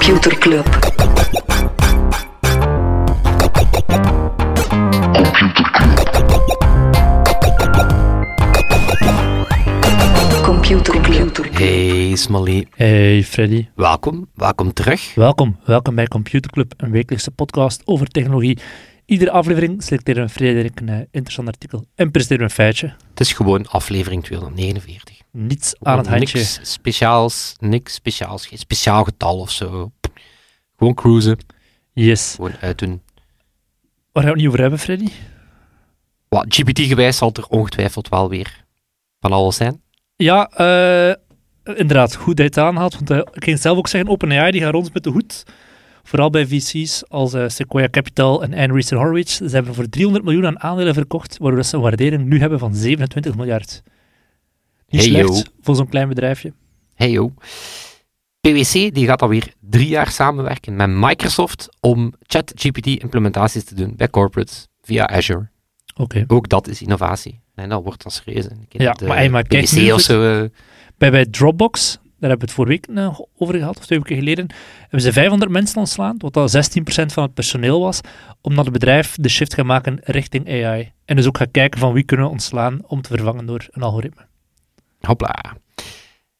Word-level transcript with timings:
Computer 0.00 0.32
Club. 0.38 0.66
Computer 10.42 11.00
Club. 11.00 11.36
Hey 11.52 12.16
Smally, 12.16 12.66
Hey 12.76 13.22
Freddy, 13.24 13.68
welkom, 13.74 14.28
welkom 14.34 14.72
terug. 14.72 15.14
welkom. 15.14 15.58
Welkom 15.64 15.94
bij 15.94 16.06
Computer 16.06 16.50
Club, 16.50 16.72
een 16.76 16.90
wekelijkse 16.90 17.30
podcast 17.30 17.82
over 17.84 18.06
technologie. 18.06 18.58
Iedere 19.06 19.30
aflevering 19.30 19.82
selecteren 19.82 20.24
we 20.24 20.28
Frederik 20.28 20.80
een 20.80 20.88
eh, 20.88 20.98
interessant 21.10 21.48
artikel 21.48 21.84
en 21.94 22.10
presenteren 22.10 22.44
we 22.44 22.48
een 22.48 22.56
feitje. 22.56 22.94
Het 23.10 23.20
is 23.20 23.32
gewoon 23.32 23.66
aflevering 23.66 24.24
249. 24.24 25.16
Niets 25.32 25.74
aan 25.82 25.98
het 25.98 26.06
handje. 26.08 26.38
Niks 26.38 26.58
speciaals, 26.62 27.54
niks 27.58 27.94
speciaals, 27.94 28.46
geen 28.46 28.58
speciaal 28.58 29.04
getal 29.04 29.38
of 29.38 29.50
zo. 29.50 29.92
Gewoon 30.80 30.94
cruisen, 30.94 31.38
Yes. 31.92 32.34
gewoon 32.34 32.52
uitdoen. 32.60 33.02
Waar 34.12 34.22
gaan 34.22 34.22
we 34.22 34.28
het 34.28 34.36
niet 34.36 34.46
over 34.46 34.60
hebben, 34.60 34.78
Freddy? 34.78 35.08
Wat 36.28 36.44
GPT-gewijs 36.48 37.16
zal 37.16 37.30
er 37.32 37.46
ongetwijfeld 37.48 38.08
wel 38.08 38.28
weer 38.28 38.64
van 39.20 39.32
alles 39.32 39.56
zijn. 39.56 39.82
Ja, 40.16 40.48
eh, 40.50 41.14
inderdaad, 41.76 42.14
goed 42.16 42.36
dat 42.36 42.54
je 42.54 42.60
het 42.60 42.68
aanhaalt. 42.68 42.94
Want 42.94 43.10
eh, 43.10 43.16
ik 43.18 43.44
ging 43.44 43.58
zelf 43.58 43.78
ook 43.78 43.88
zeggen, 43.88 44.10
OpenAI 44.10 44.50
die 44.50 44.60
gaat 44.60 44.72
rond 44.72 44.94
met 44.94 45.04
de 45.04 45.10
hoed. 45.10 45.42
Vooral 46.02 46.30
bij 46.30 46.46
VC's 46.46 47.02
als 47.08 47.32
eh, 47.32 47.48
Sequoia 47.48 47.88
Capital 47.88 48.42
en 48.42 48.54
Andreessen 48.54 48.96
Horowitz. 48.96 49.36
Ze 49.36 49.48
hebben 49.48 49.74
voor 49.74 49.88
300 49.88 50.24
miljoen 50.24 50.46
aan 50.46 50.60
aandelen 50.60 50.94
verkocht, 50.94 51.38
waardoor 51.38 51.64
ze 51.64 51.76
een 51.76 51.82
waardering 51.82 52.24
nu 52.24 52.40
hebben 52.40 52.58
van 52.58 52.74
27 52.74 53.36
miljard. 53.36 53.82
Niet 54.88 55.00
Hey, 55.00 55.10
slecht 55.10 55.28
yo. 55.46 55.52
voor 55.60 55.74
zo'n 55.76 55.88
klein 55.88 56.08
bedrijfje. 56.08 56.52
Hey 56.94 57.10
yo. 57.10 57.32
PwC 58.40 58.94
die 58.94 59.06
gaat 59.06 59.22
alweer 59.22 59.54
drie 59.60 59.88
jaar 59.88 60.10
samenwerken 60.10 60.76
met 60.76 60.88
Microsoft 60.90 61.68
om 61.80 62.12
ChatGPT-implementaties 62.20 63.64
te 63.64 63.74
doen 63.74 63.92
bij 63.96 64.10
corporates 64.10 64.68
via 64.82 65.08
Azure. 65.08 65.48
Oké. 65.96 66.24
Ook 66.26 66.48
dat 66.48 66.68
is 66.68 66.82
innovatie. 66.82 67.40
En 67.54 67.68
dat 67.68 67.82
wordt 67.82 68.04
als 68.04 68.22
ken 68.22 68.64
Ja, 68.68 68.92
de 68.92 69.06
maar 69.06 69.16
hey, 69.16 69.30
maar 69.30 69.46
kijk 69.46 69.64
PwC 69.64 69.72
nu 69.72 69.92
of 69.92 70.00
zo. 70.00 70.42
eh, 70.42 70.48
Bij, 70.98 71.10
bij 71.10 71.26
Dropbox, 71.26 71.92
daar 71.92 72.30
hebben 72.30 72.38
we 72.38 72.44
het 72.44 72.52
vorige 72.52 72.72
week 72.72 72.88
nog 72.88 73.24
over 73.38 73.54
gehad, 73.54 73.78
of 73.78 73.86
twee 73.86 73.98
weken 73.98 74.16
geleden, 74.16 74.46
hebben 74.80 75.00
ze 75.00 75.12
500 75.12 75.50
mensen 75.50 75.78
ontslaan, 75.78 76.14
wat 76.18 76.36
al 76.36 76.48
16% 76.48 77.12
van 77.12 77.22
het 77.22 77.34
personeel 77.34 77.80
was, 77.80 78.00
omdat 78.40 78.64
het 78.64 78.72
bedrijf 78.72 79.16
de 79.20 79.28
shift 79.28 79.54
gaat 79.54 79.64
maken 79.64 79.98
richting 80.02 80.48
AI. 80.48 80.92
En 81.04 81.16
dus 81.16 81.26
ook 81.26 81.36
gaat 81.36 81.50
kijken 81.50 81.80
van 81.80 81.92
wie 81.92 82.04
kunnen 82.04 82.26
we 82.26 82.32
ontslaan 82.32 82.80
om 82.86 83.02
te 83.02 83.08
vervangen 83.08 83.46
door 83.46 83.66
een 83.70 83.82
algoritme. 83.82 84.26
Hopla. 85.00 85.56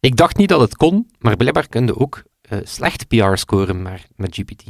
Ik 0.01 0.17
dacht 0.17 0.37
niet 0.37 0.49
dat 0.49 0.61
het 0.61 0.77
kon, 0.77 1.11
maar 1.19 1.37
blijkbaar 1.37 1.69
kun 1.69 1.87
je 1.87 1.99
ook 1.99 2.23
eh, 2.43 2.59
slecht 2.65 3.09
PR 3.09 3.35
scoren 3.37 3.83
maar 3.83 4.07
met 4.17 4.35
GPT. 4.35 4.63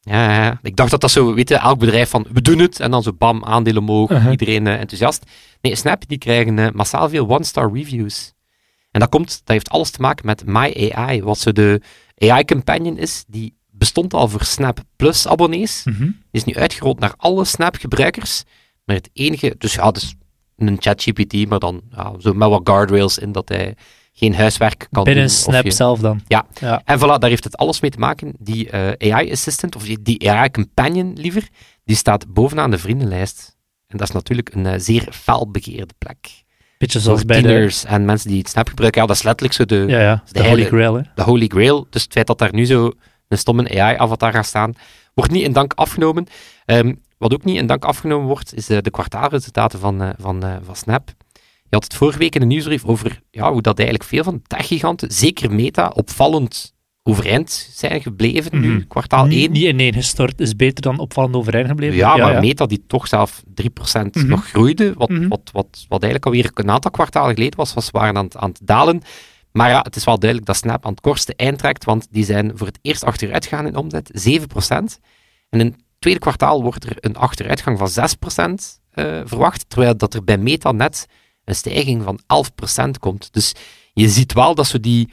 Ja, 0.00 0.44
ja, 0.44 0.58
ik 0.62 0.76
dacht 0.76 0.90
dat 0.90 1.00
dat 1.00 1.10
zo, 1.10 1.34
weet 1.34 1.48
je, 1.48 1.54
elk 1.54 1.78
bedrijf 1.78 2.10
van, 2.10 2.26
we 2.32 2.42
doen 2.42 2.58
het, 2.58 2.80
en 2.80 2.90
dan 2.90 3.02
zo 3.02 3.12
bam, 3.12 3.44
aandelen 3.44 3.82
omhoog, 3.82 4.10
Uh-huh. 4.10 4.30
iedereen 4.30 4.66
eh, 4.66 4.72
enthousiast. 4.80 5.24
Nee, 5.60 5.74
Snap, 5.76 6.08
die 6.08 6.18
krijgen 6.18 6.58
eh, 6.58 6.70
massaal 6.70 7.08
veel 7.08 7.28
one-star 7.28 7.72
reviews. 7.72 8.32
En 8.90 9.00
dat 9.00 9.08
komt, 9.08 9.28
dat 9.28 9.40
heeft 9.44 9.70
alles 9.70 9.90
te 9.90 10.00
maken 10.00 10.26
met 10.26 10.46
My 10.46 10.90
AI, 10.94 11.22
wat 11.22 11.38
zo 11.38 11.52
de 11.52 11.80
AI-companion 12.18 12.98
is, 12.98 13.24
die 13.28 13.56
bestond 13.70 14.14
al 14.14 14.28
voor 14.28 14.44
Snap 14.44 14.80
Plus 14.96 15.26
abonnees. 15.28 15.82
Die 15.82 16.14
is 16.30 16.44
nu 16.44 16.54
uitgerold 16.54 16.98
naar 16.98 17.14
alle 17.16 17.44
Snap-gebruikers. 17.44 18.42
Maar 18.84 18.96
het 18.96 19.10
enige, 19.12 19.54
dus 19.58 19.74
ja, 19.74 19.90
dus 19.90 20.14
een 20.56 20.76
ChatGPT, 20.80 21.48
maar 21.48 21.58
dan 21.58 21.80
ja, 21.90 22.12
zo 22.18 22.32
met 22.32 22.48
wat 22.48 22.60
guardrails 22.64 23.18
in 23.18 23.32
dat 23.32 23.48
hij 23.48 23.76
geen 24.12 24.34
huiswerk 24.34 24.86
kan 24.90 25.04
Binnen 25.04 25.26
doen. 25.26 25.32
of 25.34 25.40
Snap 25.40 25.64
je- 25.64 25.70
zelf 25.70 25.98
dan. 26.00 26.20
Ja. 26.26 26.46
ja. 26.60 26.82
En 26.84 26.98
voilà, 26.98 27.18
daar 27.18 27.28
heeft 27.28 27.44
het 27.44 27.56
alles 27.56 27.80
mee 27.80 27.90
te 27.90 27.98
maken. 27.98 28.32
Die 28.38 28.70
eh, 28.70 29.12
AI-assistant, 29.14 29.76
of 29.76 29.82
die, 29.84 30.30
AI-companion 30.30 31.12
liever, 31.16 31.48
die 31.84 31.96
staat 31.96 32.32
bovenaan 32.32 32.70
de 32.70 32.78
vriendenlijst. 32.78 33.56
En 33.86 33.96
dat 33.98 34.08
is 34.08 34.14
natuurlijk 34.14 34.54
een 34.54 34.66
eh, 34.66 34.74
zeer 34.76 35.08
felbegeerde 35.10 35.94
plek. 35.98 36.40
Beetje 36.78 37.00
zoals 37.00 37.24
bij 37.24 37.42
de, 37.42 37.82
en 37.86 38.04
mensen 38.04 38.28
die 38.28 38.38
het 38.38 38.48
Snap 38.48 38.68
gebruiken. 38.68 39.00
Ja, 39.00 39.06
dat 39.06 39.16
is 39.16 39.22
letterlijk 39.22 39.54
zo 39.54 39.64
de, 39.64 39.84
ja, 39.88 40.00
ja, 40.00 40.22
de, 40.26 40.42
de 40.42 40.48
Holy 40.48 40.64
Grail. 40.64 40.94
Hè. 40.94 41.02
de 41.14 41.22
holy 41.22 41.46
grail. 41.46 41.86
Dus 41.90 42.02
het 42.02 42.12
feit 42.12 42.26
dat 42.26 42.38
daar 42.38 42.54
nu 42.54 42.66
zo 42.66 42.92
een 43.28 43.38
stomme 43.38 43.80
AI-avatar 43.80 44.32
gaat 44.32 44.46
staan, 44.46 44.72
wordt 45.14 45.30
niet 45.30 45.42
in 45.42 45.52
dank 45.52 45.72
afgenomen. 45.72 46.26
Ehm, 46.64 46.94
wat 47.18 47.32
ook 47.32 47.44
niet 47.44 47.56
in 47.56 47.66
dank 47.66 47.84
afgenomen 47.84 48.26
wordt, 48.26 48.54
is 48.54 48.68
eh, 48.68 48.78
de 48.80 48.90
kwartaalresultaten 48.90 49.78
van, 49.78 50.14
van, 50.18 50.42
van 50.64 50.76
Snap. 50.76 51.10
Je 51.72 51.78
had 51.78 51.84
het 51.86 51.96
vorige 51.96 52.18
week 52.18 52.34
in 52.34 52.40
de 52.40 52.46
nieuwsbrief 52.46 52.84
over 52.84 53.20
ja, 53.30 53.52
hoe 53.52 53.62
dat 53.62 53.78
eigenlijk 53.78 54.08
veel 54.08 54.24
van 54.24 54.42
techgiganten, 54.46 55.12
zeker 55.12 55.52
Meta, 55.54 55.88
opvallend 55.94 56.74
overeind 57.02 57.68
zijn 57.72 58.00
gebleven 58.02 58.60
nu, 58.60 58.68
Mhm. 58.72 58.86
kwartaal 58.88 59.24
Niet, 59.26 59.38
1. 59.42 59.52
niet 59.52 59.62
ineen 59.62 59.92
gestort, 59.92 60.40
is 60.40 60.56
beter 60.56 60.82
dan 60.82 60.98
opvallend 60.98 61.34
overeind 61.34 61.68
gebleven. 61.68 61.96
Ja, 61.96 62.16
maar 62.16 62.40
Meta 62.40 62.66
die 62.66 62.84
toch 62.86 63.08
zelf 63.08 63.42
3% 63.54 64.14
Mhm. 64.14 64.26
nog 64.26 64.46
groeide, 64.48 64.92
wat, 64.96 65.08
Mhm. 65.08 65.28
wat, 65.28 65.50
wat, 65.52 65.84
wat 65.88 66.02
eigenlijk 66.02 66.26
alweer 66.26 66.50
een 66.54 66.70
aantal 66.70 66.90
kwartalen 66.90 67.34
geleden 67.34 67.56
was, 67.58 67.74
was 67.74 67.90
waren 67.90 68.16
aan 68.16 68.24
het, 68.24 68.36
aan 68.36 68.48
het 68.48 68.60
dalen. 68.62 69.02
Maar 69.52 69.68
ja, 69.70 69.80
het 69.82 69.96
is 69.96 70.04
wel 70.04 70.18
duidelijk 70.18 70.50
dat 70.50 70.58
Snap 70.60 70.84
aan 70.86 70.90
het 70.92 71.00
kortste 71.00 71.34
eind 71.36 71.58
trekt, 71.58 71.84
want 71.84 72.06
die 72.10 72.24
zijn 72.24 72.52
voor 72.54 72.66
het 72.66 72.78
eerst 72.82 73.04
achteruit 73.04 73.46
gegaan 73.46 73.66
in 73.66 73.76
omzet, 73.76 74.10
7%. 74.12 74.98
En 75.50 75.60
in 75.60 75.66
het 75.66 75.76
tweede 75.98 76.20
kwartaal 76.20 76.62
wordt 76.62 76.84
er 76.84 76.96
een 77.00 77.16
achteruitgang 77.16 77.78
van 77.78 77.88
6% 77.88 78.80
eh, 78.90 79.20
verwacht, 79.24 79.64
terwijl 79.68 79.96
dat 79.96 80.14
er 80.14 80.24
bij 80.24 80.38
Meta 80.38 80.72
net 80.72 81.06
een 81.44 81.54
stijging 81.54 82.02
van 82.02 82.18
11% 82.26 82.98
komt. 83.00 83.32
Dus 83.32 83.52
je 83.92 84.08
ziet 84.08 84.32
wel 84.32 84.54
dat 84.54 84.66
zo 84.66 84.80
die, 84.80 85.12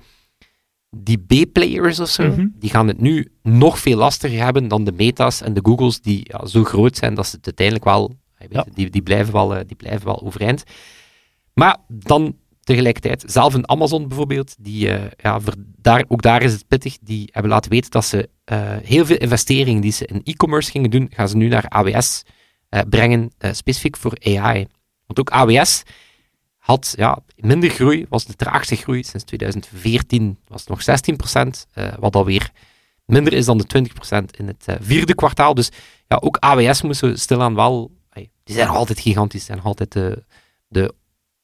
die 0.90 1.18
B-players 1.18 2.00
of 2.00 2.10
zo, 2.10 2.28
Mhm. 2.28 2.48
die 2.54 2.70
gaan 2.70 2.88
het 2.88 3.02
nu 3.02 3.32
nog 3.44 3.80
veel 3.80 3.98
lastiger 3.98 4.44
hebben 4.44 4.68
dan 4.68 4.84
de 4.84 4.92
Meta's 4.92 5.42
en 5.42 5.54
de 5.54 5.60
Googles, 5.64 6.02
die 6.02 6.22
ja, 6.24 6.46
zo 6.46 6.64
groot 6.64 6.98
zijn 6.98 7.14
dat 7.14 7.28
ze 7.28 7.36
het 7.36 7.46
uiteindelijk 7.46 7.86
wel, 7.86 8.14
je 8.38 8.48
weet, 8.48 8.52
Ja. 8.52 8.66
die, 8.74 8.90
die, 8.90 9.02
blijven 9.02 9.34
wel, 9.34 9.56
eh, 9.56 9.62
die 9.68 9.76
blijven 9.76 10.06
wel 10.06 10.22
overeind. 10.22 10.64
Maar 11.54 11.78
dan 11.88 12.36
tegelijkertijd, 12.64 13.24
zelf 13.28 13.54
een 13.54 13.70
Amazon 13.70 14.08
bijvoorbeeld, 14.08 14.56
die, 14.60 14.90
eh, 14.92 15.12
ja, 15.18 15.40
daar, 15.78 16.06
ook 16.08 16.22
daar 16.22 16.42
is 16.42 16.54
het 16.54 16.68
pittig, 16.68 16.98
die 17.02 17.30
hebben 17.32 17.52
laten 17.52 17.72
weten 17.72 17.92
dat 17.92 18.06
ze 18.06 18.30
eh, 18.44 18.76
heel 18.84 19.06
veel 19.06 19.18
investeringen 19.18 19.82
die 19.82 19.92
ze 19.92 20.06
in 20.06 20.22
e-commerce 20.24 20.72
gingen 20.72 20.90
doen, 20.90 21.08
gaan 21.14 21.30
ze 21.30 21.38
nu 21.38 21.48
naar 21.48 21.66
AWS 21.68 22.24
brengen, 22.90 23.32
specifiek 23.52 23.98
voor 23.98 24.18
AI. 24.24 24.68
Want 25.06 25.20
ook 25.20 25.30
AWS 25.30 25.84
had 26.70 26.94
ja, 26.98 27.20
minder 27.36 27.70
groei, 27.70 28.06
was 28.10 28.26
de 28.26 28.34
traagste 28.36 28.76
groei 28.76 29.04
sinds 29.04 29.26
2014, 29.26 30.38
was 30.48 30.60
het 30.60 30.70
nog 30.70 30.82
16%, 30.82 31.66
eh, 31.74 31.94
wat 32.00 32.16
alweer 32.16 32.50
minder 33.06 33.34
is 33.34 33.46
dan 33.46 33.58
de 33.58 33.66
20% 33.68 34.38
in 34.38 34.48
het 34.48 34.64
eh, 34.66 34.76
vierde 34.82 35.16
kwartaal. 35.16 35.54
Dus 35.54 35.70
ja, 36.08 36.18
ook 36.22 36.38
AWS 36.40 36.82
moesten 36.82 37.20
stilaan 37.20 37.56
wel, 37.56 37.92
hey, 38.10 38.30
die 38.44 38.56
zijn 38.56 38.68
nog 38.68 38.76
altijd 38.76 39.00
gigantisch, 39.00 39.46
zijn 39.46 39.58
nog 39.58 39.66
altijd 39.68 39.92
de, 39.92 40.24
de 40.68 40.94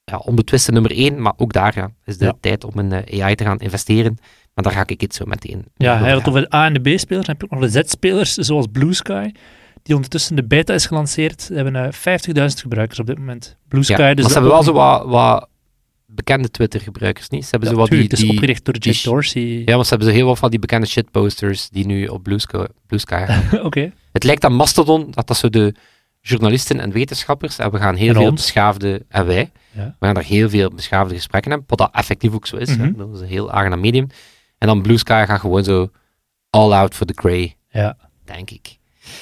ja, 0.04 0.18
onbetwiste 0.18 0.72
nummer 0.72 0.92
één, 0.92 1.22
maar 1.22 1.34
ook 1.38 1.54
daar 1.54 1.74
ja, 1.76 1.92
is 2.06 2.18
de 2.18 2.26
Ja. 2.26 2.34
tijd 2.40 2.64
om 2.64 2.80
in 2.80 2.92
eh, 2.92 3.24
AI 3.24 3.36
te 3.36 3.44
gaan 3.44 3.60
investeren. 3.60 4.18
Maar 4.54 4.64
daar 4.64 4.74
ga 4.74 4.84
ik 4.88 5.02
het 5.02 5.16
zo 5.16 5.26
meteen 5.26 5.66
Ja, 5.76 5.98
hij 5.98 6.10
had 6.10 6.20
het 6.20 6.28
over 6.28 6.42
de 6.42 6.56
A- 6.56 6.66
en 6.66 6.74
de 6.74 6.80
B-spelers. 6.80 7.26
Dan 7.26 7.36
heb 7.38 7.42
je 7.42 7.46
ook 7.56 7.60
nog 7.62 7.72
de 7.72 7.84
Z-spelers, 7.84 8.34
zoals 8.34 8.66
Blue 8.72 8.94
Sky, 8.94 9.30
die 9.86 9.96
ondertussen 9.96 10.36
de 10.36 10.44
beta 10.44 10.74
is 10.74 10.86
gelanceerd. 10.86 11.42
Ze 11.42 11.54
hebben 11.54 11.76
eh, 11.76 11.92
50.000 11.92 12.46
gebruikers 12.62 13.00
op 13.00 13.06
dit 13.06 13.18
moment. 13.18 13.58
Blue 13.68 13.84
Sky, 13.84 14.02
Ja, 14.02 14.14
dus 14.14 14.26
ze 14.26 14.34
hebben 14.34 14.52
wel 14.52 14.64
zo 14.64 14.74
wat, 14.74 15.06
wat 15.06 15.48
bekende 16.06 16.52
Twitter-gebruikers, 16.52 17.30
niet? 17.30 17.44
Ze 17.44 17.50
hebben 17.50 17.70
Ja, 17.70 17.76
zo 17.76 17.82
wat 17.82 17.90
die, 17.90 18.02
het 18.04 18.14
is 18.14 18.20
die, 18.20 18.30
opgericht 18.30 18.66
door 18.66 18.74
die 18.80 18.92
Jack 18.92 19.04
Dorsey. 19.04 19.62
ja, 19.66 19.76
maar 19.76 19.84
ze 19.84 19.90
hebben 19.90 20.08
zo 20.08 20.14
heel 20.14 20.26
wat 20.26 20.38
van 20.40 20.50
die 20.50 20.60
bekende 20.60 20.88
shitposters 20.88 21.70
die 21.70 21.86
nu 21.86 22.08
op 22.08 22.24
Blue 22.24 22.40
Sky, 22.40 22.64
Blue 22.88 23.00
Sky 23.00 23.24
gaan. 23.28 23.60
Oké. 23.66 23.92
Het 24.12 24.24
lijkt 24.24 24.44
aan 24.46 24.54
Mastodon, 24.56 25.12
dat 25.12 25.28
dat 25.28 25.38
zo 25.38 25.50
de 25.50 25.74
journalisten 26.22 26.80
en 26.80 26.92
wetenschappers, 26.92 27.58
en 27.60 27.72
we 27.72 27.78
gaan 27.78 27.96
heel 27.96 28.08
En 28.10 28.16
veel 28.16 28.30
ons. 28.30 28.42
beschaafde, 28.42 29.06
en 29.10 29.26
wij, 29.26 29.52
Ja. 29.72 29.96
we 30.00 30.06
gaan 30.06 30.16
daar 30.16 30.24
heel 30.24 30.50
veel 30.50 30.70
beschaafde 30.70 31.16
gesprekken 31.16 31.52
hebben, 31.52 31.70
wat 31.70 31.78
dat 31.80 31.90
effectief 31.94 32.34
ook 32.34 32.48
zo 32.48 32.56
is. 32.58 32.78
Mhm. 32.78 32.94
Dat 32.98 33.14
is 33.16 33.20
een 33.20 33.28
heel 33.28 33.52
aangenaam 33.52 33.80
medium. 33.80 34.08
En 34.58 34.68
dan 34.68 34.82
Blue 34.82 34.98
Sky 34.98 35.24
gaat 35.28 35.40
gewoon 35.40 35.64
zo 35.64 35.90
all 36.50 36.72
out 36.72 36.94
for 36.96 37.06
the 37.06 37.14
grey, 37.16 37.56
Ja. 37.70 37.98
denk 38.24 38.50
ik. 38.52 38.78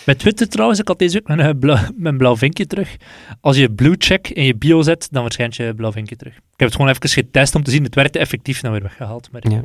Bij 0.05 0.15
Twitter 0.15 0.47
trouwens, 0.47 0.79
ik 0.79 0.87
had 0.87 0.99
deze 0.99 1.17
ook 1.17 1.27
mijn, 1.27 1.39
eh, 1.39 1.49
blauw, 1.59 1.77
mijn 1.95 2.17
blauw 2.17 2.37
vinkje 2.37 2.67
terug. 2.67 2.95
Als 3.41 3.57
je 3.57 3.71
blue 3.71 3.95
check 3.97 4.29
in 4.29 4.43
je 4.43 4.55
bio 4.55 4.81
zet, 4.81 5.07
dan 5.11 5.23
verschijnt 5.23 5.55
je 5.55 5.73
blauw 5.75 5.91
vinkje 5.91 6.15
terug. 6.15 6.33
Ik 6.33 6.41
heb 6.59 6.67
het 6.67 6.75
gewoon 6.75 6.91
even 6.91 7.09
getest 7.09 7.55
om 7.55 7.63
te 7.63 7.71
zien, 7.71 7.83
het 7.83 7.95
werkte 7.95 8.19
effectief 8.19 8.61
nou 8.61 8.73
weer 8.73 8.83
weggehaald. 8.83 9.31
Maar 9.31 9.51
Ja. 9.51 9.61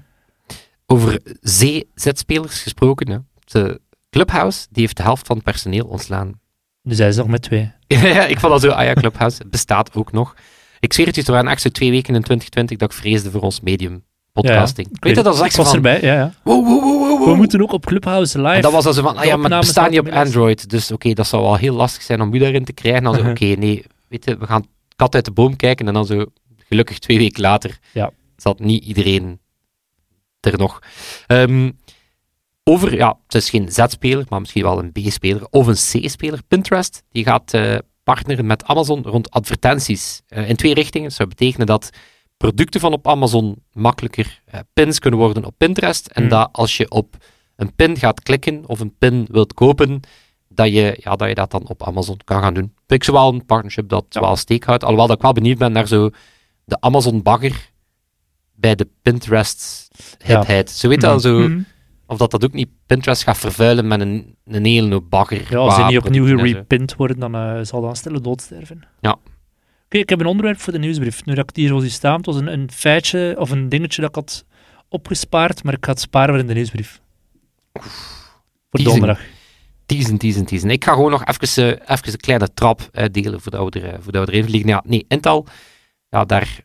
Over 0.87 1.21
Z-spelers 1.41 2.63
gesproken, 2.63 3.11
hè. 3.11 3.19
De 3.45 3.81
Clubhouse, 4.11 4.67
die 4.71 4.83
heeft 4.83 4.97
de 4.97 5.03
helft 5.03 5.27
van 5.27 5.37
het 5.37 5.45
personeel 5.45 5.87
ontslaan. 5.87 6.41
dus 6.83 6.99
hij 6.99 7.09
is 7.09 7.17
nog 7.17 7.27
met 7.27 7.43
twee. 7.43 7.73
ja, 7.87 8.27
ik 8.27 8.41
vond 8.41 8.53
dat 8.53 8.61
zo, 8.61 8.71
ah 8.71 8.85
ja, 8.85 8.95
Clubhouse 8.95 9.43
bestaat 9.51 9.95
ook 9.95 10.13
nog. 10.13 10.35
Ik 10.81 10.93
zweer 10.93 11.07
het 11.07 11.15
je, 11.15 11.23
er 11.23 11.33
waren 11.33 11.51
echt 11.51 11.63
zo 11.63 11.69
twee 11.69 11.91
weken 11.91 12.15
in 12.15 12.23
2020 12.23 12.77
dat 12.77 12.93
ik 12.93 12.99
vreesde 12.99 13.31
voor 13.31 13.41
ons 13.41 13.61
medium 13.61 14.05
podcasting. 14.43 14.89
Ik 14.89 15.05
Weet 15.05 15.17
je, 15.17 15.23
dat 15.23 15.39
was 15.39 15.47
ik 15.47 15.57
was 15.57 15.67
van, 15.67 15.77
erbij, 15.77 16.01
ja, 16.01 16.15
ja. 16.15 16.33
wow, 16.43 16.67
wow, 16.67 16.83
wow, 16.83 17.01
wow, 17.01 17.19
wow. 17.19 17.29
We 17.29 17.35
moeten 17.35 17.63
ook 17.63 17.73
op 17.73 17.87
Clubhouse 17.87 18.39
live. 18.39 18.53
En 18.55 18.63
dat 18.63 18.73
was 18.73 18.85
dan 18.85 18.95
zo 18.95 19.03
van, 19.03 19.17
ah 19.17 19.25
ja, 19.25 19.37
maar 19.37 19.61
bestaat 19.61 19.91
niet 19.91 19.99
op 19.99 20.09
Android, 20.09 20.71
dus 20.71 20.93
oké, 20.93 21.13
dat 21.13 21.27
zou 21.27 21.43
wel 21.43 21.57
heel 21.57 21.75
lastig 21.75 22.03
zijn 22.03 22.21
om 22.21 22.35
u 22.35 22.39
daarin 22.39 22.65
te 22.65 22.73
krijgen. 22.73 23.03
Dan 23.03 23.27
oké, 23.31 23.45
nee, 23.45 23.85
weet 24.09 24.25
je, 24.25 24.37
we 24.39 24.47
gaan 24.47 24.67
kat 24.97 25.15
uit 25.15 25.25
de 25.25 25.31
boom 25.31 25.57
kijken 25.57 25.87
en 25.87 25.95
dan 25.95 26.07
zo, 26.07 26.25
gelukkig 26.69 26.99
twee 26.99 27.19
weken 27.19 27.41
later, 27.43 27.79
Ja. 27.93 28.11
zat 28.37 28.59
niet 28.59 28.85
iedereen 28.85 29.41
er 30.41 30.59
nog. 30.59 30.79
Ehm, 31.27 31.71
over, 32.65 32.95
ja, 32.95 33.19
het 33.27 33.35
is 33.35 33.51
geen 33.51 33.73
Z-speler, 33.73 34.25
maar 34.29 34.41
misschien 34.41 34.63
wel 34.63 34.79
een 34.79 34.93
B-speler 34.93 35.47
of 35.51 35.67
een 35.67 36.03
C-speler. 36.03 36.41
Pinterest, 36.49 37.03
die 37.11 37.25
gaat 37.25 37.55
uh, 37.55 37.79
partneren 38.03 38.47
met 38.47 38.65
Amazon 38.65 39.03
rond 39.03 39.31
advertenties 39.31 40.23
uh, 40.29 40.49
in 40.49 40.57
twee 40.57 40.75
richtingen. 40.75 41.09
Dat 41.09 41.17
zou 41.17 41.29
betekenen 41.29 41.67
dat 41.67 41.91
producten 42.39 42.81
van 42.81 42.93
op 42.93 43.09
Amazon 43.09 43.57
makkelijker 43.73 44.43
uh, 44.55 44.61
pins 44.73 44.99
kunnen 44.99 45.21
worden 45.21 45.45
op 45.45 45.55
Pinterest. 45.59 46.07
En 46.07 46.21
Hmm. 46.23 46.31
dat 46.31 46.49
als 46.53 46.77
je 46.77 46.91
op 46.91 47.17
een 47.57 47.75
pin 47.75 47.97
gaat 47.97 48.23
klikken 48.23 48.63
of 48.67 48.81
een 48.81 48.95
pin 48.99 49.27
wilt 49.31 49.55
kopen, 49.55 50.01
dat 50.49 50.73
je, 50.73 50.97
ja, 51.01 51.17
dat 51.17 51.29
je 51.29 51.35
dat 51.35 51.51
dan 51.51 51.69
op 51.69 51.83
Amazon 51.83 52.17
kan 52.25 52.43
gaan 52.43 52.55
doen. 52.55 52.73
Vind 52.77 53.01
ik 53.01 53.05
zo 53.05 53.13
wel 53.13 53.33
een 53.33 53.47
partnership 53.47 53.89
dat 53.89 54.05
Ja. 54.09 54.21
wel 54.21 54.37
steek 54.37 54.65
houdt. 54.65 54.83
Alhoewel 54.83 55.07
dat 55.07 55.17
ik 55.17 55.23
wel 55.23 55.33
benieuwd 55.33 55.59
ben 55.59 55.73
naar 55.73 55.87
zo 55.87 56.11
de 56.65 56.81
Amazon-bagger 56.81 57.71
bij 58.55 58.75
de 58.75 58.89
Pinterest-hipheid. 59.03 60.71
Zo 60.71 60.89
weet 60.89 61.03
wel, 61.03 61.21
zo... 61.21 61.51
Of 62.07 62.19
dat 62.19 62.31
dat 62.31 62.45
ook 62.45 62.53
niet 62.53 62.69
Pinterest 62.87 63.23
gaat 63.23 63.39
vervuilen 63.39 63.87
met 63.87 64.01
een, 64.01 64.37
een 64.45 64.65
hele 64.65 65.01
bagger. 65.01 65.47
Ja, 65.51 65.57
als 65.59 65.77
die 65.77 65.85
niet 65.85 65.99
opnieuw 65.99 66.25
gerepind 66.27 66.95
worden, 66.97 67.19
dan 67.19 67.35
eh, 67.35 67.59
zal 67.63 67.81
dat 67.81 67.91
een 67.91 67.97
stille 67.97 68.21
dood 68.21 68.41
sterven. 68.41 68.83
Ja. 69.01 69.17
Oké, 69.89 69.99
ik 69.99 70.09
heb 70.09 70.21
een 70.21 70.27
onderwerp 70.27 70.61
voor 70.61 70.73
de 70.73 70.79
nieuwsbrief. 70.79 71.25
Nu 71.25 71.35
dat 71.35 71.51
ik 71.51 71.57
hier 71.57 71.69
zo 71.69 71.79
zie 71.79 71.91
staan, 71.91 72.17
het 72.17 72.27
was 72.27 72.37
een, 72.37 72.53
een 72.53 72.71
feitje 72.73 73.37
of 73.39 73.51
een 73.51 73.69
dingetje 73.69 74.01
dat 74.01 74.11
ik 74.11 74.17
had 74.17 74.45
opgespaard, 74.89 75.63
maar 75.63 75.75
ik 75.75 75.85
ga 75.85 75.91
het 75.91 76.01
sparen 76.01 76.29
voor 76.29 76.39
in 76.39 76.47
de 76.47 76.55
nieuwsbrief. 76.55 77.01
Voor 77.73 77.83
Teasing. 78.71 78.91
donderdag. 78.91 79.21
Teasen, 79.87 80.19
teasen, 80.19 80.45
teasen. 80.45 80.71
Ik 80.71 80.85
ga 80.85 80.93
gewoon 80.93 81.11
nog 81.11 81.25
even, 81.25 81.65
eh, 81.65 81.95
even 81.97 82.13
een 82.13 82.17
kleine 82.17 82.55
trap 82.55 82.89
uitdelen 82.93 83.41
voordat 83.41 83.75
we, 83.75 83.81
er, 83.81 83.93
eh, 83.93 83.99
voordat 84.01 84.27
we 84.27 84.33
erin 84.33 84.45
vliegen. 84.45 84.69
Ja, 84.69 84.83
nee, 84.87 85.05
Intel, 85.09 85.47
ja, 86.09 86.25
daar, 86.25 86.61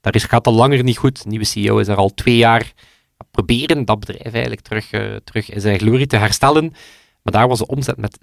daar 0.00 0.14
is, 0.14 0.24
gaat 0.24 0.46
al 0.46 0.54
langer 0.54 0.82
niet 0.82 0.98
goed. 0.98 1.22
De 1.22 1.28
nieuwe 1.28 1.44
CEO 1.44 1.78
is 1.78 1.88
er 1.88 1.96
al 1.96 2.14
twee 2.14 2.36
jaar 2.36 2.72
proberen 3.30 3.84
dat 3.84 4.00
bedrijf 4.00 4.32
eigenlijk 4.32 4.60
terug, 4.60 4.88
terug 5.24 5.50
in 5.50 5.60
zijn 5.60 5.78
glorie 5.78 6.06
te 6.06 6.16
herstellen. 6.16 6.72
Maar 7.22 7.32
daar 7.32 7.48
was 7.48 7.58
de 7.58 7.66
omzet 7.66 7.96
met, 7.96 8.18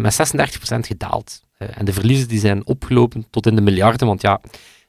met 0.00 0.14
36% 0.14 0.86
gedaald. 0.86 1.45
Eh, 1.56 1.68
en 1.74 1.84
de 1.84 1.92
verliezen 1.92 2.28
die 2.28 2.38
zijn 2.38 2.66
opgelopen 2.66 3.26
tot 3.30 3.46
in 3.46 3.54
de 3.54 3.60
miljarden. 3.60 4.06
Want 4.06 4.20
ja, 4.20 4.40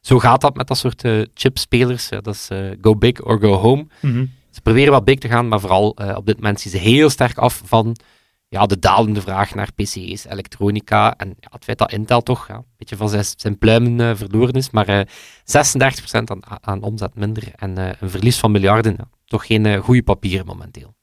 zo 0.01 0.19
gaat 0.19 0.41
dat 0.41 0.55
met 0.55 0.67
dat 0.67 0.77
soort 0.77 1.03
eh, 1.03 1.21
chipspelers. 1.33 2.09
Ja, 2.09 2.21
dat 2.21 2.33
is 2.33 2.47
eh, 2.49 2.59
go 2.81 2.95
big 2.95 3.23
or 3.23 3.39
go 3.39 3.53
home. 3.53 3.87
Mhm. 4.01 4.25
Ze 4.49 4.61
proberen 4.61 4.91
wel 4.91 5.03
big 5.03 5.19
te 5.19 5.27
gaan, 5.27 5.47
maar 5.47 5.59
vooral 5.59 5.95
eh, 5.95 6.15
op 6.15 6.25
dit 6.25 6.35
moment 6.35 6.59
zien 6.59 6.71
ze 6.71 6.77
heel 6.77 7.09
sterk 7.09 7.37
af 7.37 7.61
van 7.65 7.97
ja, 8.49 8.65
de 8.65 8.79
dalende 8.79 9.21
vraag 9.21 9.55
naar 9.55 9.73
PC's, 9.73 10.25
elektronica. 10.25 11.15
En 11.15 11.27
ja, 11.27 11.47
het 11.51 11.63
feit 11.63 11.77
dat 11.77 11.91
Intel 11.91 12.21
toch 12.21 12.47
ja, 12.47 12.55
een 12.55 12.63
beetje 12.77 12.95
van 12.95 13.09
zijn, 13.09 13.25
zijn 13.37 13.57
pluimen 13.57 14.09
eh, 14.09 14.15
verloren 14.15 14.53
is. 14.53 14.69
Maar 14.69 14.87
eh 14.87 15.05
36% 15.05 15.05
aan, 16.11 16.39
aan 16.61 16.81
omzet 16.81 17.15
minder 17.15 17.43
en 17.55 17.77
eh, 17.77 17.89
een 17.99 18.09
verlies 18.09 18.37
van 18.37 18.51
miljarden. 18.51 18.95
Ja, 18.97 19.09
toch 19.25 19.45
geen 19.45 19.65
eh, 19.65 19.79
goede 19.79 20.03
papieren 20.03 20.45
momenteel. 20.45 20.95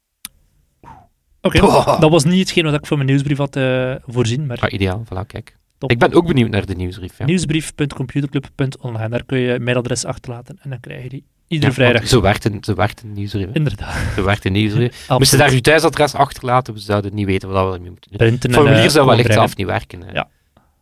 Oké, 1.47 1.61
dat 2.01 2.11
was 2.11 2.25
niet 2.25 2.39
hetgeen 2.39 2.65
wat 2.65 2.75
ik 2.75 2.87
voor 2.87 2.97
mijn 2.97 3.09
nieuwsbrief 3.09 3.39
had 3.39 3.57
eh, 3.57 3.95
voorzien, 4.07 4.47
maar 4.47 4.59
Ja, 4.61 4.69
ideaal, 4.71 5.05
voilà, 5.05 5.27
kijk. 5.27 5.57
top. 5.79 5.91
Ik 5.91 5.99
ben 5.99 6.13
ook 6.13 6.27
benieuwd 6.27 6.51
naar 6.51 6.67
de 6.67 6.75
nieuwsbrief. 6.75 7.19
Ja. 7.19 7.25
Nieuwsbrief.computerclub.online, 7.25 9.09
daar 9.09 9.25
kun 9.25 9.39
je 9.39 9.61
mailadres 9.61 10.05
achterlaten 10.05 10.59
en 10.63 10.71
dan 10.71 10.81
krijg 10.81 11.03
je 11.03 11.09
die 11.09 11.25
iedere 11.49 11.69
Ja, 11.71 11.77
vrijdag. 11.77 12.07
Zo 12.09 12.21
werkt 12.21 12.45
een, 12.45 12.59
zo 12.61 12.75
een 12.77 13.13
nieuwsbrief. 13.13 13.47
Inderdaad. 13.53 13.95
Zo 14.17 14.25
werkt 14.25 14.45
een 14.45 14.53
nieuwsbrief. 14.53 15.07
Moest 15.19 15.31
je 15.31 15.37
daar 15.37 15.53
je 15.53 15.61
thuisadres 15.61 16.15
achterlaten, 16.15 16.75
we 16.75 16.81
zouden 16.81 17.15
niet 17.15 17.27
weten 17.27 17.49
wat 17.49 17.69
we 17.69 17.75
ermee 17.75 17.91
moeten 17.91 18.11
doen. 18.11 18.19
Printen 18.19 18.51
Het 18.51 18.59
en, 18.59 18.65
formulier 18.65 18.85
eh, 18.89 18.91
zou 18.95 19.07
wellicht 19.07 19.33
zelf 19.33 19.57
niet 19.57 19.67
werken. 19.67 20.03
hè. 20.03 20.13
Ja. 20.13 20.29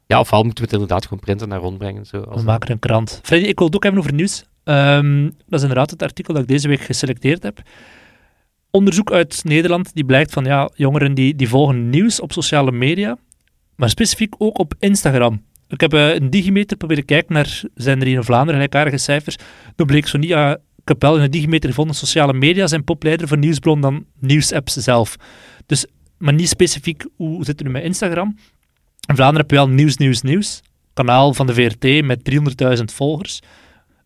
ja, 0.06 0.20
ofwel 0.20 0.42
moeten 0.42 0.64
we 0.64 0.70
het 0.70 0.80
inderdaad 0.80 1.04
gewoon 1.06 1.20
printen 1.20 1.52
en 1.52 1.58
rondbrengen. 1.58 2.06
Zo, 2.06 2.20
als 2.20 2.40
We 2.40 2.46
maken 2.46 2.70
een 2.70 2.78
krant. 2.78 3.20
Freddy, 3.22 3.46
ik 3.46 3.56
wil 3.58 3.66
het 3.66 3.76
ook 3.76 3.82
hebben 3.82 4.00
over 4.00 4.14
nieuws. 4.14 4.44
Ehm, 4.64 5.22
dat 5.24 5.32
is 5.58 5.60
inderdaad 5.60 5.90
het 5.90 6.02
artikel 6.02 6.34
dat 6.34 6.42
ik 6.42 6.48
deze 6.48 6.68
week 6.68 6.80
geselecteerd 6.80 7.42
heb. 7.42 7.60
Onderzoek 8.72 9.12
uit 9.12 9.40
Nederland 9.44 9.94
die 9.94 10.04
blijkt 10.04 10.32
van 10.32 10.44
ja, 10.44 10.70
jongeren 10.74 11.14
die, 11.14 11.36
die 11.36 11.48
volgen 11.48 11.90
nieuws 11.90 12.20
op 12.20 12.32
sociale 12.32 12.72
media, 12.72 13.18
maar 13.76 13.88
specifiek 13.88 14.34
ook 14.38 14.58
op 14.58 14.74
Instagram. 14.78 15.42
Ik 15.68 15.80
heb 15.80 15.92
eh, 15.92 16.14
een 16.14 16.30
digimeter 16.30 16.76
proberen 16.76 17.04
kijken 17.04 17.34
naar, 17.34 17.62
zijn 17.74 18.00
er 18.00 18.06
hier 18.06 18.16
in 18.16 18.24
Vlaanderen 18.24 18.54
gelijkaardige 18.54 18.96
cijfers? 18.98 19.36
Dan 19.76 19.86
bleek 19.86 20.06
zo 20.06 20.18
niet, 20.18 20.30
wel 20.98 21.16
in 21.16 21.22
een 21.22 21.30
digimeter 21.30 21.68
gevonden, 21.68 21.96
sociale 21.96 22.32
media 22.32 22.66
zijn 22.66 22.84
populairder 22.84 23.28
voor 23.28 23.38
nieuwsbron 23.38 23.80
dan 23.80 24.06
nieuwsapps 24.18 24.72
zelf. 24.72 25.16
Dus, 25.66 25.86
maar 26.18 26.34
niet 26.34 26.48
specifiek, 26.48 27.06
hoe, 27.16 27.28
hoe 27.28 27.44
zit 27.44 27.58
het 27.58 27.66
nu 27.66 27.72
met 27.72 27.82
Instagram? 27.82 28.36
In 29.08 29.14
Vlaanderen 29.14 29.40
heb 29.40 29.50
je 29.50 29.56
wel 29.56 29.68
Nieuws, 29.68 29.96
Nieuws, 29.96 30.22
Nieuws. 30.22 30.62
Kanaal 30.94 31.34
van 31.34 31.46
de 31.46 31.54
VRT 31.54 32.04
met 32.04 32.30
300.000 32.78 32.84
volgers. 32.84 33.40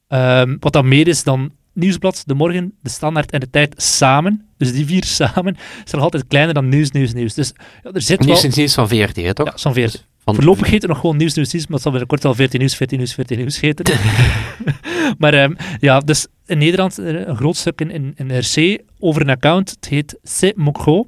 Ehm, 0.08 0.56
wat 0.60 0.72
dan 0.72 0.88
meer 0.88 1.08
is 1.08 1.22
dan 1.22 1.52
Nieuwsblad, 1.76 2.22
De 2.26 2.34
Morgen, 2.34 2.72
De 2.82 2.90
Standaard 2.90 3.30
en 3.30 3.40
De 3.40 3.50
Tijd 3.50 3.74
samen. 3.82 4.46
Dus 4.56 4.72
die 4.72 4.86
vier 4.86 5.04
samen 5.20 5.56
zijn 5.56 5.90
nog 5.90 6.02
altijd 6.02 6.26
kleiner 6.26 6.54
dan 6.54 6.68
Nieuws, 6.68 6.90
Nieuws, 6.90 7.12
Nieuws. 7.12 7.34
Dus 7.34 7.52
ja, 7.82 7.90
er 7.92 8.02
zit 8.02 8.18
wel... 8.18 8.26
Nieuws 8.26 8.44
is 8.44 8.54
nieuws 8.54 8.74
van 8.74 8.88
VRT, 8.88 9.16
hè, 9.16 9.34
toch? 9.34 9.46
Ja, 9.46 9.56
zo'n 9.56 9.74
VRT. 9.74 10.06
Van- 10.24 10.34
Voorlopig 10.34 10.70
heet 10.70 10.82
het 10.82 10.90
nog 10.90 11.00
gewoon 11.00 11.16
Nieuws, 11.16 11.34
Nieuws, 11.34 11.52
Nieuws, 11.52 11.64
maar 11.64 11.74
het 11.74 11.82
zal 11.82 11.90
binnenkort 11.90 12.22
wel 12.22 12.34
14 12.34 12.58
Nieuws, 12.58 12.76
14 12.76 12.98
Nieuws, 12.98 13.14
14 13.14 13.38
Nieuws 13.38 13.60
heten. 13.60 13.94
maar 15.18 15.34
ehm, 15.34 15.54
ja, 15.80 16.00
dus 16.00 16.26
in 16.46 16.58
Nederland 16.58 16.98
eh, 16.98 17.26
een 17.26 17.36
groot 17.36 17.56
stuk 17.56 17.80
in, 17.80 18.14
in, 18.16 18.38
RC 18.38 18.82
over 18.98 19.22
een 19.22 19.30
account. 19.30 19.70
Het 19.70 19.88
heet 19.88 20.18
C 20.40 20.56
Mokro. 20.56 21.06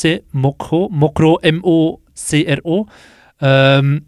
C 0.00 0.18
Mokro. 0.30 0.88
Mokro, 0.88 1.38
M-O-C-R-O. 1.40 2.86
Ehm, 3.36 3.98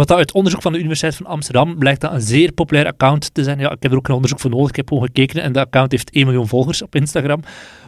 wat 0.00 0.08
dat 0.08 0.18
uit 0.18 0.32
onderzoek 0.32 0.62
van 0.62 0.72
de 0.72 0.78
Universiteit 0.78 1.16
van 1.16 1.26
Amsterdam 1.26 1.78
blijkt 1.78 2.00
dat 2.00 2.12
een 2.12 2.20
zeer 2.20 2.52
populair 2.52 2.86
account 2.86 3.34
te 3.34 3.42
zijn. 3.42 3.58
Ja, 3.58 3.70
ik 3.70 3.82
heb 3.82 3.92
er 3.92 3.96
ook 3.96 4.08
een 4.08 4.14
onderzoek 4.14 4.40
voor 4.40 4.50
nodig. 4.50 4.68
Ik 4.68 4.76
heb 4.76 4.88
gewoon 4.88 5.04
gekeken 5.04 5.42
en 5.42 5.52
dat 5.52 5.66
account 5.66 5.92
heeft 5.92 6.10
1 6.10 6.24
miljoen 6.24 6.48
volgers 6.48 6.82
op 6.82 6.94
Instagram. 6.94 7.40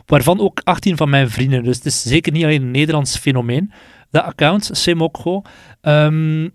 Waarvan 0.06 0.40
ook 0.40 0.60
18 0.64 0.96
van 0.96 1.10
mijn 1.10 1.30
vrienden. 1.30 1.64
Dus 1.64 1.76
het 1.76 1.86
is 1.86 2.02
zeker 2.02 2.32
niet 2.32 2.44
alleen 2.44 2.62
een 2.62 2.70
Nederlands 2.70 3.16
fenomeen. 3.16 3.72
Dat 4.10 4.24
account, 4.24 4.70
Semokgo. 4.72 5.42
Ehm 5.80 6.48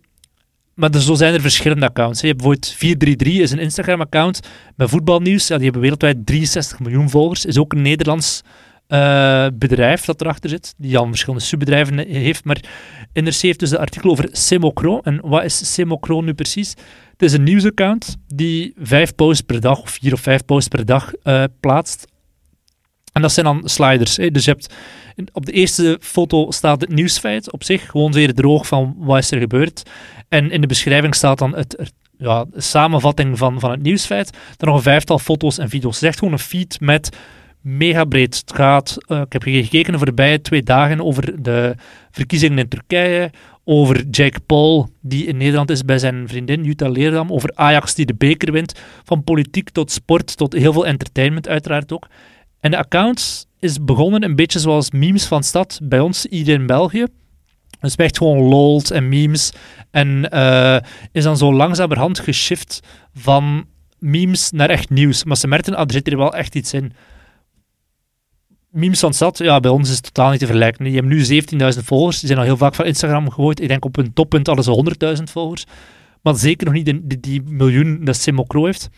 maar 0.74 0.90
er, 0.92 1.02
zo 1.02 1.14
zijn 1.14 1.34
er 1.34 1.42
verschillende 1.42 1.86
accounts. 1.86 2.22
Je 2.22 2.28
hebt 2.28 2.40
bijvoorbeeld 2.40 2.74
433 2.74 3.44
is 3.44 3.52
een 3.52 3.60
Instagram-account 3.60 4.40
met 4.76 4.90
voetbalnieuws. 4.90 5.48
Die 5.48 5.58
hebben 5.58 5.82
wereldwijd 5.82 6.26
63 6.26 6.80
miljoen 6.80 7.10
volgers. 7.10 7.46
Is 7.46 7.58
ook 7.58 7.74
een 7.74 7.82
Nederlands 7.82 8.44
eh, 8.88 9.48
bedrijf 9.54 10.06
dat 10.06 10.22
erachter 10.22 10.50
zit, 10.50 10.74
die 10.78 10.98
al 10.98 11.08
verschillende 11.08 11.44
subbedrijven 11.44 11.98
heeft. 11.98 12.46
Maar 12.46 12.58
NRC 13.24 13.42
heeft 13.42 13.60
dus 13.60 13.72
een 13.72 13.78
artikel 13.78 14.10
over 14.10 14.30
Semocro. 14.32 15.00
En 15.04 15.20
wat 15.24 15.44
is 15.44 15.74
Semocro 15.74 16.22
nu 16.22 16.34
precies? 16.34 16.70
Het 17.12 17.22
is 17.22 17.34
een 17.34 17.44
nieuwsaccount 17.44 18.18
die 18.28 18.74
vijf 18.78 19.16
posts 19.16 19.42
per 19.42 19.60
dag, 19.60 19.82
of 19.82 19.90
vier 19.90 20.14
of 20.14 20.20
vijf 20.20 20.46
posts 20.46 20.68
per 20.68 20.86
dag 20.86 21.14
eh, 21.24 21.44
plaatst. 21.60 22.08
En 23.12 23.22
dat 23.22 23.32
zijn 23.32 23.46
dan 23.46 23.62
sliders. 23.64 24.18
Hè. 24.18 24.32
Dus 24.32 24.46
je 24.46 24.52
hebt, 24.52 24.74
op 25.32 25.46
de 25.46 25.52
eerste 25.52 25.98
foto 26.02 26.52
staat 26.52 26.82
het 26.82 26.90
nieuwsfeit 26.90 27.52
op 27.52 27.64
zich, 27.64 27.90
gewoon 27.90 28.14
zeer 28.14 28.34
droog 28.34 28.68
van 28.68 28.96
wat 28.98 29.18
is 29.18 29.32
er 29.32 29.40
gebeurd. 29.40 29.84
En 30.30 30.52
in 30.52 30.62
de 30.62 30.68
beschrijving 30.68 31.16
staat 31.16 31.38
dan 31.38 31.56
het, 31.56 31.92
ja, 32.18 32.46
samenvatting 32.56 33.38
van, 33.38 33.60
van 33.60 33.72
het 33.72 33.82
nieuwsfeit. 33.82 34.38
Dan 34.58 34.68
nog 34.68 34.78
een 34.78 34.84
vijftal 34.84 35.20
foto's 35.20 35.58
en 35.58 35.70
video's. 35.70 35.94
Het 35.94 36.04
is 36.04 36.10
echt 36.10 36.20
gewoon 36.20 36.34
een 36.34 36.40
feed 36.40 36.80
met 36.80 37.18
mega 37.68 38.06
breed. 38.06 38.38
Het 38.38 38.54
gaat, 38.56 38.98
eh, 39.08 39.22
ik 39.22 39.34
heb 39.34 39.44
gekeken 39.44 39.92
de 39.92 39.98
voorbije 39.98 40.42
twee 40.42 40.64
dagen 40.64 41.06
over 41.06 41.44
de 41.44 41.76
verkiezingen 42.12 42.58
in 42.58 42.68
Turkije, 42.68 43.32
over 43.64 44.06
Jake 44.12 44.40
Paul, 44.40 44.90
die 45.02 45.26
in 45.26 45.38
Nederland 45.38 45.70
is 45.70 45.86
bij 45.86 46.00
zijn 46.00 46.28
vriendin 46.28 46.64
Jutta 46.64 46.90
Leerdam, 46.90 47.32
over 47.32 47.52
Ajax 47.54 47.96
die 47.96 48.06
de 48.06 48.16
beker 48.16 48.52
wint, 48.52 48.80
van 49.04 49.24
politiek 49.24 49.70
tot 49.70 49.92
sport, 49.92 50.38
tot 50.38 50.54
heel 50.54 50.74
veel 50.74 50.86
entertainment 50.86 51.48
uiteraard 51.48 51.92
ook. 51.92 52.08
En 52.60 52.72
de 52.72 52.78
account 52.78 53.48
is 53.60 53.84
begonnen 53.84 54.24
een 54.24 54.36
beetje 54.36 54.60
zoals 54.60 54.92
memes 54.92 55.26
van 55.26 55.44
stad 55.44 55.80
bij 55.84 56.00
ons 56.00 56.26
hier 56.30 56.48
in 56.48 56.66
België. 56.66 57.06
Dus 57.80 57.96
echt 57.96 58.18
gewoon 58.18 58.40
lols 58.40 58.92
en 58.92 59.10
memes. 59.10 59.54
En 59.92 60.30
eh, 60.30 60.78
is 61.12 61.24
dan 61.24 61.38
zo 61.38 61.54
langzamerhand 61.54 62.20
geshift 62.20 62.80
van 63.14 63.66
memes 64.00 64.52
naar 64.52 64.70
echt 64.70 64.90
nieuws. 64.90 65.24
Maar 65.24 65.38
ze 65.38 65.48
merkten, 65.48 65.76
ah, 65.76 65.86
er 65.86 65.92
zit 65.92 66.14
wel 66.14 66.34
echt 66.34 66.56
iets 66.56 66.74
in. 66.74 66.94
Memes 68.78 69.00
van 69.00 69.14
stad, 69.14 69.38
ja, 69.38 69.60
bij 69.60 69.72
ons 69.72 69.90
is 69.90 69.96
het 69.96 70.04
totaal 70.04 70.30
niet 70.30 70.40
te 70.40 70.46
vergelijken. 70.46 70.84
Die 70.84 70.94
hebben 70.94 71.12
nu 71.12 71.42
17.000 71.76 71.84
volgers. 71.84 72.20
Die 72.20 72.28
zijn 72.28 72.40
al 72.40 72.46
heel 72.46 72.58
vaak 72.58 72.76
van 72.76 72.86
Instagram 72.86 73.30
gegooid. 73.30 73.62
Ik 73.62 73.68
denk 73.68 73.86
op 73.86 73.98
een 73.98 74.14
toppunt 74.14 74.48
hadden 74.48 74.66
ze 74.66 75.16
100.000 75.18 75.24
volgers. 75.24 75.66
Maar 76.22 76.36
zeker 76.36 76.66
nog 76.66 76.74
niet 76.76 76.86
die, 76.86 77.20
die 77.20 77.42
miljoen 77.46 78.00
dat 78.04 78.16
Simocro 78.16 78.66
heeft. 78.66 78.90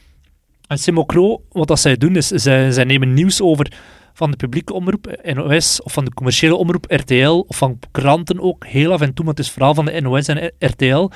En 0.68 0.78
Simocro, 0.78 1.44
wat 1.52 1.68
dat 1.68 1.80
zij 1.80 1.98
doen, 1.98 2.16
is 2.16 2.28
zij, 2.28 2.72
zij 2.72 2.84
nemen 2.84 3.14
nieuws 3.14 3.42
over 3.42 3.72
van 4.14 4.32
de 4.32 4.38
publieke 4.38 4.74
omroep, 4.74 5.20
NOS, 5.34 5.82
of 5.82 5.94
van 5.94 6.06
de 6.06 6.14
commerciële 6.14 6.56
omroep, 6.56 6.86
RTL, 6.88 7.46
of 7.48 7.58
van 7.58 7.80
kranten 7.92 8.40
ook, 8.40 8.66
heel 8.66 8.92
af 8.92 9.02
en 9.02 9.14
toe, 9.14 9.26
maar 9.26 9.34
het 9.34 9.44
is 9.44 9.52
vooral 9.52 9.74
van 9.74 9.86
de 9.86 10.02
NOS 10.02 10.28
en 10.28 10.52
RTL. 10.60 11.10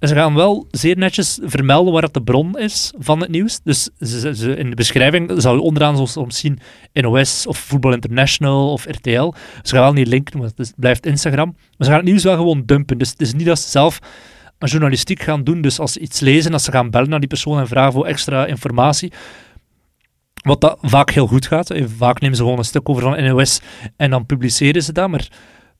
Ze 0.00 0.14
gaan 0.14 0.34
wel 0.34 0.66
zeer 0.70 0.96
netjes 0.96 1.38
vermelden 1.42 1.92
waar 1.92 2.02
het 2.02 2.14
de 2.14 2.22
bron 2.22 2.58
is 2.58 2.92
van 2.98 3.20
het 3.20 3.30
nieuws. 3.30 3.60
Dus 3.62 3.88
ze, 4.00 4.56
in 4.56 4.70
de 4.70 4.76
beschrijving 4.76 5.32
zal 5.36 5.54
je 5.54 5.60
onderaan 5.60 6.08
soms, 6.08 6.38
zien 6.38 6.58
NOS 6.92 7.46
of 7.46 7.58
Voetbal 7.58 7.92
International 7.92 8.72
of 8.72 8.84
RTL. 8.84 9.34
Ze 9.62 9.74
gaan 9.74 9.82
wel 9.82 9.92
niet 9.92 10.06
linken, 10.06 10.38
want 10.38 10.52
het 10.56 10.72
blijft 10.76 11.06
Instagram. 11.06 11.46
Maar 11.56 11.74
ze 11.78 11.84
gaan 11.84 11.94
het 11.94 12.04
nieuws 12.04 12.22
wel 12.22 12.36
gewoon 12.36 12.62
dumpen. 12.66 12.98
Dus 12.98 13.10
het 13.10 13.20
is 13.20 13.34
niet 13.34 13.46
dat 13.46 13.58
ze 13.58 13.68
zelf 13.68 13.98
een 14.58 14.68
journalistiek 14.68 15.22
gaan 15.22 15.44
doen. 15.44 15.60
Dus 15.60 15.78
als 15.78 15.92
ze 15.92 16.00
iets 16.00 16.20
lezen, 16.20 16.52
als 16.52 16.64
ze 16.64 16.70
gaan 16.70 16.90
bellen 16.90 17.08
naar 17.08 17.20
die 17.20 17.28
persoon 17.28 17.58
en 17.58 17.68
vragen 17.68 17.92
voor 17.92 18.06
extra 18.06 18.46
informatie. 18.46 19.12
Wat 20.42 20.60
dat 20.60 20.78
vaak 20.80 21.10
heel 21.10 21.26
goed 21.26 21.46
gaat. 21.46 21.74
Vaak 21.96 22.20
nemen 22.20 22.36
ze 22.36 22.42
gewoon 22.42 22.58
een 22.58 22.64
stuk 22.64 22.88
over 22.88 23.02
van 23.02 23.24
NOS 23.24 23.60
en 23.96 24.10
dan 24.10 24.26
publiceren 24.26 24.82
ze 24.82 24.92
dat. 24.92 25.08
Maar 25.08 25.28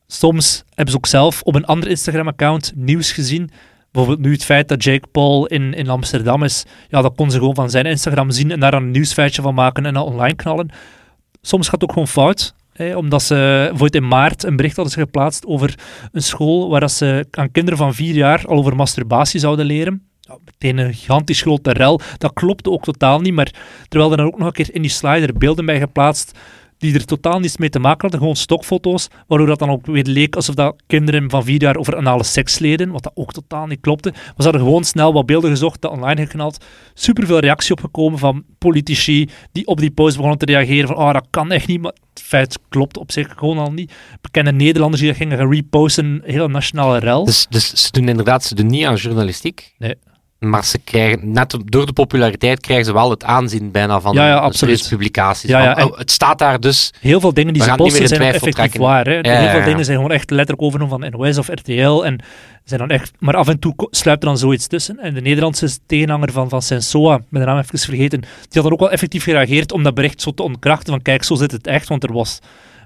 soms 0.07 0.65
hebben 0.69 0.91
ze 0.91 0.97
ook 0.97 1.07
zelf 1.07 1.43
op 1.43 1.55
een 1.55 1.67
ander 1.67 1.89
Instagram-account 1.89 2.73
nieuws 2.75 3.13
gezien. 3.13 3.51
Bijvoorbeeld 3.91 4.27
nu 4.27 4.33
het 4.33 4.45
feit 4.45 4.69
dat 4.69 4.85
Jake 4.85 5.07
Paul 5.13 5.47
in, 5.47 5.75
in 5.75 5.89
Amsterdam 5.89 6.43
is. 6.43 6.65
Ja, 6.89 7.03
dat 7.03 7.15
kon 7.15 7.31
ze 7.31 7.39
gewoon 7.39 7.55
van 7.55 7.71
zijn 7.71 7.87
Instagram 7.87 8.31
zien 8.31 8.51
en 8.51 8.61
daar 8.61 8.75
een 8.75 8.91
nieuwsfeitje 8.91 9.43
van 9.43 9.55
maken 9.55 9.87
en 9.87 9.97
online 9.97 10.35
knallen. 10.35 10.71
Soms 11.43 11.65
gaat 11.65 11.81
het 11.81 11.83
ook 11.83 11.93
gewoon 11.93 12.09
fout. 12.09 12.55
Hè, 12.73 12.97
omdat 12.97 13.23
ze 13.23 13.35
bijvoorbeeld 13.35 13.95
in 13.95 14.09
maart 14.09 14.45
een 14.45 14.57
bericht 14.57 14.77
hadden 14.77 14.95
geplaatst 14.95 15.47
over 15.47 15.75
een 16.13 16.23
school 16.23 16.69
waar 16.71 16.81
dat 16.81 16.93
ze 16.93 17.27
aan 17.31 17.51
kinderen 17.51 17.79
van 17.79 17.95
vier 17.95 18.15
jaar 18.15 18.45
al 18.47 18.57
over 18.57 18.77
masturbatie 18.77 19.41
zouden 19.41 19.67
leren. 19.67 20.03
Ja, 20.21 20.37
meteen 20.45 20.79
een 20.79 20.95
gigantisch 20.95 21.43
grote 21.43 21.73
rel. 21.73 22.01
Dat 22.19 22.33
klopte 22.33 22.71
ook 22.71 22.85
totaal 22.85 23.21
niet, 23.21 23.35
maar 23.35 23.53
terwijl 23.89 24.11
er 24.11 24.17
dan 24.17 24.27
ook 24.27 24.39
nog 24.39 24.47
een 24.47 24.53
keer 24.53 24.75
in 24.75 24.83
die 24.83 24.91
slider 24.91 25.39
beelden 25.39 25.67
bij 25.67 25.79
geplaatst 25.79 26.39
die 26.79 26.95
er 26.95 27.05
totaal 27.05 27.41
niets 27.41 27.57
mee 27.57 27.69
te 27.69 27.79
maken 27.79 28.01
hadden, 28.01 28.21
gewoon 28.21 28.37
stokfoto's, 28.37 29.09
waardoor 29.27 29.47
dat 29.47 29.59
dan 29.59 29.71
ook 29.71 29.87
weer 29.87 30.05
leek 30.05 30.37
alsof 30.37 30.55
dat 30.55 30.83
kinderen 30.87 31.31
van 31.31 31.45
vier 31.45 31.63
jaar 31.63 31.77
over 31.77 31.97
anale 31.97 32.25
seks 32.25 32.59
leden, 32.59 32.91
wat 32.91 33.03
dat 33.03 33.13
ook 33.15 33.33
totaal 33.33 33.67
niet 33.67 33.81
klopte. 33.81 34.11
Maar 34.11 34.35
ze 34.37 34.43
hadden 34.43 34.61
gewoon 34.61 34.85
snel 34.85 35.13
wat 35.13 35.27
beelden 35.27 35.51
gezocht, 35.51 35.81
dat 35.81 35.91
online 35.91 36.27
geknald. 36.27 36.65
Superveel 36.95 37.39
reactie 37.39 37.73
opgekomen 37.73 38.19
van 38.19 38.45
politici 38.59 39.29
die 39.53 39.67
op 39.67 39.81
die 39.81 39.91
post 39.91 40.15
begonnen 40.15 40.39
te 40.39 40.45
reageren 40.45 40.89
van 40.89 40.97
oh, 40.97 41.13
dat 41.13 41.27
kan 41.31 41.53
echt 41.53 41.67
niet, 41.67 41.81
maar 41.81 41.93
het 42.15 42.23
feit 42.23 42.59
klopt 42.69 42.97
op 42.97 43.13
zich 43.13 43.35
gewoon 43.37 43.59
al 43.59 43.73
niet. 43.73 43.93
Bekende 44.21 44.53
Nederlanders 44.53 45.03
die 45.03 45.11
dat 45.11 45.21
gingen 45.21 45.51
reposten, 45.51 46.05
een 46.05 46.23
hele 46.25 46.49
nationale 46.49 46.99
rel. 46.99 47.25
Dus, 47.25 47.47
dus 47.51 47.73
ze 47.73 47.91
doen 47.91 48.09
inderdaad, 48.09 48.45
ze 48.45 48.55
doen 48.55 48.67
niet 48.67 48.85
aan 48.85 48.95
journalistiek. 48.95 49.75
Nee. 49.79 49.95
Maar 50.39 50.65
ze 50.65 50.79
krijgen, 50.79 51.33
net 51.33 51.57
door 51.65 51.87
de 51.87 51.93
populariteit, 51.93 52.61
krijgen 52.61 52.85
ze 52.85 52.93
wel 52.93 53.11
het 53.11 53.25
aanzien 53.25 53.71
bijna 53.71 54.01
van 54.01 54.15
Ja, 54.15 54.27
ja, 54.27 54.49
de 54.49 54.87
publicaties. 54.89 55.51
Ja, 55.51 55.63
ja, 55.63 55.75
Van, 55.75 55.91
oh, 55.91 55.99
het 55.99 56.11
staat 56.11 56.39
daar 56.39 56.61
dus. 56.61 56.93
Heel 57.01 57.21
veel 57.21 57.35
dingen 57.35 57.53
die 57.53 57.63
ze 57.63 57.75
posten 57.75 58.09
zijn 58.09 58.21
effectief 58.21 58.55
trekken. 58.55 58.81
waar. 58.81 59.05
Hè. 59.07 59.15
Ja, 59.15 59.39
Heel 59.39 59.49
veel 59.49 59.65
dingen 59.65 59.85
zijn 59.85 59.97
gewoon 59.97 60.13
echt 60.13 60.31
letterlijk 60.31 60.63
overgenomen 60.63 61.11
van 61.11 61.21
NOS 61.21 61.39
of 61.39 61.49
RTL. 61.49 62.05
En 62.05 62.21
zijn 62.65 62.81
dan 62.81 62.91
echt, 62.91 63.13
maar 63.19 63.37
af 63.37 63.49
en 63.49 63.59
toe 63.59 63.75
sluipt 63.91 64.23
er 64.23 64.29
dan 64.29 64.39
zoiets 64.39 64.67
tussen. 64.67 64.99
En 64.99 65.15
de 65.15 65.21
Nederlandse 65.21 65.79
tegenhanger 65.87 66.33
van, 66.33 66.49
van 66.49 66.63
Sensoa, 66.63 67.21
ben 67.29 67.41
de 67.41 67.47
naam 67.47 67.59
even 67.59 67.79
vergeten, 67.79 68.21
die 68.21 68.29
had 68.53 68.63
dan 68.63 68.73
ook 68.73 68.81
wel 68.81 68.91
effectief 68.91 69.25
gereageerd 69.25 69.73
om 69.73 69.83
dat 69.83 69.95
bericht 69.95 70.21
zo 70.23 70.31
te 70.31 70.43
ontkrachten. 70.43 70.93
Van 70.93 71.03
kijk, 71.03 71.23
zo 71.23 71.35
zit 71.35 71.53
het 71.53 71.67
echt. 71.67 71.89
Want 71.89 72.03
er 72.03 72.13
was 72.13 72.39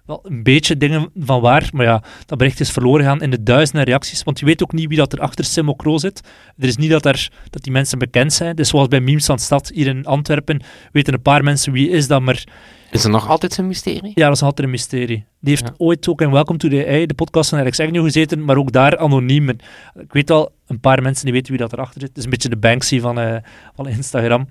wel 0.07 0.21
een 0.23 0.43
beetje 0.43 0.77
dingen 0.77 1.11
van 1.17 1.41
waar. 1.41 1.69
Maar 1.73 1.87
ja, 1.87 2.03
dat 2.27 2.39
bericht 2.39 2.61
is 2.61 2.71
verloren 2.71 3.03
gegaan 3.05 3.23
in 3.23 3.31
de 3.31 3.43
duizenden 3.43 3.85
reacties. 3.85 4.23
Want 4.23 4.39
je 4.39 4.45
weet 4.47 4.63
ook 4.63 4.73
niet 4.73 4.89
wie 4.89 4.97
dat 4.99 5.13
er 5.13 5.19
achter 5.21 5.45
Simocro 5.45 5.99
zit. 5.99 6.21
Er 6.59 6.69
is 6.69 6.77
niet 6.77 6.91
dat, 6.91 7.05
er, 7.05 7.31
dat 7.51 7.63
die 7.63 7.73
mensen 7.73 7.99
bekend 7.99 8.33
zijn. 8.33 8.57
Dus 8.57 8.69
zoals 8.69 8.89
bij 8.89 9.01
Memes 9.01 9.25
van 9.27 9.39
Stad 9.39 9.71
hier 9.75 9.87
in 9.87 10.07
Antwerpen 10.07 10.63
weten 10.93 11.15
een 11.15 11.23
paar 11.23 11.45
mensen 11.45 11.73
wie 11.73 11.89
is 11.89 12.07
dat, 12.07 12.21
maar 12.21 12.45
Is 12.91 13.05
er 13.05 13.11
nog 13.11 13.29
altijd 13.29 13.59
een 13.59 13.67
mysterie? 13.67 14.13
ja, 14.15 14.27
dat 14.27 14.37
is 14.37 14.43
altijd 14.43 14.67
een 14.67 14.73
mysterie. 14.73 15.25
Die 15.41 15.51
heeft 15.51 15.67
Ja. 15.67 15.75
ooit 15.77 16.09
ook 16.09 16.21
in 16.21 16.31
Welcome 16.31 16.59
to 16.59 16.69
the 16.69 16.87
AI, 16.87 17.07
de 17.07 17.15
podcast 17.15 17.51
van 17.51 17.59
Alex 17.59 17.81
Agnew, 17.81 18.05
gezeten, 18.05 18.45
maar 18.45 18.57
ook 18.57 18.73
daar 18.73 18.97
anoniem. 18.99 19.49
En 19.49 19.59
Ik 20.01 20.13
weet 20.13 20.29
wel, 20.29 20.53
een 20.67 20.81
paar 20.81 21.03
mensen 21.03 21.25
die 21.25 21.33
weten 21.35 21.51
wie 21.53 21.61
dat 21.61 21.73
erachter 21.73 22.01
zit. 22.01 22.09
Het 22.09 22.19
is 22.19 22.25
een 22.25 22.31
beetje 22.31 22.49
de 22.49 22.57
Banksy 22.57 23.01
van, 23.01 23.19
eh, 23.21 23.37
van 23.77 23.89
Instagram. 23.89 24.49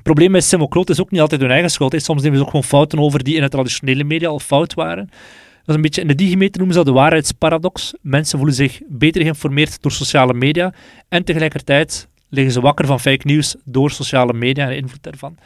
Het 0.00 0.08
probleem 0.08 0.30
met 0.30 0.44
Simocroot 0.44 0.90
is 0.90 1.00
ook 1.00 1.10
niet 1.10 1.20
altijd 1.20 1.40
hun 1.40 1.50
eigen 1.50 1.70
schuld. 1.70 2.02
Soms 2.02 2.22
nemen 2.22 2.36
ze 2.38 2.42
ook 2.44 2.50
gewoon 2.50 2.64
fouten 2.64 2.98
over 2.98 3.24
die 3.24 3.34
in 3.36 3.42
het 3.42 3.50
traditionele 3.50 4.04
media 4.04 4.28
al 4.28 4.38
fout 4.38 4.74
waren. 4.74 5.06
Dat 5.06 5.68
is 5.68 5.74
een 5.74 5.80
beetje, 5.80 6.00
in 6.00 6.06
de 6.06 6.14
digimeter 6.14 6.56
noemen 6.58 6.76
ze 6.76 6.84
dat 6.84 6.94
de 6.94 7.00
waarheidsparadox. 7.00 7.94
Mensen 8.00 8.38
voelen 8.38 8.56
zich 8.56 8.80
beter 8.88 9.22
geïnformeerd 9.22 9.82
door 9.82 9.92
sociale 9.92 10.34
media 10.34 10.74
en 11.08 11.24
tegelijkertijd 11.24 12.08
liggen 12.28 12.52
ze 12.52 12.60
wakker 12.60 12.86
van 12.86 13.00
fake 13.00 13.26
news 13.26 13.56
door 13.64 13.90
sociale 13.90 14.32
media 14.32 14.64
en 14.64 14.70
de 14.70 14.76
invloed 14.76 15.02
daarvan. 15.02 15.36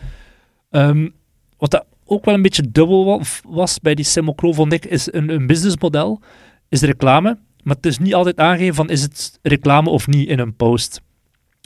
Ehm, 0.70 1.08
wat 1.58 1.70
dat 1.70 1.84
ook 2.04 2.24
wel 2.24 2.34
een 2.34 2.42
beetje 2.42 2.70
dubbel 2.70 3.04
wa- 3.04 3.20
was 3.48 3.78
bij 3.80 3.94
die 3.94 4.04
Simocro, 4.04 4.52
vond 4.52 4.72
ik, 4.72 4.84
is 4.84 5.12
een, 5.12 5.30
een 5.30 5.46
businessmodel, 5.46 6.20
is 6.68 6.80
reclame. 6.80 7.38
Maar 7.62 7.76
het 7.76 7.86
is 7.86 7.98
niet 7.98 8.14
altijd 8.14 8.38
aangegeven 8.38 8.74
van 8.74 8.90
is 8.90 9.02
het 9.02 9.38
reclame 9.42 9.90
of 9.90 10.06
niet 10.06 10.28
in 10.28 10.38
een 10.38 10.56
post. 10.56 11.00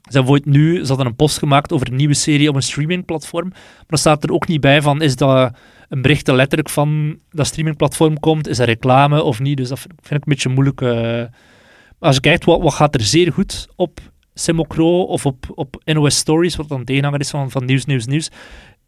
Ze 0.08 0.18
hebben 0.18 0.42
nu, 0.44 0.80
ze 0.80 0.88
hadden 0.88 1.06
een 1.06 1.16
post 1.16 1.38
gemaakt 1.38 1.72
over 1.72 1.88
een 1.88 1.96
nieuwe 1.96 2.14
serie 2.14 2.48
op 2.48 2.54
een 2.54 2.62
streamingplatform, 2.62 3.48
maar 3.48 3.84
dan 3.86 3.98
staat 3.98 4.24
er 4.24 4.32
ook 4.32 4.46
niet 4.46 4.60
bij 4.60 4.82
van 4.82 5.02
is 5.02 5.16
dat 5.16 5.52
een 5.88 6.02
bericht 6.02 6.26
dat 6.26 6.36
letterlijk 6.36 6.68
van 6.70 7.18
dat 7.30 7.46
streamingplatform 7.46 8.20
komt, 8.20 8.48
is 8.48 8.56
dat 8.56 8.66
reclame 8.66 9.22
of 9.22 9.40
niet. 9.40 9.56
Dus 9.56 9.68
dat 9.68 9.78
vind 9.78 9.96
ik 10.04 10.12
een 10.12 10.22
beetje 10.24 10.48
moeilijk. 10.48 10.80
Maar 10.80 12.08
als 12.08 12.14
je 12.14 12.20
kijkt, 12.20 12.44
wat, 12.44 12.62
wat 12.62 12.74
gaat 12.74 12.94
er 12.94 13.00
zeer 13.00 13.32
goed 13.32 13.68
op 13.76 14.00
Simocro 14.34 15.02
of 15.02 15.26
op, 15.26 15.46
op 15.54 15.82
NOS 15.84 16.16
Stories, 16.16 16.56
wat 16.56 16.68
dan 16.68 16.84
tegenhanger 16.84 17.20
is 17.20 17.30
van, 17.30 17.50
van 17.50 17.64
Nieuws, 17.64 17.84
Nieuws, 17.84 18.06
Nieuws, 18.06 18.28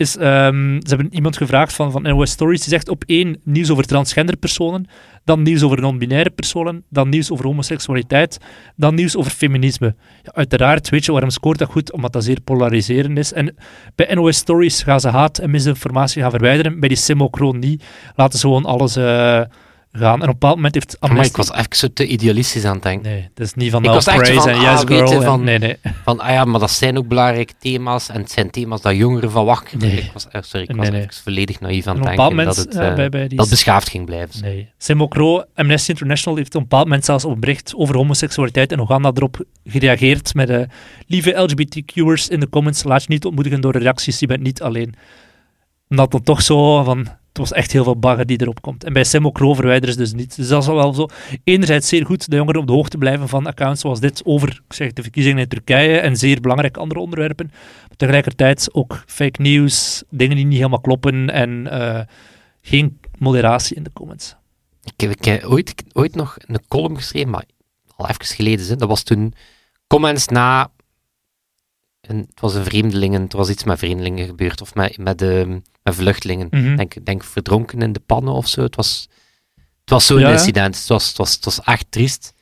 is, 0.01 0.17
ehm, 0.17 0.81
ze 0.81 0.95
hebben 0.95 1.15
iemand 1.15 1.37
gevraagd 1.37 1.73
van, 1.73 1.93
van 1.93 2.03
NOS 2.03 2.31
Stories, 2.31 2.61
die 2.61 2.69
zegt 2.69 2.89
op 2.89 3.05
één 3.07 3.41
nieuws 3.45 3.71
over 3.71 3.85
transgender 3.85 4.37
personen, 4.37 4.87
dan 5.25 5.43
nieuws 5.43 5.63
over 5.63 5.81
non-binaire 5.81 6.31
personen, 6.31 6.85
dan 6.89 7.09
nieuws 7.09 7.31
over 7.31 7.45
homoseksualiteit, 7.45 8.39
dan 8.77 8.95
nieuws 8.95 9.17
over 9.17 9.31
feminisme. 9.31 9.95
Uiteraard, 10.23 10.89
weet 10.89 11.05
je 11.05 11.13
waarom 11.13 11.31
scoort 11.31 11.59
dat 11.59 11.71
goed? 11.71 11.93
Omdat 11.93 12.13
dat 12.13 12.25
zeer 12.25 12.41
polariserend 12.41 13.19
is. 13.19 13.33
En 13.33 13.55
bij 13.95 14.15
NOS 14.15 14.37
Stories 14.37 14.83
gaan 14.83 15.01
ze 15.01 15.09
haat 15.09 15.39
en 15.39 15.51
misinformatie 15.51 16.23
gaan 16.23 16.31
verwijderen, 16.31 16.81
bij 16.81 16.89
die 16.89 16.99
Simocro 16.99 17.53
niet. 17.53 17.85
Laten 18.15 18.39
ze 18.39 18.47
gewoon 18.47 18.65
alles 18.65 18.97
eh, 18.97 19.41
gaan. 19.93 20.15
En 20.15 20.15
op 20.15 20.23
een 20.23 20.33
bepaald 20.33 20.57
moment 20.57 20.75
heeft 20.75 20.97
Maar 21.01 21.11
Amnesty... 21.11 21.41
ik 21.41 21.47
was 21.47 21.67
zo 21.71 21.87
te 21.93 22.07
idealistisch 22.07 22.65
aan 22.65 22.75
het 22.75 22.83
denken. 22.83 23.11
Nee, 23.11 23.29
dat 23.35 23.47
is 23.47 23.55
niet 23.55 23.71
van 23.71 23.85
Ik 23.85 23.91
was 23.91 24.07
echt 24.07 24.17
praise 24.17 24.41
van, 24.41 24.49
en 24.49 24.55
ah, 24.57 24.63
yes 24.63 24.81
je, 25.11 25.15
en- 25.15 25.23
van- 25.23 25.45
nee, 25.45 25.59
nee. 25.59 25.77
Van, 26.05 26.21
ah 26.21 26.31
ja, 26.31 26.45
maar 26.45 26.61
dat 26.61 26.71
zijn 26.71 26.99
ook 26.99 27.09
belangrijke 27.09 27.53
thema's. 27.59 28.09
En 28.09 28.21
het 28.21 28.31
zijn 28.31 28.51
thema's 28.51 28.81
dat 28.81 28.97
jongeren 28.97 29.31
van 29.31 29.45
wakker 29.45 29.79
Nee. 29.79 29.97
Ik 29.97 30.11
was, 30.13 30.27
sorry, 30.41 30.67
ik 30.69 30.77
Nee, 30.77 30.91
was 30.91 31.01
even 31.01 31.23
volledig 31.23 31.61
naïef 31.61 31.87
aan 31.87 31.97
het 31.97 32.17
denken 32.17 32.45
dat 32.45 32.57
het 32.57 32.75
eh, 32.75 32.89
eh, 32.89 32.95
bij, 32.95 33.09
bij 33.09 33.29
die 33.29 33.39
dat 33.39 33.49
beschaafd 33.49 33.89
ging 33.89 34.05
blijven. 34.05 34.43
Nee. 34.43 34.69
Simocro, 34.79 35.45
Amnesty 35.55 35.91
International, 35.91 36.39
heeft 36.39 36.55
op 36.55 36.61
een 36.63 36.69
bepaald 36.69 36.85
moment 36.85 37.05
zelfs 37.05 37.25
op 37.25 37.33
een 37.33 37.41
bericht 37.41 37.75
over 37.75 37.97
homoseksualiteit 37.97 38.73
en 38.73 38.81
Oeganda 38.81 39.11
erop 39.15 39.45
gereageerd 39.65 40.35
met 40.35 40.51
eh, 40.51 40.63
lieve 41.07 41.31
LGBTQ'ers 41.31 42.29
in 42.29 42.41
de 42.41 42.49
comments, 42.49 42.83
laat 42.85 43.03
je 43.03 43.09
niet 43.09 43.25
ontmoedigen 43.25 43.61
door 43.61 43.73
de 43.73 43.79
reacties, 43.79 44.19
je 44.19 44.27
bent 44.27 44.43
niet 44.43 44.63
alleen. 44.63 44.95
Omdat 45.89 46.11
dan 46.11 46.23
toch 46.23 46.43
zo 46.43 46.85
van, 46.85 47.07
het 47.31 47.39
was 47.39 47.53
echt 47.53 47.73
heel 47.73 47.85
veel 47.85 47.99
bagger 47.99 48.27
die 48.27 48.41
erop 48.41 48.61
komt. 48.61 48.85
En 48.85 48.93
bij 48.93 49.05
Simocro 49.05 49.55
verwijderen 49.55 49.95
ze 49.95 50.01
dus 50.01 50.13
niet. 50.13 50.37
Dus 50.37 50.49
dat 50.49 50.63
is 50.63 50.69
wel 50.69 50.95
zo, 50.95 51.09
enerzijds 51.45 51.89
zeer 51.89 52.07
goed 52.07 52.31
de 52.31 52.37
jongeren 52.37 52.61
op 52.61 52.67
de 52.67 52.73
hoogte 52.73 52.99
blijven 52.99 53.29
van 53.29 53.47
accounts 53.47 53.81
zoals 53.81 54.01
dit 54.01 54.25
over, 54.25 54.49
ik 54.49 54.75
zeg 54.75 54.93
de 54.93 55.03
verkiezingen 55.03 55.39
in 55.39 55.49
Turkije 55.49 55.99
en 55.99 56.17
zeer 56.17 56.41
belangrijk 56.41 56.77
andere 56.77 57.01
onderwerpen. 57.01 57.47
Maar 57.89 57.97
tegelijkertijd 57.97 58.69
ook 58.73 59.03
fake 59.07 59.43
news, 59.43 60.03
dingen 60.11 60.37
die 60.37 60.45
niet 60.45 60.57
helemaal 60.57 60.81
kloppen 60.81 61.31
en 61.31 61.71
eh, 61.71 62.01
geen 62.61 63.01
moderatie 63.19 63.77
in 63.77 63.83
de 63.83 63.93
comments. 63.93 64.37
Ik 64.85 65.01
heb, 65.01 65.11
ik 65.11 65.47
ooit, 65.47 65.75
ooit 65.93 66.15
nog 66.15 66.37
een 66.47 66.61
column 66.69 66.97
geschreven, 66.97 67.31
maar 67.31 67.45
al 67.97 68.09
even 68.09 68.25
geleden. 68.25 68.67
Hè. 68.67 68.77
Dat 68.77 68.89
was 68.89 69.03
toen 69.03 69.35
comments 69.87 70.27
na... 70.27 70.71
Een, 72.11 72.27
het 72.31 72.41
was 72.41 72.55
een 72.55 72.65
vreemdelingen, 72.65 73.23
het 73.23 73.33
was 73.33 73.49
iets 73.49 73.65
met 73.65 73.79
vreemdelingen 73.79 74.27
gebeurd. 74.27 74.61
Of 74.61 74.75
met, 74.75 74.99
met, 74.99 75.19
de, 75.19 75.61
met 75.83 75.95
vluchtelingen. 75.95 76.47
Mhm. 76.51 76.77
denk, 76.77 77.05
denk 77.05 77.25
verdronken 77.25 77.83
in 77.83 77.93
de 77.93 78.01
pannen 78.07 78.35
of 78.35 78.49
zo. 78.49 78.63
Het 78.63 78.77
was, 78.77 79.09
het 79.81 79.91
was 79.91 80.07
zo'n 80.07 80.21
Ja, 80.21 80.33
incident. 80.33 80.79
Het 80.79 80.89
was, 80.89 81.09
het, 81.09 81.17
was, 81.17 81.35
het 81.35 81.45
was 81.45 81.61
echt 81.61 81.87
triest. 81.89 82.33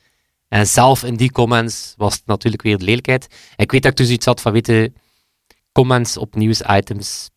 En 0.47 0.67
zelf 0.67 1.03
in 1.03 1.15
die 1.15 1.31
comments 1.31 1.93
was 1.97 2.13
het 2.13 2.25
natuurlijk 2.25 2.63
weer 2.63 2.77
de 2.77 2.85
lelijkheid. 2.85 3.27
En 3.55 3.63
ik 3.63 3.71
weet 3.71 3.81
dat 3.81 3.91
ik 3.91 3.97
dus 3.97 4.09
iets 4.09 4.25
had 4.25 4.41
van, 4.41 4.51
weten, 4.51 4.95
comments 5.71 6.17
op 6.17 6.35
nieuwsitems. 6.35 7.29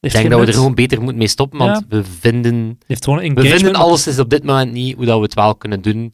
Ik 0.00 0.12
denk 0.12 0.30
dat 0.30 0.40
we 0.40 0.46
er 0.46 0.52
gewoon 0.52 0.74
beter 0.74 0.98
moeten 0.98 1.18
mee 1.18 1.28
stoppen, 1.28 1.58
want 1.58 1.84
we 1.88 2.04
vinden 2.04 2.78
Heeft 2.86 3.04
gewoon 3.04 3.34
we 3.34 3.48
vinden 3.48 3.74
alles 3.74 4.06
is 4.06 4.18
op 4.18 4.30
dit 4.30 4.44
moment 4.44 4.72
niet 4.72 4.96
hoe 4.96 5.04
dat 5.04 5.16
we 5.16 5.22
het 5.22 5.34
wel 5.34 5.54
kunnen 5.54 5.82
doen. 5.82 6.12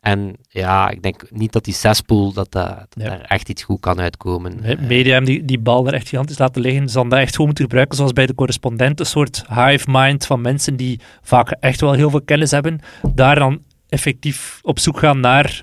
En 0.00 0.36
ja, 0.48 0.88
ik 0.90 1.02
denk 1.02 1.22
niet 1.30 1.52
dat 1.52 1.64
die 1.64 1.74
cesspool, 1.74 2.32
dat, 2.32 2.52
dat, 2.52 2.66
dat 2.68 2.86
Ja. 2.94 3.08
daar 3.08 3.20
echt 3.20 3.48
iets 3.48 3.62
goed 3.62 3.80
kan 3.80 4.00
uitkomen. 4.00 4.56
Nee, 4.60 4.76
Eh, 4.76 4.82
media 4.86 5.12
hebben 5.12 5.30
die, 5.30 5.44
die 5.44 5.58
bal 5.58 5.86
er 5.86 5.94
echt 5.94 6.08
gigantisch 6.08 6.38
laten 6.38 6.62
liggen. 6.62 6.88
Ze 6.88 6.94
hadden 6.94 7.12
dat 7.12 7.20
echt 7.22 7.30
gewoon 7.30 7.46
moeten 7.46 7.64
gebruiken, 7.64 7.96
zoals 7.96 8.12
bij 8.12 8.26
de 8.26 8.34
correspondent. 8.34 9.00
Een 9.00 9.06
soort 9.06 9.44
hive 9.48 9.86
mind 9.90 10.26
van 10.26 10.40
mensen 10.40 10.76
die 10.76 11.00
vaak 11.22 11.50
echt 11.50 11.80
wel 11.80 11.92
heel 11.92 12.10
veel 12.10 12.22
kennis 12.22 12.50
hebben. 12.50 12.80
Daar 13.14 13.34
dan 13.38 13.62
effectief 13.88 14.58
op 14.62 14.78
zoek 14.78 14.98
gaan 14.98 15.20
naar 15.20 15.62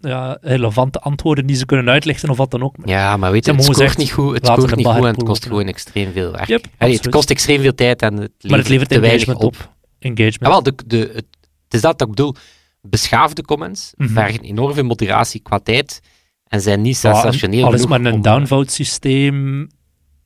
ja, 0.00 0.38
relevante 0.40 1.00
antwoorden 1.00 1.46
die 1.46 1.56
ze 1.56 1.66
kunnen 1.66 1.88
uitlichten 1.88 2.28
of 2.30 2.36
wat 2.36 2.50
dan 2.50 2.62
ook. 2.62 2.74
ja, 2.84 3.16
maar 3.16 3.30
weet 3.32 3.44
je, 3.44 3.52
het 3.52 3.64
scoort 3.64 3.96
niet 3.96 4.10
goed, 4.12 4.34
het 4.34 4.46
scoort 4.46 4.76
niet 4.76 4.86
goed 4.86 4.96
en 4.96 5.14
het 5.14 5.22
kost 5.22 5.46
gewoon 5.46 5.66
extreem 5.66 6.12
veel 6.12 6.32
werk. 6.32 6.46
Yep, 6.46 6.64
Allee, 6.78 6.94
het 6.96 7.08
kost 7.08 7.30
extreem 7.30 7.60
veel 7.60 7.74
tijd 7.74 8.02
en 8.02 8.12
het 8.12 8.20
levert, 8.20 8.50
maar 8.50 8.58
het 8.58 8.68
levert 8.68 8.88
te 8.88 9.00
weinig 9.00 9.20
engagement 9.26 9.54
op. 9.54 9.60
op. 9.60 9.70
Engagement. 9.98 10.40
Ja, 10.40 10.48
wel, 10.48 10.62
de, 10.62 10.74
de, 10.86 10.96
het, 10.98 11.26
het 11.64 11.74
is 11.74 11.80
dat 11.80 11.98
dat 11.98 12.08
ik 12.08 12.14
bedoel. 12.14 12.34
Beschaafde 12.82 13.42
comments 13.42 13.92
Mhm. 13.96 14.12
vergen 14.12 14.40
enorm 14.40 14.74
veel 14.74 14.84
moderatie 14.84 15.40
qua 15.40 15.58
tijd 15.58 16.00
en 16.44 16.60
zijn 16.60 16.80
niet 16.80 17.00
Ja, 17.00 17.14
sensationeel 17.14 17.64
Al 17.64 17.72
is 17.72 17.80
genoeg 17.82 17.98
maar 17.98 18.06
een 18.06 18.14
om, 18.16 18.22
downvote 18.22 18.72
systeem. 18.72 19.68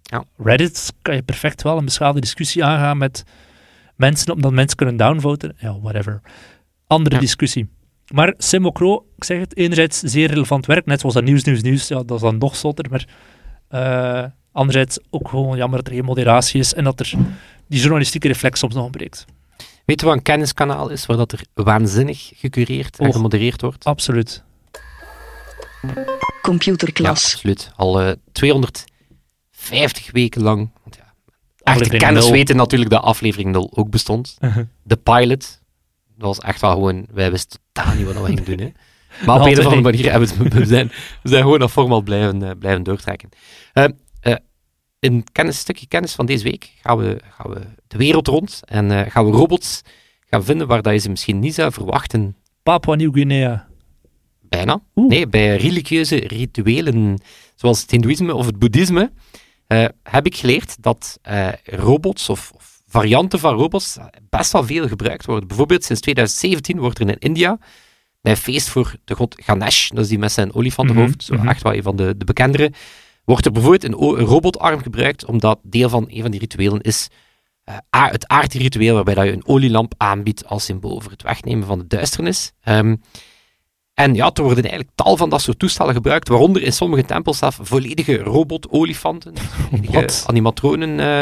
Ja. 0.02 0.24
Reddit 0.36 0.92
kan 1.02 1.14
je 1.14 1.22
perfect 1.22 1.62
wel 1.62 1.78
een 1.78 1.84
beschaafde 1.84 2.20
discussie 2.20 2.64
aangaan 2.64 2.98
met 2.98 3.22
mensen, 3.96 4.32
omdat 4.34 4.52
mensen 4.52 4.76
kunnen 4.76 4.96
downvoten. 4.96 5.56
Ja, 5.58 5.80
whatever. 5.80 6.20
Andere 6.86 7.14
Ja. 7.14 7.20
discussie. 7.20 7.68
Maar 8.12 8.34
Simocro, 8.38 9.06
ik 9.16 9.24
zeg 9.24 9.38
het, 9.38 9.56
enerzijds 9.56 9.98
zeer 10.00 10.28
relevant 10.28 10.66
werk, 10.66 10.86
net 10.86 11.00
zoals 11.00 11.14
dat 11.14 11.24
nieuws, 11.24 11.44
nieuws, 11.44 11.60
nieuws, 11.62 11.88
ja, 11.88 12.02
dat 12.02 12.16
is 12.16 12.20
dan 12.22 12.38
nog 12.38 12.56
zotter, 12.56 12.86
maar 12.90 13.06
eh, 13.68 14.24
Anderzijds 14.52 14.98
ook 15.10 15.28
gewoon 15.28 15.56
jammer 15.56 15.78
dat 15.78 15.86
er 15.88 15.94
geen 15.94 16.04
moderatie 16.04 16.60
is 16.60 16.74
en 16.74 16.84
dat 16.84 17.00
er 17.00 17.12
die 17.68 17.80
journalistieke 17.80 18.28
reflex 18.28 18.58
soms 18.58 18.74
nog 18.74 18.82
ontbreekt. 18.84 19.24
Weet 19.84 20.00
je 20.00 20.06
wat 20.06 20.14
een 20.16 20.22
kenniskanaal 20.22 20.88
is, 20.88 21.06
waar 21.06 21.16
dat 21.16 21.32
er 21.32 21.40
waanzinnig 21.54 22.30
gecureerd 22.34 22.98
en 22.98 23.06
Och. 23.08 23.14
gemodereerd 23.14 23.60
wordt? 23.60 23.84
Absoluut. 23.84 24.42
Ja, 25.82 26.04
Computerklas. 26.42 27.32
absoluut. 27.34 27.70
Al 27.76 28.00
eh, 28.00 28.12
250 28.32 30.10
weken 30.12 30.42
lang. 30.42 30.70
Want 30.82 30.96
ja, 30.96 31.14
echte 31.62 32.12
nul. 32.12 32.30
weten 32.30 32.56
natuurlijk 32.56 32.90
dat 32.90 33.02
aflevering 33.02 33.50
0 33.52 33.70
ook 33.74 33.90
bestond. 33.90 34.38
De 34.82 34.96
pilot, 34.96 35.60
dat 36.16 36.26
was 36.26 36.38
echt 36.38 36.60
wel 36.60 36.70
gewoon, 36.70 37.06
wij 37.12 37.30
wisten 37.30 37.58
totaal 37.72 37.94
niet 37.94 38.06
wat 38.06 38.14
we 38.14 38.24
gingen 38.24 38.44
doen. 38.44 38.58
Hè. 38.58 38.72
Maar 39.26 39.40
op 39.40 39.46
een 39.46 39.52
of 39.58 39.64
andere 39.64 39.80
manier 39.82 40.10
hebben 40.10 40.28
we, 40.38 40.44
het- 40.44 40.52
we, 40.52 40.64
zijn, 40.66 40.88
we 41.22 41.28
zijn 41.28 41.42
gewoon 41.42 41.58
dat 41.58 41.70
format 41.70 42.04
blijven, 42.04 42.42
eh, 42.42 42.50
blijven 42.58 42.82
doortrekken. 42.82 43.28
In 45.04 45.24
kennis, 45.32 45.58
stukje 45.58 45.86
kennis 45.86 46.14
van 46.14 46.26
deze 46.26 46.44
week 46.44 46.72
gaan 46.82 46.98
we, 46.98 47.20
gaan 47.30 47.50
we 47.50 47.60
de 47.86 47.96
wereld 47.96 48.26
rond 48.26 48.60
en 48.64 48.90
eh, 48.90 49.10
gaan 49.10 49.24
we 49.24 49.36
robots 49.36 49.82
gaan 50.30 50.44
vinden 50.44 50.66
waar 50.66 50.82
dat 50.82 50.92
je 50.92 50.98
ze 50.98 51.10
misschien 51.10 51.38
niet 51.38 51.54
zou 51.54 51.72
verwachten 51.72 52.36
Papua 52.62 52.94
Nieuw-Guinea. 52.94 53.68
Bijna. 54.40 54.82
Oeh. 54.94 55.08
Nee, 55.08 55.26
bij 55.26 55.56
religieuze 55.56 56.16
rituelen, 56.16 57.20
zoals 57.54 57.80
het 57.80 57.90
Hindoeïsme 57.90 58.34
of 58.34 58.46
het 58.46 58.58
Boeddhisme, 58.58 59.12
eh, 59.66 59.84
heb 60.02 60.26
ik 60.26 60.36
geleerd 60.36 60.82
dat 60.82 61.18
eh, 61.22 61.48
robots 61.64 62.28
of, 62.28 62.52
of 62.54 62.82
varianten 62.86 63.38
van 63.38 63.54
robots 63.54 63.96
best 64.30 64.52
wel 64.52 64.64
veel 64.64 64.88
gebruikt 64.88 65.26
worden. 65.26 65.48
Bijvoorbeeld 65.48 65.84
sinds 65.84 66.00
2017 66.00 66.78
wordt 66.78 66.98
er 66.98 67.08
in 67.08 67.18
India 67.18 67.58
bij 68.20 68.32
een 68.32 68.38
feest 68.38 68.68
voor 68.68 68.94
de 69.04 69.14
god 69.14 69.42
Ganesh, 69.44 69.88
dat 69.88 69.98
is 69.98 70.08
die 70.08 70.18
met 70.18 70.32
zijn 70.32 70.54
olifantenhoofd, 70.54 71.24
zo 71.24 71.34
mhm. 71.34 71.48
echt 71.48 71.62
wel 71.62 71.74
een 71.74 71.82
van 71.82 71.96
de, 71.96 72.16
de 72.16 72.24
bekendere, 72.24 72.72
wordt 73.24 73.46
er 73.46 73.52
bijvoorbeeld 73.52 73.84
een, 73.84 74.24
robotarm 74.26 74.80
gebruikt, 74.80 75.24
omdat 75.24 75.58
deel 75.62 75.88
van 75.88 76.06
een 76.08 76.22
van 76.22 76.30
die 76.30 76.40
rituelen 76.40 76.80
is 76.80 77.08
a- 77.96 78.10
het 78.10 78.28
aardritueel 78.28 78.94
waarbij 78.94 79.14
dat 79.14 79.24
je 79.24 79.32
een 79.32 79.46
olielamp 79.46 79.94
aanbiedt 79.96 80.46
als 80.46 80.64
symbool 80.64 81.00
voor 81.00 81.10
het 81.10 81.22
wegnemen 81.22 81.66
van 81.66 81.78
de 81.78 81.86
duisternis. 81.86 82.52
Ehm, 82.60 82.96
en 83.94 84.14
ja, 84.14 84.30
er 84.32 84.42
worden 84.42 84.62
eigenlijk 84.64 84.90
tal 84.94 85.16
van 85.16 85.28
dat 85.30 85.42
soort 85.42 85.58
toestellen 85.58 85.94
gebruikt, 85.94 86.28
waaronder 86.28 86.62
in 86.62 86.72
sommige 86.72 87.04
tempels 87.04 87.38
zelf 87.38 87.58
volledige 87.62 88.16
robot-olifanten, 88.16 89.34
animatronen. 90.26 91.00
eh. 91.00 91.20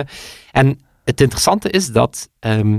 en 0.53 0.81
het 1.05 1.21
interessante 1.21 1.71
is 1.71 1.87
dat 1.87 2.29
ehm, 2.39 2.79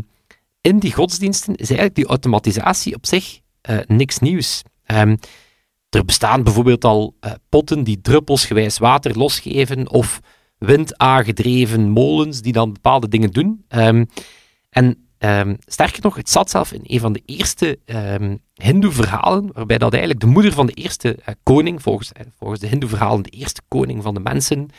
in 0.62 0.80
die 0.80 0.94
godsdiensten 0.94 1.56
is 1.56 1.68
eigenlijk 1.68 1.96
die 1.96 2.06
automatisatie 2.06 2.96
op 2.96 3.06
zich 3.06 3.40
eh, 3.62 3.78
niks 3.88 4.20
nieuws. 4.20 4.62
Ehm, 4.86 5.16
er 5.96 6.06
bestaan 6.06 6.44
bijvoorbeeld 6.44 6.86
al 6.86 7.16
eh, 7.20 7.32
potten 7.50 7.84
die 7.84 8.02
druppelsgewijs 8.02 8.78
water 8.78 9.18
losgeven, 9.18 9.90
of 9.90 10.20
windaangedreven 10.58 11.90
molens 11.90 12.42
die 12.42 12.54
dan 12.54 12.74
bepaalde 12.74 13.08
dingen 13.08 13.32
doen. 13.32 13.66
Ehm, 13.68 14.06
en 14.70 14.98
ehm, 15.18 15.56
sterker 15.66 16.02
nog, 16.02 16.16
het 16.16 16.30
zat 16.30 16.50
zelf 16.50 16.72
in 16.72 16.82
een 16.84 17.00
van 17.00 17.14
de 17.14 17.22
eerste 17.26 17.80
ehm 17.86 18.36
Hindoe-verhalen, 18.54 19.50
waarbij 19.54 19.78
dat 19.78 19.92
eigenlijk 19.92 20.22
de 20.22 20.32
moeder 20.32 20.52
van 20.52 20.66
de 20.66 20.74
eerste 20.74 21.16
eh, 21.16 21.34
koning, 21.44 21.82
volgens, 21.82 22.12
eh, 22.12 22.26
volgens 22.38 22.60
de 22.60 22.68
Hindoe-verhalen 22.68 23.24
de 23.24 23.30
eerste 23.30 23.62
koning 23.68 24.04
van 24.04 24.14
de 24.14 24.20
mensen, 24.20 24.70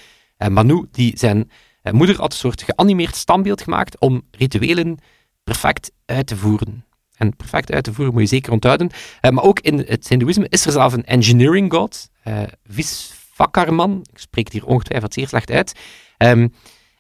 Manu, 0.49 0.87
die 0.90 1.18
zijn 1.18 1.50
moeder 1.90 2.16
had 2.16 2.33
een 2.33 2.38
soort 2.38 2.62
geanimeerd 2.62 3.16
standbeeld 3.16 3.62
gemaakt 3.62 4.00
om 4.00 4.23
rituelen 4.30 4.99
perfect 5.44 5.92
uit 6.06 6.26
te 6.26 6.37
voeren. 6.37 6.85
En 7.14 7.37
perfect 7.37 7.72
uit 7.72 7.85
te 7.85 7.92
voeren 7.92 8.14
moet 8.14 8.22
je 8.22 8.29
zeker 8.29 8.53
onthouden. 8.53 8.90
Eh, 9.20 9.31
maar 9.31 9.44
ook 9.44 9.61
in 9.61 9.79
het 9.79 10.09
Hindoeïsme 10.09 10.46
is 10.48 10.66
er 10.66 10.72
zelf 10.72 10.92
een 10.92 11.05
engineering 11.05 11.72
god, 11.72 12.11
eh 12.22 12.42
Visvakarman. 12.64 14.07
Ik 14.12 14.18
spreek 14.18 14.44
het 14.44 14.53
hier 14.53 14.66
ongetwijfeld 14.66 15.14
zeer 15.14 15.29
slecht 15.29 15.50
uit. 15.50 15.72
Ehm, 16.16 16.48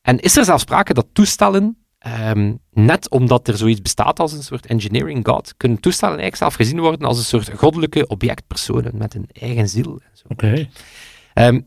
en 0.02 0.18
is 0.18 0.36
er 0.36 0.44
zelfs 0.44 0.62
sprake 0.62 0.94
dat 0.94 1.06
toestellen, 1.12 1.84
ehm, 1.98 2.54
net 2.70 3.10
omdat 3.10 3.48
er 3.48 3.56
zoiets 3.56 3.82
bestaat 3.82 4.20
als 4.20 4.32
een 4.32 4.42
soort 4.42 4.66
engineering 4.66 5.26
god, 5.26 5.54
kunnen 5.56 5.80
toestellen 5.80 6.18
eigenlijk 6.18 6.42
zelf 6.42 6.54
gezien 6.54 6.80
worden 6.80 7.06
als 7.08 7.18
een 7.18 7.24
soort 7.24 7.58
goddelijke 7.58 8.06
objectpersonen 8.06 8.96
met 8.96 9.14
een 9.14 9.28
eigen 9.32 9.68
ziel. 9.68 10.00
Oké. 10.28 10.68
Ehm, 11.34 11.60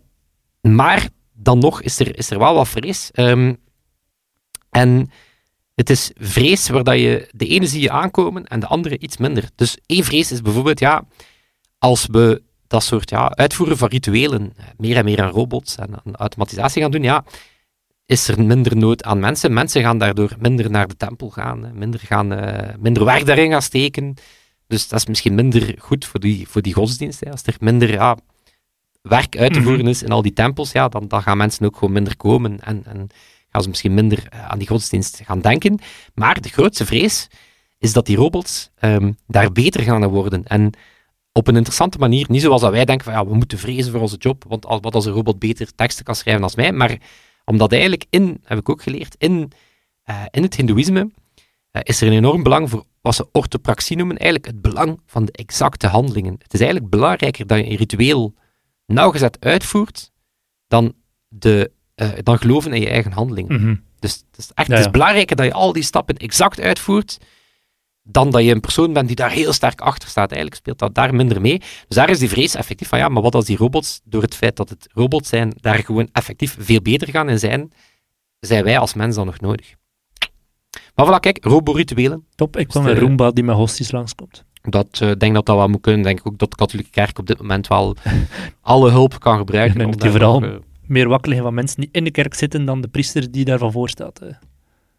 maar 0.61 1.09
dan 1.33 1.59
nog 1.59 1.81
is 1.81 1.99
er, 1.99 2.17
is 2.17 2.29
er 2.29 2.39
wel 2.39 2.53
wat 2.53 2.67
vrees. 2.67 3.11
En 4.69 5.11
het 5.77 5.89
is 5.89 6.11
vrees 6.15 6.69
waar 6.69 6.83
dat 6.83 6.99
je 6.99 7.29
de 7.31 7.47
ene 7.47 7.67
zie 7.67 7.81
je 7.81 7.91
aankomen 7.91 8.45
en 8.45 8.59
de 8.59 8.67
andere 8.67 8.97
iets 8.97 9.17
minder. 9.17 9.49
Dus 9.55 9.77
één 9.85 10.03
vrees 10.03 10.31
is 10.31 10.41
bijvoorbeeld, 10.41 10.79
ja, 10.79 11.05
als 11.77 12.05
we 12.11 12.41
dat 12.67 12.83
soort 12.83 13.09
ja, 13.09 13.29
uitvoeren 13.35 13.77
van 13.77 13.87
rituelen 13.87 14.53
eh, 14.55 14.65
meer 14.77 14.97
en 14.97 15.05
meer 15.05 15.21
aan 15.21 15.29
robots 15.29 15.75
en 15.75 15.89
aan 16.03 16.15
automatisatie 16.15 16.81
gaan 16.81 16.91
doen, 16.91 17.03
ja, 17.03 17.23
is 18.05 18.27
er 18.27 18.43
minder 18.43 18.77
nood 18.77 19.03
aan 19.03 19.19
mensen. 19.19 19.53
Mensen 19.53 19.81
gaan 19.81 19.97
daardoor 19.97 20.35
minder 20.39 20.69
naar 20.71 20.87
de 20.87 20.97
tempel 20.97 21.29
gaan, 21.29 21.63
hè, 21.63 21.73
minder, 21.73 21.99
gaan 21.99 22.33
eh, 22.33 22.75
minder 22.79 23.05
werk 23.05 23.25
daarin 23.25 23.51
gaan 23.51 23.61
steken. 23.61 24.13
Dus 24.67 24.87
dat 24.87 24.99
is 24.99 25.05
misschien 25.05 25.35
minder 25.35 25.75
goed 25.77 26.05
voor 26.05 26.19
die, 26.19 26.47
voor 26.47 26.61
die 26.61 26.73
godsdienst. 26.73 27.19
Hè. 27.19 27.31
Als 27.31 27.43
er 27.43 27.55
minder 27.59 27.91
ja, 27.91 28.17
werk 29.01 29.37
uit 29.37 29.53
te 29.53 29.59
Mhm. 29.59 29.67
voeren 29.67 29.87
is 29.87 30.03
in 30.03 30.11
al 30.11 30.21
die 30.21 30.33
tempels, 30.33 30.71
ja, 30.71 30.87
dan, 30.87 31.07
dan 31.07 31.21
gaan 31.21 31.37
mensen 31.37 31.65
ook 31.65 31.77
gewoon 31.77 31.93
minder 31.93 32.15
komen 32.17 32.59
en, 32.59 32.83
en 32.85 33.07
gaan 33.57 33.65
ze 33.65 33.69
misschien 33.69 33.93
minder 33.93 34.27
eh, 34.29 34.47
aan 34.47 34.57
die 34.57 34.67
godsdienst 34.67 35.21
gaan 35.23 35.41
denken. 35.41 35.79
Maar 36.13 36.41
de 36.41 36.49
grootste 36.49 36.85
vrees 36.85 37.27
is 37.77 37.93
dat 37.93 38.05
die 38.05 38.15
robots 38.17 38.69
ehm, 38.75 39.11
daar 39.27 39.51
beter 39.51 39.81
gaan 39.81 40.07
worden. 40.07 40.45
En 40.45 40.71
op 41.31 41.47
een 41.47 41.55
interessante 41.55 41.97
manier, 41.97 42.25
niet 42.29 42.41
zoals 42.41 42.61
dat 42.61 42.71
wij 42.71 42.85
denken 42.85 43.05
van 43.05 43.13
ja, 43.13 43.25
we 43.25 43.35
moeten 43.35 43.57
vrezen 43.57 43.91
voor 43.91 44.01
onze 44.01 44.17
job, 44.17 44.43
want 44.47 44.65
al- 44.65 44.81
wat 44.81 44.95
als 44.95 45.05
een 45.05 45.13
robot 45.13 45.39
beter 45.39 45.75
teksten 45.75 46.05
kan 46.05 46.15
schrijven 46.15 46.43
als 46.43 46.55
mij, 46.55 46.71
maar 46.71 46.97
omdat 47.45 47.71
eigenlijk 47.71 48.05
in, 48.09 48.41
heb 48.43 48.57
ik 48.57 48.69
ook 48.69 48.81
geleerd, 48.81 49.15
in, 49.17 49.51
eh, 50.03 50.23
in 50.31 50.43
het 50.43 50.55
hindoeïsme 50.55 51.11
eh, 51.71 51.81
is 51.83 52.01
er 52.01 52.07
een 52.07 52.13
enorm 52.13 52.43
belang 52.43 52.69
voor 52.69 52.85
wat 53.01 53.15
ze 53.15 53.27
orthopraxie 53.31 53.97
noemen, 53.97 54.17
eigenlijk 54.17 54.51
het 54.51 54.61
belang 54.61 55.01
van 55.05 55.25
de 55.25 55.31
exacte 55.31 55.87
handelingen. 55.87 56.35
Het 56.43 56.53
is 56.53 56.59
eigenlijk 56.59 56.89
belangrijker 56.89 57.47
dat 57.47 57.57
je 57.57 57.69
een 57.69 57.75
ritueel 57.75 58.33
nauwgezet 58.85 59.37
uitvoert 59.39 60.11
dan, 60.67 60.93
de, 61.27 61.71
eh, 61.97 62.09
dan 62.23 62.37
geloven 62.37 62.73
in 62.73 62.81
je 62.81 62.89
eigen 62.89 63.11
handelingen. 63.11 63.61
Mhm. 63.61 63.75
Dus 63.99 64.13
het 64.31 64.37
is, 64.37 64.51
echt, 64.53 64.67
Ja, 64.67 64.73
het 64.73 64.79
is 64.79 64.85
ja. 64.85 64.91
belangrijker 64.91 65.35
dat 65.35 65.45
je 65.45 65.53
al 65.53 65.73
die 65.73 65.83
stappen 65.83 66.15
exact 66.17 66.59
uitvoert, 66.61 67.17
dan 68.03 68.29
dat 68.31 68.43
je 68.43 68.51
een 68.51 68.59
persoon 68.59 68.93
bent 68.93 69.07
die 69.07 69.15
daar 69.15 69.31
heel 69.31 69.53
sterk 69.53 69.81
achter 69.81 70.09
staat. 70.09 70.27
Eigenlijk 70.31 70.55
speelt 70.61 70.79
dat 70.79 70.95
daar 70.95 71.15
minder 71.15 71.41
mee. 71.41 71.57
Dus 71.57 71.95
daar 71.97 72.09
is 72.09 72.19
die 72.19 72.29
vrees 72.29 72.55
effectief 72.55 72.87
van, 72.87 72.99
ja, 72.99 73.09
maar 73.09 73.21
wat 73.21 73.35
als 73.35 73.45
die 73.45 73.57
robots, 73.57 74.01
door 74.03 74.21
het 74.21 74.35
feit 74.35 74.55
dat 74.55 74.69
het 74.69 74.87
robots 74.93 75.29
zijn, 75.29 75.53
daar 75.61 75.75
gewoon 75.83 76.09
effectief 76.11 76.55
veel 76.59 76.81
beter 76.81 77.07
gaan 77.09 77.29
in 77.29 77.39
zijn, 77.39 77.71
zijn 78.39 78.63
wij 78.63 78.77
als 78.79 78.93
mens 78.93 79.15
dan 79.15 79.25
nog 79.25 79.39
nodig. 79.39 79.73
Maar 80.95 81.05
voilà, 81.07 81.19
kijk, 81.19 81.37
roborituelen. 81.45 82.25
Top, 82.35 82.57
ik 82.57 82.63
Dus 82.65 82.73
kwam 82.81 82.85
een 82.91 82.99
Roomba 82.99 83.31
die 83.31 83.43
met 83.43 83.55
hosties 83.55 83.91
langskomt. 83.91 84.43
Dat 84.61 84.99
eh, 85.01 85.11
denk 85.17 85.33
dat 85.33 85.45
dat 85.45 85.55
wel 85.55 85.67
moet 85.67 85.81
kunnen. 85.81 86.01
Denk 86.03 86.19
ik 86.19 86.27
ook 86.27 86.37
dat 86.37 86.49
de 86.49 86.55
katholieke 86.55 86.89
kerk 86.91 87.19
op 87.19 87.27
dit 87.27 87.37
moment 87.39 87.67
wel 87.67 87.95
alle 88.61 88.89
hulp 88.91 89.19
kan 89.19 89.37
gebruiken. 89.37 89.71
Ik 89.73 89.79
denk 89.81 89.93
om 89.93 89.99
die 90.01 90.11
vooral- 90.11 90.39
nog, 90.39 90.49
eh, 90.51 90.55
Meer 90.87 91.07
wakker 91.07 91.27
liggen 91.27 91.45
van 91.47 91.55
mensen 91.55 91.79
die 91.81 91.89
in 91.91 92.03
de 92.03 92.11
kerk 92.11 92.33
zitten 92.33 92.65
dan 92.65 92.81
de 92.81 92.87
priester 92.87 93.31
die 93.31 93.45
daarvan 93.45 93.71
voor 93.71 93.89
staat. 93.89 94.19
hè. 94.19 94.29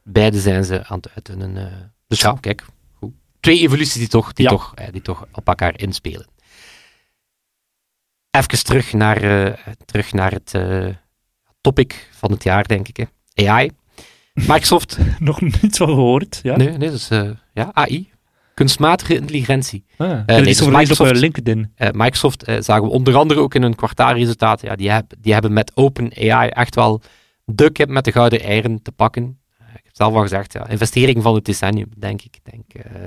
beide 0.03 0.41
zijn 0.41 0.65
ze 0.65 0.87
aan 0.87 0.97
het 0.97 1.11
uiten. 1.15 1.43
En, 1.43 1.57
eh, 1.57 1.73
dus 2.07 2.21
ja, 2.21 2.37
kijk. 2.41 2.65
Goed. 2.95 3.13
Twee 3.41 3.59
evoluties 3.61 3.93
die 3.95 4.09
toch, 4.09 4.33
die, 4.33 4.45
Ja. 4.45 4.51
toch, 4.51 4.75
eh, 4.75 4.93
die 4.93 5.03
toch 5.03 5.27
op 5.33 5.47
elkaar 5.49 5.81
inspelen. 5.81 6.27
Even 8.31 8.65
terug 8.65 8.93
naar, 8.93 9.17
eh, 9.23 9.73
terug 9.85 10.13
naar 10.13 10.33
het 10.33 10.53
topic 11.61 12.09
van 12.13 12.31
het 12.31 12.43
jaar, 12.43 12.67
denk 12.69 12.89
ik. 12.89 12.97
Hè. 12.97 13.05
AI. 13.49 13.71
Microsoft. 14.35 14.99
Nog 15.19 15.41
niets 15.41 15.79
van 15.79 15.89
gehoord. 15.89 16.41
Ja? 16.43 16.57
nee, 16.57 16.71
nee, 16.71 16.91
dus 16.91 17.09
ja, 17.53 17.71
AI. 17.73 18.11
Kunstmatige 18.59 19.15
intelligentie. 19.15 19.85
Ah, 19.97 20.09
heb 20.09 20.27
nee, 20.27 20.43
dus 20.43 20.61
op 20.61 20.71
Microsoft- 20.71 21.11
eh, 21.11 21.19
LinkedIn. 21.19 21.73
Eh, 21.75 21.89
Microsoft 21.93 22.43
eh, 22.43 22.57
zagen 22.61 22.85
we 22.85 22.91
onder 22.91 23.17
andere 23.17 23.41
ook 23.41 23.55
in 23.55 23.63
hun 23.63 23.75
kwartaalresultaten. 23.75 24.69
Ja, 24.69 24.77
die, 24.77 24.91
heb, 24.91 25.13
die 25.19 25.33
hebben 25.33 25.53
met 25.53 25.73
OpenAI 25.75 26.49
echt 26.49 26.75
wel 26.75 27.03
de 27.45 27.71
kip 27.71 27.89
met 27.89 28.05
de 28.05 28.13
gouden 28.13 28.41
eieren 28.41 28.83
te 28.83 28.93
pakken. 28.93 29.39
Eh, 29.59 29.67
ik 29.75 29.81
heb 29.85 29.97
zelf 29.97 30.15
al 30.15 30.23
gezegd, 30.23 30.53
ja, 30.53 30.69
investering 30.69 31.23
van 31.23 31.35
het 31.35 31.45
decennium, 31.45 31.89
denk 31.97 32.23
ik. 32.23 32.39
Denk, 32.43 32.87
eh. 32.87 33.03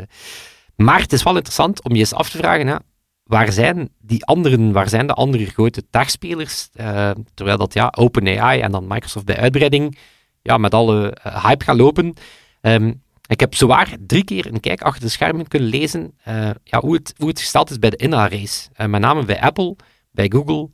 Maar 0.76 1.00
het 1.00 1.14
is 1.14 1.24
wel 1.24 1.36
interessant 1.36 1.84
om 1.84 1.94
je 1.94 2.00
eens 2.00 2.14
af 2.14 2.30
te 2.30 2.38
vragen, 2.38 2.68
hè, 2.68 2.76
waar 3.24 3.52
zijn 3.52 3.90
die 4.02 4.26
anderen, 4.26 4.72
waar 4.72 4.90
zijn 4.90 5.08
de 5.08 5.14
andere 5.14 5.46
grote 5.46 5.84
techspelers? 5.90 6.70
Eh, 6.74 7.12
terwijl 7.34 7.58
dat 7.58 7.74
ja, 7.74 7.94
OpenAI 7.98 8.60
en 8.62 8.72
dan 8.72 8.88
Microsoft 8.88 9.26
bij 9.26 9.38
uitbreiding 9.38 9.98
ja, 10.42 10.58
met 10.58 10.74
alle 10.74 11.12
eh, 11.14 11.46
hype 11.46 11.64
gaan 11.64 11.78
lopen. 11.78 12.14
Ehm, 12.62 12.94
ik 13.32 13.40
heb 13.40 13.56
zowaar 13.56 13.96
drie 14.08 14.24
keer 14.24 14.46
een 14.46 14.60
kijk 14.60 14.82
achter 14.82 15.02
de 15.02 15.10
schermen 15.10 15.48
kunnen 15.48 15.70
lezen 15.70 16.14
eh, 16.24 16.50
ja, 16.64 16.80
hoe, 16.80 16.94
het, 16.94 17.14
hoe 17.18 17.28
het 17.28 17.40
gesteld 17.40 17.70
is 17.70 17.80
bij 17.80 17.90
de 17.90 17.96
inhaalrace. 17.96 18.70
Eh, 18.74 18.88
met 18.88 19.02
name 19.02 19.26
bij 19.26 19.42
Apple, 19.42 19.76
bij 20.12 20.32
Google 20.34 20.70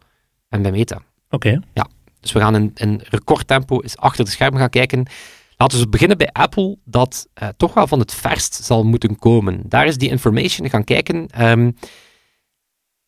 en 0.50 0.62
bij 0.62 0.72
Meta. 0.72 1.02
Oké. 1.30 1.60
Dus 2.20 2.32
we 2.32 2.40
gaan 2.40 2.56
in, 2.56 2.72
in 2.76 3.02
recordtempo 3.04 3.82
eens 3.82 3.98
achter 3.98 4.26
de 4.26 4.32
schermen 4.32 4.60
gaan 4.60 4.70
kijken. 4.70 5.06
Laten 5.58 5.80
we 5.80 5.88
beginnen 5.88 6.18
bij 6.18 6.30
Apple, 6.32 6.78
dat 6.86 7.28
eh, 7.34 7.48
toch 7.58 7.74
wel 7.74 7.88
van 7.88 8.00
het 8.00 8.14
verst 8.14 8.54
zal 8.54 8.84
moeten 8.84 9.20
komen. 9.20 9.62
Daar 9.66 9.86
is 9.86 9.98
die 9.98 10.10
information 10.10 10.70
gaan 10.70 10.84
kijken. 10.84 11.28
ehm, 11.28 11.72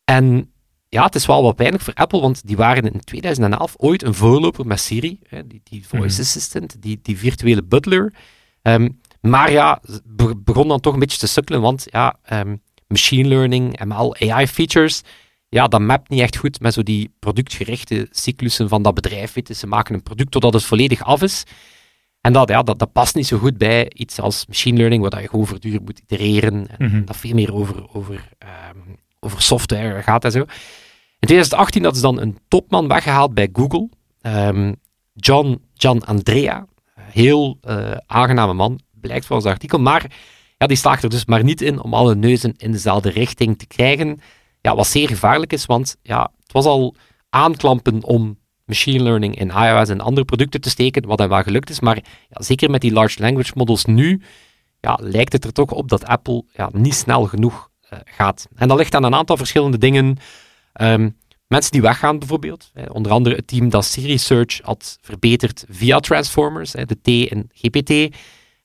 en 0.04 0.50
ja, 0.88 1.04
het 1.04 1.14
is 1.14 1.26
wel 1.26 1.42
wat 1.42 1.56
pijnlijk 1.56 1.82
voor 1.82 1.94
Apple, 1.94 2.20
want 2.20 2.46
die 2.46 2.56
waren 2.56 2.92
in 2.92 3.00
2011 3.00 3.74
ooit 3.76 4.02
een 4.02 4.14
voorloper 4.14 4.66
met 4.66 4.80
Siri, 4.80 5.18
hè, 5.28 5.46
die, 5.46 5.60
die 5.64 5.86
voice 5.86 6.12
Mhm. 6.12 6.20
assistant, 6.20 6.82
die, 6.82 6.98
die 7.02 7.18
virtuele 7.18 7.62
butler. 7.62 8.14
Ehm, 8.62 8.88
maar 9.20 9.50
ja, 9.52 9.80
be- 10.04 10.36
begon 10.36 10.68
dan 10.68 10.80
toch 10.80 10.92
een 10.92 10.98
beetje 10.98 11.18
te 11.18 11.26
sukkelen, 11.26 11.60
want 11.60 11.86
ja, 11.90 12.16
ehm, 12.22 12.56
machine 12.86 13.28
learning, 13.28 13.84
ML, 13.84 14.14
AI-features, 14.18 15.02
ja, 15.48 15.68
dat 15.68 15.80
mapt 15.80 16.08
niet 16.08 16.20
echt 16.20 16.36
goed 16.36 16.60
met 16.60 16.74
zo 16.74 16.82
die 16.82 17.14
productgerichte 17.18 18.06
cyclussen 18.10 18.68
van 18.68 18.82
dat 18.82 18.94
bedrijf. 18.94 19.32
Weet 19.32 19.48
je. 19.48 19.54
Ze 19.54 19.66
maken 19.66 19.94
een 19.94 20.02
product 20.02 20.30
totdat 20.30 20.52
het 20.52 20.64
volledig 20.64 21.04
af 21.04 21.22
is. 21.22 21.44
En 22.20 22.32
dat, 22.32 22.48
ja, 22.48 22.62
dat, 22.62 22.78
dat 22.78 22.92
past 22.92 23.14
niet 23.14 23.26
zo 23.26 23.38
goed 23.38 23.58
bij 23.58 23.90
iets 23.94 24.20
als 24.20 24.46
machine 24.46 24.76
learning, 24.76 25.00
waar 25.02 25.10
dat 25.10 25.20
je 25.20 25.28
gewoon 25.28 25.46
voortdurend 25.46 25.84
moet 25.84 25.98
itereren. 25.98 26.68
En 26.78 26.86
Mhm. 26.86 27.04
dat 27.04 27.16
veel 27.16 27.34
meer 27.34 27.54
over, 27.54 27.94
over, 27.94 28.28
ehm, 28.38 28.78
over 29.20 29.42
software 29.42 30.02
gaat 30.02 30.24
en 30.24 30.30
zo. 30.30 30.38
In 31.18 31.26
2018 31.28 31.82
hadden 31.84 32.00
ze 32.00 32.06
dan 32.06 32.20
een 32.20 32.38
topman 32.48 32.88
weggehaald 32.88 33.34
bij 33.34 33.48
Google. 33.52 33.88
Ehm, 34.20 34.72
John, 35.14 35.62
John 35.74 35.98
Andrea. 36.04 36.66
Heel 37.00 37.58
eh, 37.60 37.90
aangename 38.06 38.52
man, 38.52 38.80
blijkt 39.00 39.26
volgens 39.26 39.48
het 39.48 39.56
artikel. 39.56 39.78
Maar 39.78 40.10
ja, 40.56 40.66
die 40.66 40.76
slaagt 40.76 41.02
er 41.02 41.10
dus 41.10 41.24
maar 41.24 41.44
niet 41.44 41.60
in 41.60 41.82
om 41.82 41.94
alle 41.94 42.14
neuzen 42.14 42.54
in 42.56 42.72
dezelfde 42.72 43.10
richting 43.10 43.58
te 43.58 43.66
krijgen. 43.66 44.20
Ja, 44.60 44.74
wat 44.74 44.86
zeer 44.86 45.08
gevaarlijk 45.08 45.52
is, 45.52 45.66
want 45.66 45.96
ja, 46.02 46.32
het 46.42 46.52
was 46.52 46.64
al 46.64 46.94
aanklampen 47.28 48.04
om 48.04 48.38
machine 48.64 49.02
learning 49.02 49.38
in 49.38 49.50
iOS 49.50 49.88
en 49.88 50.00
andere 50.00 50.24
producten 50.24 50.60
te 50.60 50.70
steken, 50.70 51.06
wat 51.06 51.18
dan 51.18 51.28
wel 51.28 51.42
gelukt 51.42 51.70
is. 51.70 51.80
Maar 51.80 51.96
ja, 52.28 52.42
zeker 52.42 52.70
met 52.70 52.80
die 52.80 52.92
large 52.92 53.20
language 53.20 53.52
models 53.54 53.84
nu, 53.84 54.22
ja, 54.80 54.98
lijkt 55.02 55.32
het 55.32 55.44
er 55.44 55.52
toch 55.52 55.70
op 55.70 55.88
dat 55.88 56.04
Apple 56.04 56.44
ja, 56.52 56.70
niet 56.72 56.94
snel 56.94 57.24
genoeg 57.24 57.70
eh, 57.80 57.98
gaat. 58.04 58.48
En 58.54 58.68
dat 58.68 58.78
ligt 58.78 58.94
aan 58.94 59.04
een 59.04 59.14
aantal 59.14 59.36
verschillende 59.36 59.78
dingen. 59.78 60.16
Ehm, 60.72 61.10
mensen 61.46 61.72
die 61.72 61.82
weggaan 61.82 62.18
bijvoorbeeld. 62.18 62.72
Onder 62.92 63.12
andere 63.12 63.34
het 63.34 63.46
team 63.46 63.68
dat 63.68 63.84
Siri 63.84 64.18
Search 64.18 64.60
had 64.62 64.98
verbeterd 65.00 65.64
via 65.68 66.00
Transformers, 66.00 66.70
de 66.70 66.98
T 67.02 67.30
en 67.30 67.50
GPT. 67.52 68.16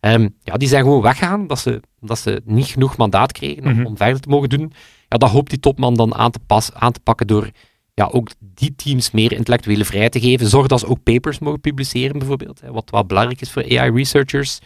Ehm, 0.06 0.28
ja, 0.44 0.54
die 0.54 0.68
zijn 0.68 0.84
gewoon 0.84 1.02
weggegaan 1.02 1.40
omdat 1.42 1.60
ze, 1.60 1.82
omdat 2.02 2.20
ze 2.20 2.42
niet 2.46 2.66
genoeg 2.66 2.98
mandaat 2.98 3.32
kregen 3.32 3.64
om, 3.66 3.74
Mhm. 3.74 3.86
om 3.86 3.98
verder 3.98 4.20
te 4.20 4.30
mogen 4.30 4.50
doen. 4.50 4.72
Ja, 5.10 5.18
dat 5.18 5.30
hoopt 5.30 5.50
die 5.50 5.60
topman 5.60 5.96
dan 5.96 6.16
aan 6.16 6.32
te, 6.32 6.40
pas, 6.48 6.74
aan 6.74 6.92
te 6.92 7.00
pakken 7.00 7.28
door 7.28 7.50
ja, 7.94 8.06
ook 8.12 8.30
die 8.40 8.76
teams 8.76 9.12
meer 9.12 9.32
intellectuele 9.32 9.86
vrijheid 9.86 10.12
te 10.12 10.20
geven. 10.20 10.48
Zorg 10.48 10.68
dat 10.68 10.80
ze 10.80 10.88
ook 10.88 11.04
papers 11.04 11.40
mogen 11.40 11.60
publiceren 11.62 12.18
bijvoorbeeld, 12.20 12.62
hè, 12.62 12.72
wat 12.72 12.90
wel 12.90 13.06
belangrijk 13.06 13.42
is 13.42 13.52
voor 13.52 13.64
AI-researchers. 13.64 14.60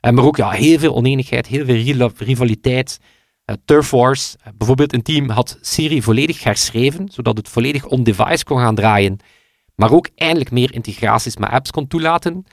Eh, 0.00 0.12
maar 0.12 0.24
ook 0.24 0.36
ja, 0.36 0.50
heel 0.50 0.78
veel 0.78 0.94
oneenigheid, 0.94 1.46
heel 1.46 1.64
veel 1.64 2.10
rivaliteit. 2.16 3.00
Eh, 3.44 3.54
Turf 3.64 3.90
Wars, 3.90 4.36
eh, 4.40 4.52
bijvoorbeeld 4.56 4.92
een 4.92 5.02
team 5.02 5.28
had 5.28 5.58
Siri 5.60 6.02
volledig 6.02 6.42
herschreven, 6.44 7.08
zodat 7.12 7.36
het 7.36 7.48
volledig 7.48 7.86
on-device 7.86 8.44
kon 8.44 8.58
gaan 8.58 8.74
draaien, 8.74 9.16
maar 9.74 9.92
ook 9.92 10.08
eindelijk 10.14 10.50
meer 10.50 10.74
integraties 10.74 11.36
met 11.36 11.50
apps 11.50 11.70
kon 11.70 11.86
toelaten. 11.86 12.44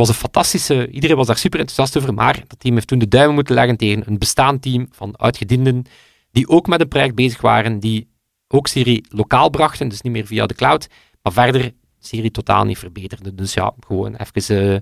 Was 0.00 0.08
een 0.08 0.14
fantastische, 0.14 0.90
iedereen 0.90 1.16
was 1.16 1.26
daar 1.26 1.36
super 1.38 1.60
enthousiast 1.60 1.96
over, 1.96 2.14
maar 2.14 2.42
dat 2.46 2.60
team 2.60 2.74
heeft 2.74 2.86
toen 2.86 2.98
de 2.98 3.08
duimen 3.08 3.34
moeten 3.34 3.54
leggen 3.54 3.76
tegen 3.76 4.02
een 4.06 4.18
bestaand 4.18 4.62
team 4.62 4.88
van 4.90 5.20
uitgedienden, 5.20 5.84
die 6.30 6.48
ook 6.48 6.66
met 6.66 6.80
een 6.80 6.88
project 6.88 7.14
bezig 7.14 7.40
waren, 7.40 7.80
die 7.80 8.08
ook 8.48 8.66
Siri 8.66 9.00
lokaal 9.08 9.50
brachten, 9.50 9.88
dus 9.88 10.00
niet 10.00 10.12
meer 10.12 10.26
via 10.26 10.46
de 10.46 10.54
cloud, 10.54 10.86
maar 11.22 11.32
verder 11.32 11.72
Siri 11.98 12.30
totaal 12.30 12.64
niet 12.64 12.78
verbeterden. 12.78 13.36
Dus 13.36 13.54
ja, 13.54 13.74
gewoon 13.86 14.14
even 14.16 14.74
eh, 14.74 14.80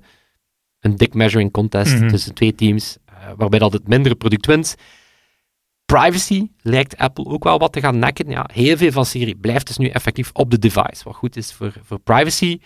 een 0.80 0.96
dik 0.96 1.14
measuring 1.14 1.52
contest 1.52 1.94
Mhm. 1.98 2.08
tussen 2.08 2.34
twee 2.34 2.54
teams, 2.54 2.96
eh, 3.04 3.14
waarbij 3.36 3.58
dat 3.58 3.72
het 3.72 3.88
mindere 3.88 4.14
product 4.14 4.46
wint. 4.46 4.74
Privacy 5.84 6.48
lijkt 6.62 6.96
Apple 6.96 7.24
ook 7.24 7.44
wel 7.44 7.58
wat 7.58 7.72
te 7.72 7.80
gaan 7.80 7.98
nekken. 7.98 8.30
Ja, 8.30 8.48
heel 8.52 8.76
veel 8.76 8.92
van 8.92 9.04
Siri 9.06 9.34
blijft 9.34 9.66
dus 9.66 9.76
nu 9.76 9.88
effectief 9.88 10.30
op 10.32 10.50
de 10.50 10.58
device, 10.58 11.04
wat 11.04 11.14
goed 11.14 11.36
is 11.36 11.52
voor, 11.52 11.72
voor 11.82 11.98
privacy. 11.98 12.58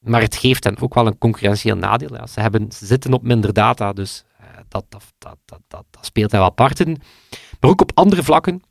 Maar 0.00 0.20
het 0.20 0.36
geeft 0.36 0.64
hen 0.64 0.80
ook 0.80 0.94
wel 0.94 1.06
een 1.06 1.18
concurrentieel 1.18 1.76
nadeel. 1.76 2.26
Ze, 2.28 2.40
hebben, 2.40 2.66
zitten 2.72 3.12
op 3.12 3.22
minder 3.22 3.52
data, 3.52 3.92
dus 3.92 4.24
eh, 4.38 4.46
dat, 4.68 4.84
dat, 4.88 5.04
dat, 5.18 5.36
dat, 5.44 5.60
dat, 5.68 5.84
dat 5.90 6.06
speelt 6.06 6.30
hen 6.30 6.40
wel 6.40 6.52
parten. 6.52 6.96
Maar 7.60 7.70
ook 7.70 7.80
op 7.80 7.90
andere 7.94 8.22
vlakken 8.22 8.62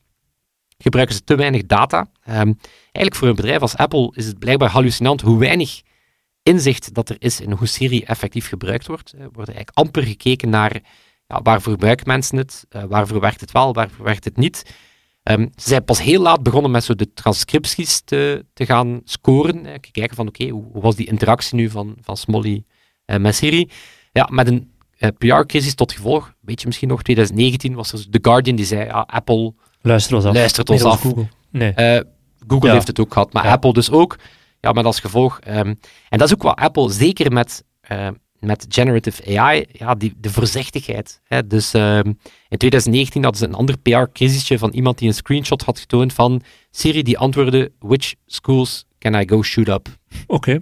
gebruiken 0.77 1.15
ze 1.15 1.23
te 1.23 1.35
weinig 1.35 1.65
data. 1.65 2.07
Ehm, 2.23 2.53
eigenlijk 2.81 3.15
voor 3.15 3.27
een 3.27 3.35
bedrijf 3.35 3.61
als 3.61 3.75
Apple 3.75 4.11
is 4.15 4.25
het 4.25 4.39
blijkbaar 4.39 4.69
hallucinant 4.69 5.21
hoe 5.21 5.39
weinig 5.39 5.81
inzicht 6.43 6.93
dat 6.93 7.09
er 7.09 7.15
is 7.19 7.41
in 7.41 7.51
hoe 7.51 7.67
Siri 7.67 8.03
effectief 8.03 8.47
gebruikt 8.47 8.87
wordt. 8.87 9.11
Er 9.11 9.29
wordt 9.31 9.49
eigenlijk 9.49 9.77
amper 9.77 10.03
gekeken 10.03 10.49
naar 10.49 10.81
ja, 11.27 11.41
waarvoor 11.41 11.71
gebruiken 11.71 12.07
mensen 12.07 12.37
het, 12.37 12.65
uh, 12.69 12.83
waarvoor 12.83 13.19
werkt 13.19 13.41
het 13.41 13.51
wel, 13.51 13.73
waarvoor 13.73 14.05
werkt 14.05 14.23
het 14.23 14.37
niet. 14.37 14.75
Um, 15.29 15.49
ze 15.55 15.69
zijn 15.69 15.83
pas 15.83 16.01
heel 16.01 16.21
laat 16.21 16.43
begonnen 16.43 16.71
met 16.71 16.83
zo 16.83 16.95
de 16.95 17.13
transcripties 17.13 18.01
te, 18.01 18.45
te 18.53 18.65
gaan 18.65 19.01
scoren. 19.03 19.65
Uh, 19.65 19.73
kijken 19.91 20.15
van 20.15 20.27
oké, 20.27 20.41
okay, 20.41 20.53
hoe, 20.53 20.63
hoe, 20.71 20.81
was 20.81 20.95
die 20.95 21.07
interactie 21.07 21.55
nu 21.55 21.69
van, 21.69 21.97
van 22.01 22.17
Smolly 22.17 22.63
uh, 23.05 23.17
met 23.17 23.35
Siri? 23.35 23.69
Ja, 24.11 24.27
met 24.31 24.47
een 24.47 24.71
PR-crisis 25.17 25.75
tot 25.75 25.91
gevolg, 25.91 26.33
weet 26.41 26.61
je 26.61 26.67
misschien 26.67 26.87
nog, 26.87 27.01
2019 27.01 27.75
was 27.75 27.91
er 27.91 28.09
The 28.09 28.19
Guardian 28.21 28.55
die 28.55 28.65
zei, 28.65 28.85
ja, 28.85 29.05
Apple 29.07 29.53
luistert 29.81 30.15
ons 30.15 30.25
af. 30.25 30.33
Luistert 30.33 30.69
ons 30.69 30.83
af. 30.83 31.01
Google, 31.01 31.27
nee. 31.49 31.73
Google 32.47 32.67
Ja. 32.67 32.73
heeft 32.73 32.87
het 32.87 32.99
ook 32.99 33.13
gehad, 33.13 33.33
maar 33.33 33.45
Ja. 33.45 33.51
Apple 33.51 33.73
dus 33.73 33.91
ook. 33.91 34.15
Ja, 34.59 34.71
met 34.71 34.85
als 34.85 34.99
gevolg. 34.99 35.39
ehm, 35.39 35.73
en 36.09 36.17
dat 36.17 36.27
is 36.27 36.33
ook 36.33 36.43
wat 36.43 36.57
Apple, 36.59 36.91
zeker 36.91 37.31
met, 37.31 37.63
eh, 37.81 38.07
met 38.39 38.65
generative 38.69 39.37
AI, 39.37 39.65
ja, 39.71 39.95
die, 39.95 40.13
de 40.17 40.29
voorzichtigheid. 40.29 41.21
Hè. 41.23 41.47
Dus 41.47 41.73
ehm, 41.73 42.07
in 42.49 42.57
2019 42.57 43.23
hadden 43.23 43.41
ze 43.41 43.47
een 43.47 43.53
ander 43.53 43.77
PR-crisisje 43.77 44.57
van 44.57 44.71
iemand 44.71 44.97
die 44.97 45.07
een 45.07 45.13
screenshot 45.13 45.61
had 45.61 45.79
getoond 45.79 46.13
van 46.13 46.41
Siri 46.71 47.03
die 47.03 47.17
antwoordde, 47.17 47.71
which 47.79 48.13
schools 48.25 48.85
can 48.97 49.13
I 49.13 49.27
go 49.27 49.43
shoot 49.43 49.67
up? 49.67 49.87
Oké. 50.27 50.59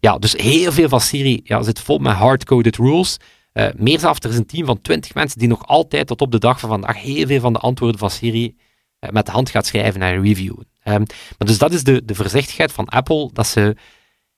Ja, 0.00 0.18
dus 0.18 0.32
heel 0.32 0.72
veel 0.72 0.88
van 0.88 1.00
Siri 1.00 1.40
ja, 1.44 1.62
zit 1.62 1.80
vol 1.80 1.98
met 1.98 2.12
hard-coded 2.12 2.76
rules. 2.76 3.16
Eh, 3.52 3.66
meer 3.76 3.98
zelfs, 3.98 4.20
er 4.20 4.30
is 4.30 4.36
een 4.36 4.46
team 4.46 4.66
van 4.66 4.80
20 4.80 5.14
mensen 5.14 5.38
die 5.38 5.48
nog 5.48 5.66
altijd 5.66 6.06
tot 6.06 6.20
op 6.20 6.32
de 6.32 6.38
dag 6.38 6.60
van 6.60 6.68
vandaag 6.68 7.02
heel 7.02 7.26
veel 7.26 7.40
van 7.40 7.52
de 7.52 7.58
antwoorden 7.58 7.98
van 7.98 8.10
Siri 8.10 8.56
eh, 8.98 9.10
met 9.10 9.26
de 9.26 9.32
hand 9.32 9.50
gaat 9.50 9.66
schrijven 9.66 10.02
en 10.02 10.22
reviewen. 10.22 10.66
Ehm, 10.82 11.04
maar 11.38 11.48
dus 11.48 11.58
dat 11.58 11.72
is 11.72 11.84
de, 11.84 12.04
de 12.04 12.14
voorzichtigheid 12.14 12.72
van 12.72 12.88
Apple, 12.88 13.30
dat 13.32 13.46
ze, 13.46 13.76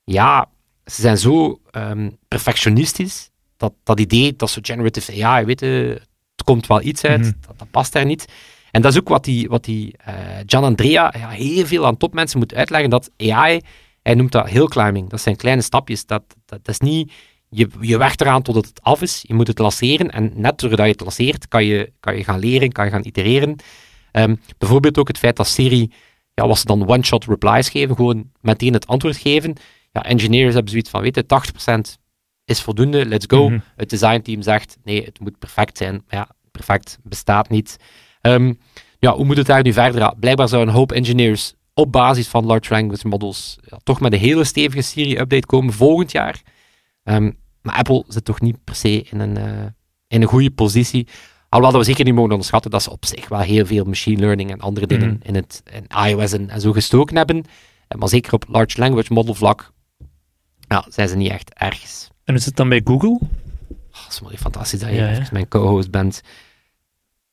ja, 0.04 0.48
ze 0.84 1.00
zijn 1.00 1.18
zo 1.18 1.60
ehm, 1.70 2.10
perfectionistisch, 2.28 3.30
dat, 3.56 3.72
dat 3.82 4.00
idee, 4.00 4.36
dat 4.36 4.50
zo 4.50 4.60
generative 4.62 5.24
AI, 5.24 5.44
weet 5.44 5.60
je, 5.60 6.00
het 6.36 6.44
komt 6.44 6.66
wel 6.66 6.82
iets 6.82 7.04
uit, 7.04 7.20
Mhm. 7.20 7.32
dat, 7.46 7.58
dat 7.58 7.70
past 7.70 7.92
daar 7.92 8.04
niet. 8.06 8.24
En 8.70 8.82
dat 8.82 8.92
is 8.92 8.98
ook 8.98 9.08
wat 9.08 9.24
die, 9.24 9.48
wat 9.48 9.64
die 9.64 9.94
eh, 10.04 10.14
Gian 10.46 10.64
Andrea 10.64 11.14
ja, 11.18 11.28
heel 11.28 11.66
veel 11.66 11.86
aan 11.86 11.96
topmensen 11.96 12.38
moet 12.38 12.54
uitleggen, 12.54 12.90
dat 12.90 13.10
AI, 13.16 13.60
hij 14.02 14.14
noemt 14.14 14.32
dat 14.32 14.48
hill 14.48 14.66
climbing, 14.66 15.08
dat 15.10 15.20
zijn 15.20 15.36
kleine 15.36 15.62
stapjes, 15.62 16.06
dat, 16.06 16.22
dat, 16.46 16.64
dat 16.64 16.68
is 16.74 16.78
niet 16.80 17.12
je, 17.54 17.68
je 17.80 17.98
werkt 17.98 18.20
eraan 18.20 18.42
totdat 18.42 18.66
het 18.66 18.82
af 18.82 19.02
is. 19.02 19.24
Je 19.26 19.34
moet 19.34 19.46
het 19.46 19.58
lanceren. 19.58 20.10
En 20.10 20.32
net 20.34 20.58
doordat 20.58 20.78
je 20.86 20.92
het 20.92 21.00
lanceert, 21.00 21.48
kan 21.48 21.64
je, 21.64 21.92
kan 22.00 22.16
je 22.16 22.24
gaan 22.24 22.38
leren, 22.38 22.72
kan 22.72 22.84
je 22.84 22.90
gaan 22.90 23.04
itereren. 23.04 23.56
Ehm, 24.12 24.34
bijvoorbeeld 24.58 24.98
ook 24.98 25.08
het 25.08 25.18
feit 25.18 25.36
dat 25.36 25.46
Siri, 25.48 25.90
ja, 26.34 26.46
was 26.46 26.60
ze 26.60 26.66
dan 26.66 26.88
one-shot 26.88 27.24
replies 27.24 27.68
geven, 27.68 27.96
gewoon 27.96 28.30
meteen 28.40 28.72
het 28.72 28.86
antwoord 28.86 29.16
geven. 29.16 29.54
Ja, 29.94 30.02
engineers 30.02 30.52
hebben 30.54 30.70
zoiets 30.70 30.90
van, 30.90 31.00
weet 31.02 31.14
je, 31.14 31.24
80% 31.26 31.98
is 32.44 32.60
voldoende, 32.62 33.06
let's 33.06 33.26
go. 33.28 33.48
Mhm. 33.48 33.58
Het 33.76 33.90
designteam 33.90 34.42
zegt, 34.42 34.76
nee, 34.84 35.04
het 35.04 35.20
moet 35.20 35.38
perfect 35.38 35.76
zijn. 35.76 35.92
Maar 35.92 36.18
ja, 36.20 36.28
perfect 36.50 36.98
bestaat 37.02 37.48
niet. 37.48 37.76
Ehm, 38.20 38.52
ja, 38.98 39.14
hoe 39.14 39.24
moet 39.24 39.36
het 39.36 39.46
daar 39.46 39.62
nu 39.62 39.72
verder? 39.72 40.14
Blijkbaar 40.18 40.48
zou 40.48 40.62
een 40.62 40.68
hoop 40.74 40.92
engineers 40.92 41.54
op 41.74 41.92
basis 41.92 42.28
van 42.28 42.46
large 42.46 42.72
language 42.72 43.08
models 43.08 43.58
ja, 43.70 43.78
toch 43.82 44.00
met 44.00 44.12
een 44.12 44.18
hele 44.18 44.44
stevige 44.44 44.82
Siri-update 44.82 45.46
komen 45.46 45.72
volgend 45.74 46.12
jaar. 46.12 46.42
Ehm, 47.02 47.30
maar 47.62 47.74
Apple 47.74 48.04
zit 48.08 48.24
toch 48.24 48.40
niet 48.40 48.64
per 48.64 48.74
se 48.74 49.02
in 49.10 49.20
een, 49.20 49.36
eh, 49.36 49.64
in 50.08 50.22
een 50.22 50.28
goede 50.28 50.50
positie. 50.50 51.06
Alhoewel 51.48 51.76
dat 51.76 51.80
we 51.86 51.92
zeker 51.92 52.04
niet 52.04 52.14
mogen 52.14 52.30
onderschatten 52.30 52.70
dat 52.70 52.82
ze 52.82 52.90
op 52.90 53.04
zich 53.04 53.28
wel 53.28 53.40
heel 53.40 53.66
veel 53.66 53.84
machine 53.84 54.20
learning 54.20 54.50
en 54.50 54.60
andere 54.60 54.86
dingen 54.86 55.08
Mhm. 55.08 55.28
in, 55.28 55.34
het, 55.34 55.62
in 55.72 56.06
iOS 56.06 56.32
en, 56.32 56.50
en 56.50 56.60
zo 56.60 56.72
gestoken 56.72 57.16
hebben. 57.16 57.44
Eh, 57.88 57.98
Maar 57.98 58.08
zeker 58.08 58.32
op 58.32 58.44
large 58.48 58.78
language 58.80 59.12
model 59.12 59.34
vlak 59.34 59.72
ja, 60.74 60.84
zijn 60.88 61.08
ze 61.08 61.16
niet 61.16 61.30
echt 61.30 61.54
ergens. 61.54 62.10
En 62.24 62.34
is 62.34 62.44
het 62.44 62.56
dan 62.56 62.68
bij 62.68 62.80
Google? 62.84 63.18
Oh, 63.92 64.02
dat 64.02 64.12
is 64.12 64.20
mooi 64.20 64.36
fantastisch 64.36 64.80
dat 64.80 64.88
je 64.88 64.94
Ja, 64.94 65.08
ja. 65.08 65.10
even 65.10 65.28
mijn 65.32 65.48
co-host 65.48 65.90
bent. 65.90 66.20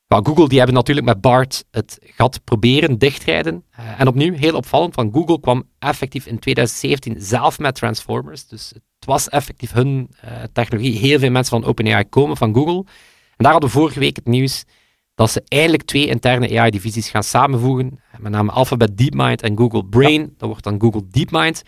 Ja, 0.08 0.20
Google 0.24 0.48
die 0.48 0.58
hebben 0.58 0.76
natuurlijk 0.76 1.08
met 1.08 1.22
BART 1.22 1.66
het 1.72 2.00
gat 2.02 2.44
proberen 2.44 2.98
dichtrijden. 2.98 3.64
Eh, 3.72 4.00
en 4.00 4.08
opnieuw, 4.08 4.34
heel 4.34 4.56
opvallend, 4.56 4.94
van 4.94 5.12
Google 5.14 5.40
kwam 5.40 5.64
effectief 5.80 6.26
in 6.26 6.40
2017 6.40 7.16
zelf 7.20 7.60
met 7.60 7.76
Transformers. 7.76 8.48
Dus 8.48 8.70
het 8.70 9.06
was 9.06 9.30
effectief 9.30 9.72
hun 9.72 10.10
eh, 10.22 10.32
technologie. 10.54 10.98
Heel 10.98 11.20
veel 11.20 11.32
mensen 11.32 11.62
van 11.62 11.70
OpenAI 11.70 12.04
komen 12.10 12.38
van 12.38 12.54
Google. 12.54 12.78
En 13.38 13.44
daar 13.44 13.52
hadden 13.52 13.70
we 13.70 13.76
vorige 13.76 14.00
week 14.00 14.16
het 14.16 14.28
nieuws 14.28 14.64
dat 15.16 15.32
ze 15.32 15.44
eindelijk 15.48 15.84
twee 15.84 16.08
interne 16.08 16.60
AI-divisies 16.60 17.10
gaan 17.10 17.24
samenvoegen. 17.24 18.00
Met 18.18 18.32
name 18.32 18.52
Alphabet 18.52 18.98
DeepMind 18.98 19.42
en 19.42 19.58
Google 19.58 19.86
Brain. 19.86 20.34
Dat 20.38 20.50
wordt 20.50 20.64
dan 20.64 20.82
Google 20.82 21.08
DeepMind. 21.08 21.64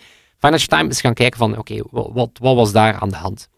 Financial 0.45 0.77
Times 0.77 0.95
is 0.95 1.01
gaan 1.01 1.13
kijken 1.13 1.37
van, 1.37 1.57
oké, 1.57 1.81
wa- 1.89 2.11
wat, 2.11 2.29
wat 2.41 2.55
was 2.55 2.71
daar 2.71 2.99
aan 2.99 3.09
de 3.09 3.15
hand? 3.15 3.49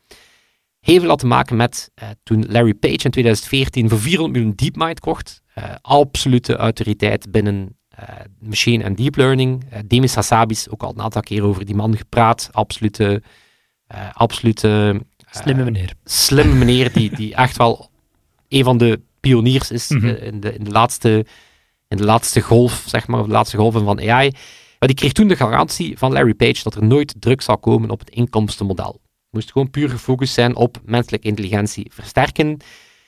Heel 0.80 1.00
veel 1.00 1.10
had 1.10 1.19
te 1.19 1.26
maken 1.26 1.56
met 1.56 1.91
eh, 1.95 2.10
toen 2.24 2.45
Larry 2.48 2.74
Page 2.74 3.04
in 3.04 3.12
2014 3.12 3.89
voor 3.89 4.00
400 4.00 4.34
miljoen 4.34 4.56
DeepMind 4.56 5.00
kocht. 5.00 5.41
Eh, 5.54 5.63
absolute 5.82 6.56
autoriteit 6.56 7.32
binnen 7.32 7.78
machine 8.39 8.84
en 8.84 8.95
deep 8.95 9.15
learning. 9.15 9.63
Demis 9.86 10.15
Hassabis, 10.15 10.69
ook 10.69 10.84
al 10.84 10.89
een 10.89 11.02
aantal 11.02 11.21
keer 11.21 11.43
over 11.43 11.65
die 11.65 11.76
man 11.76 11.98
gepraat. 11.98 12.50
Absolute, 12.52 13.21
absolute 14.13 15.02
slimme 15.30 15.63
meneer. 15.63 15.93
Slimme 16.04 16.54
meneer, 16.54 16.93
die, 16.93 17.15
die 17.15 17.36
echt 17.36 17.58
wel 17.58 17.89
een 18.48 18.63
van 18.63 18.78
de 18.78 19.02
pioniers 19.19 19.71
is 19.71 19.89
mhm. 19.89 20.06
in, 20.06 20.39
de, 20.39 20.54
in, 20.54 20.63
de 20.63 20.71
laatste, 20.71 21.26
in 21.88 21.98
de 21.98 22.04
laatste 22.04 22.41
golf, 22.41 22.84
zeg 22.86 23.08
maar, 23.08 23.19
of 23.19 23.26
de 23.26 23.32
laatste 23.32 23.58
golven 23.58 23.84
van 23.84 24.10
AI. 24.10 24.32
Maar 24.86 24.93
die 24.93 25.04
kreeg 25.04 25.15
toen 25.15 25.28
de 25.28 25.36
garantie 25.36 25.98
van 25.98 26.12
Larry 26.12 26.34
Page 26.34 26.63
dat 26.63 26.76
er 26.76 26.84
nooit 26.84 27.15
druk 27.19 27.41
zal 27.41 27.58
komen 27.58 27.89
op 27.89 28.00
het 28.00 28.10
inkomstenmodel. 28.10 29.02
Moest 29.30 29.52
gewoon 29.52 29.69
puur 29.69 29.89
gefocust 29.89 30.34
zijn 30.34 30.56
op 30.56 30.78
menselijke 30.84 31.28
intelligentie 31.28 31.91
versterken. 31.93 32.58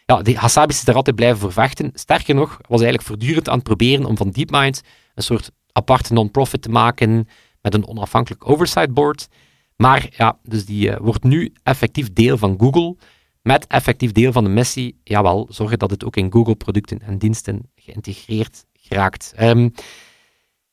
Ja, 0.06 0.22
de 0.22 0.38
Hasabi 0.38 0.74
is 0.74 0.88
er 0.88 0.96
altijd 0.96 1.16
blijven 1.16 1.40
voor 1.40 1.52
vechten. 1.52 1.92
Sterker 1.94 2.36
nog, 2.36 2.50
was 2.50 2.82
eigenlijk 2.82 3.04
voortdurend 3.08 3.50
aan 3.50 3.56
het 3.56 3.64
proberen 3.64 4.06
om 4.06 4.18
van 4.18 4.30
DeepMind 4.30 4.82
een 5.16 5.24
soort 5.24 5.52
aparte 5.72 6.14
non-profit 6.14 6.62
te 6.62 6.70
maken 6.70 7.28
met 7.62 7.74
een 7.74 7.88
onafhankelijk 7.88 8.50
oversight 8.50 8.94
board. 8.94 9.28
Maar 9.76 10.08
ja, 10.12 10.40
dus 10.44 10.66
die 10.66 10.90
uh, 10.90 10.98
wordt 11.00 11.24
nu 11.24 11.54
effectief 11.64 12.14
deel 12.14 12.38
van 12.38 12.56
Google, 12.60 12.96
met 13.42 13.68
effectief 13.68 14.12
deel 14.12 14.32
van 14.32 14.44
de 14.44 14.50
missie, 14.50 15.00
jawel, 15.04 15.48
zorgen 15.50 15.80
dat 15.80 15.90
het 15.90 16.06
ook 16.06 16.16
in 16.16 16.32
Google-producten 16.32 17.02
en 17.02 17.18
diensten 17.18 17.72
geïntegreerd 17.76 18.66
geraakt. 18.74 19.34
Um, 19.40 19.74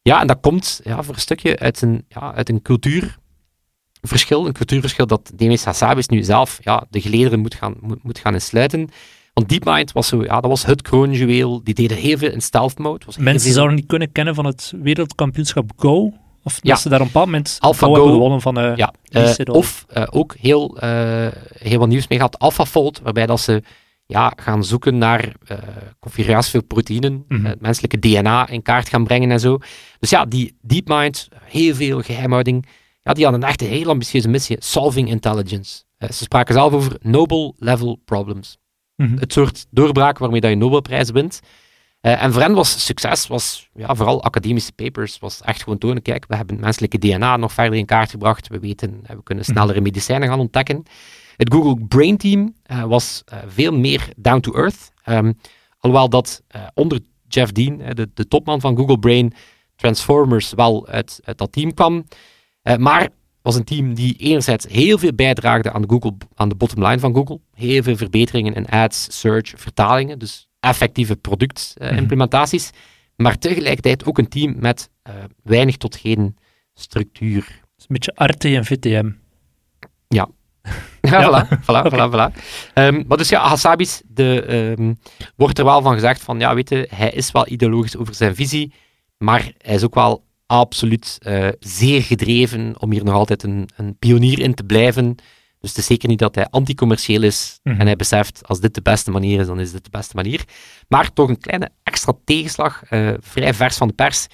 ja, 0.04 0.20
en 0.20 0.26
dat 0.26 0.40
komt 0.40 0.80
ja, 0.84 1.02
voor 1.02 1.14
een 1.14 1.20
stukje 1.20 1.58
uit 1.58 1.82
een, 1.82 2.04
ja, 2.08 2.34
uit 2.34 2.48
een 2.48 2.62
cultuur 2.62 3.18
verschil, 4.02 4.46
een 4.46 4.52
cultuurverschil 4.52 5.06
dat 5.06 5.30
Demis 5.34 5.64
Hassabis 5.64 6.08
nu 6.08 6.22
zelf 6.22 6.58
ja, 6.62 6.86
de 6.90 7.00
gelederen 7.00 7.40
moet 7.40 7.54
gaan, 7.54 7.74
moet, 7.80 8.02
moet 8.02 8.18
gaan 8.18 8.34
insluiten. 8.34 8.88
Want 9.32 9.48
DeepMind 9.48 9.92
was, 9.92 10.08
zo, 10.08 10.22
ja, 10.22 10.40
dat 10.40 10.50
was 10.50 10.66
het 10.66 10.82
kroonjuweel. 10.82 11.64
Die 11.64 11.74
deden 11.74 11.96
heel 11.96 12.18
veel 12.18 12.30
in 12.30 12.40
stealth 12.40 12.78
mode. 12.78 13.04
Was 13.04 13.16
Mensen 13.16 13.40
veel... 13.40 13.52
zouden 13.52 13.76
niet 13.76 13.86
kunnen 13.86 14.12
kennen 14.12 14.34
van 14.34 14.44
het 14.44 14.72
wereldkampioenschap 14.82 15.72
Go. 15.76 16.12
Of 16.42 16.58
ja. 16.62 16.76
ze 16.76 16.88
daar 16.88 17.00
een 17.00 17.06
bepaald 17.06 17.26
moment 17.26 17.56
Alpha 17.60 17.86
Go, 17.86 18.06
gewonnen 18.06 18.40
van 18.40 18.58
uh, 18.58 18.76
ja. 18.76 18.92
Uh, 19.10 19.54
Of 19.54 19.86
uh, 19.96 20.02
ook 20.10 20.34
heel, 20.40 20.76
heel 21.58 21.78
wat 21.78 21.88
nieuws 21.88 22.08
mee 22.08 22.18
gehad, 22.18 22.38
AlphaFold, 22.38 23.00
waarbij 23.00 23.26
dat 23.26 23.40
ze 23.40 23.62
ja, 24.06 24.32
gaan 24.36 24.64
zoeken 24.64 24.98
naar 24.98 25.32
uh, 25.50 25.58
configuraties 25.98 26.50
voor 26.50 26.62
proteïnen, 26.62 27.24
mm 27.28 27.44
het 27.44 27.60
menselijke 27.60 27.98
DNA 27.98 28.48
in 28.48 28.62
kaart 28.62 28.88
gaan 28.88 29.04
brengen 29.04 29.30
en 29.30 29.40
zo. 29.40 29.58
Dus 29.98 30.10
ja, 30.10 30.24
die 30.24 30.56
DeepMind, 30.60 31.28
heel 31.44 31.74
veel 31.74 32.00
geheimhouding, 32.00 32.66
ja, 33.02 33.12
die 33.12 33.24
hadden 33.24 33.42
echt 33.42 33.62
een 33.62 33.68
heel 33.68 33.88
ambitieuze 33.88 34.28
missie, 34.28 34.56
Solving 34.60 35.08
Intelligence. 35.08 35.82
Uh, 35.98 36.10
ze 36.10 36.22
spraken 36.22 36.54
zelf 36.54 36.72
over 36.72 36.96
Nobel 37.00 37.54
Level 37.58 38.00
Problems. 38.04 38.58
Mhm. 38.96 39.16
Het 39.18 39.32
soort 39.32 39.66
doorbraak 39.70 40.18
waarmee 40.18 40.40
dat 40.40 40.50
je 40.50 40.56
Nobelprijs 40.56 41.10
wint. 41.10 41.40
Uh, 42.00 42.22
en 42.22 42.32
voor 42.32 42.42
hen 42.42 42.54
was 42.54 42.84
succes, 42.84 43.26
was 43.26 43.68
ja, 43.74 43.94
vooral 43.94 44.22
academische 44.22 44.72
papers, 44.72 45.18
was 45.18 45.40
echt 45.40 45.62
gewoon 45.62 45.78
tonen, 45.78 46.02
kijk, 46.02 46.24
we 46.28 46.36
hebben 46.36 46.54
het 46.54 46.64
menselijke 46.64 46.98
DNA 46.98 47.36
nog 47.36 47.52
verder 47.52 47.78
in 47.78 47.86
kaart 47.86 48.10
gebracht, 48.10 48.48
we 48.48 48.58
weten, 48.58 48.90
we 48.90 49.22
kunnen 49.22 49.44
mhm. 49.44 49.52
snellere 49.52 49.80
medicijnen 49.80 50.28
gaan 50.28 50.38
ontdekken. 50.38 50.82
Het 51.36 51.52
Google 51.52 51.86
Brain 51.86 52.16
Team 52.16 52.54
uh, 52.70 52.84
was 52.84 53.24
veel 53.46 53.72
meer 53.72 54.08
down 54.16 54.40
to 54.40 54.52
earth. 54.52 54.92
Um, 55.06 55.38
alhoewel 55.78 56.08
dat 56.08 56.42
onder 56.74 57.00
Jeff 57.28 57.52
Dean, 57.52 57.78
de, 57.94 58.10
de, 58.14 58.28
topman 58.28 58.60
van 58.60 58.76
Google 58.76 58.98
Brain, 58.98 59.32
Transformers 59.76 60.52
wel 60.52 60.86
uit, 60.86 61.20
uit 61.24 61.38
dat 61.38 61.52
team 61.52 61.74
kwam. 61.74 62.04
Maar 62.78 63.08
was 63.42 63.54
een 63.54 63.64
team 63.64 63.94
die 63.94 64.16
enerzijds 64.16 64.66
heel 64.68 64.98
veel 64.98 65.14
bijdraagde 65.14 65.72
aan, 65.72 65.84
Google, 65.86 66.12
aan 66.34 66.48
de 66.48 66.54
bottom 66.54 66.84
line 66.84 66.98
van 66.98 67.14
Google. 67.14 67.40
Heel 67.54 67.82
veel 67.82 67.96
verbeteringen 67.96 68.54
in 68.54 68.66
ads, 68.66 69.20
search, 69.20 69.52
vertalingen. 69.56 70.18
Dus 70.18 70.48
effectieve 70.60 71.16
productimplementaties. 71.16 72.66
Uh, 72.66 72.78
Maar 73.16 73.38
tegelijkertijd 73.38 74.04
ook 74.04 74.18
een 74.18 74.28
team 74.28 74.54
met 74.58 74.90
weinig 75.42 75.76
tot 75.76 75.96
geen 75.96 76.36
structuur. 76.74 77.62
een 77.76 77.86
beetje 77.86 78.12
RT 78.14 78.44
en 78.44 78.64
VTM. 78.64 79.10
Ja. 81.04 81.20
Ja, 81.20 81.28
voilà, 81.28 81.48
voilà, 81.48 81.82
okay. 81.86 81.90
voilà, 81.90 82.10
voilà. 82.10 82.32
Um, 82.74 83.04
maar 83.06 83.16
dus 83.16 83.28
ja, 83.28 83.40
Hassabis 83.48 84.02
de, 84.06 84.44
um, 84.78 84.98
wordt 85.36 85.58
er 85.58 85.64
wel 85.64 85.82
van 85.82 85.94
gezegd 85.94 86.22
van, 86.22 86.38
ja, 86.38 86.54
weet 86.54 86.68
je, 86.68 86.88
hij 86.94 87.10
is 87.10 87.30
wel 87.30 87.48
ideologisch 87.48 87.96
over 87.96 88.14
zijn 88.14 88.34
visie, 88.34 88.72
maar 89.18 89.52
hij 89.58 89.74
is 89.74 89.84
ook 89.84 89.94
wel 89.94 90.24
absoluut 90.46 91.18
uh, 91.26 91.48
zeer 91.58 92.02
gedreven 92.02 92.74
om 92.78 92.92
hier 92.92 93.04
nog 93.04 93.14
altijd 93.14 93.42
een, 93.42 93.68
een, 93.76 93.96
pionier 93.98 94.38
in 94.38 94.54
te 94.54 94.64
blijven. 94.64 95.14
Dus 95.60 95.70
het 95.70 95.78
is 95.78 95.86
zeker 95.86 96.08
niet 96.08 96.18
dat 96.18 96.34
hij 96.34 96.46
anticommercieel 96.50 97.22
is 97.22 97.58
mm 97.62 97.72
-hmm. 97.72 97.80
en 97.80 97.86
hij 97.86 97.96
beseft, 97.96 98.40
als 98.46 98.60
dit 98.60 98.74
de 98.74 98.82
beste 98.82 99.10
manier 99.10 99.40
is, 99.40 99.46
dan 99.46 99.60
is 99.60 99.72
dit 99.72 99.84
de 99.84 99.90
beste 99.90 100.16
manier. 100.16 100.44
Maar 100.88 101.12
toch 101.12 101.28
een 101.28 101.38
kleine 101.38 101.70
extra 101.82 102.12
tegenslag, 102.24 102.82
uh, 102.90 103.10
vrij 103.20 103.54
vers 103.54 103.76
van 103.76 103.88
de 103.88 103.94
pers. 103.94 104.26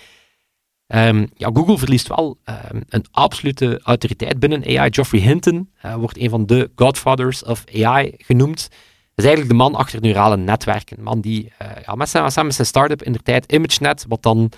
Um, 0.94 1.28
ja, 1.34 1.50
Google 1.52 1.78
verliest 1.78 2.08
wel 2.08 2.38
um, 2.44 2.82
een 2.88 3.04
absolute 3.10 3.80
autoriteit 3.82 4.38
binnen 4.38 4.78
AI. 4.78 4.92
Geoffrey 4.92 5.20
Hinton 5.20 5.70
uh, 5.84 5.94
wordt 5.94 6.18
een 6.18 6.30
van 6.30 6.46
de 6.46 6.70
godfathers 6.74 7.44
of 7.44 7.64
AI 7.74 8.14
genoemd. 8.16 8.68
Dat 9.14 9.24
is 9.24 9.24
eigenlijk 9.24 9.48
de 9.48 9.54
man 9.54 9.74
achter 9.74 10.00
neurale 10.00 10.36
netwerken. 10.36 10.98
Een 10.98 11.04
man 11.04 11.20
die 11.20 11.52
uh, 11.62 11.68
ja, 11.86 11.94
met 11.94 12.08
zijn, 12.08 12.24
met 12.24 12.54
zijn 12.54 12.66
start-up 12.66 13.02
in 13.02 13.12
de 13.12 13.22
tijd 13.22 13.52
ImageNet, 13.52 14.04
wat 14.08 14.22
dan 14.22 14.50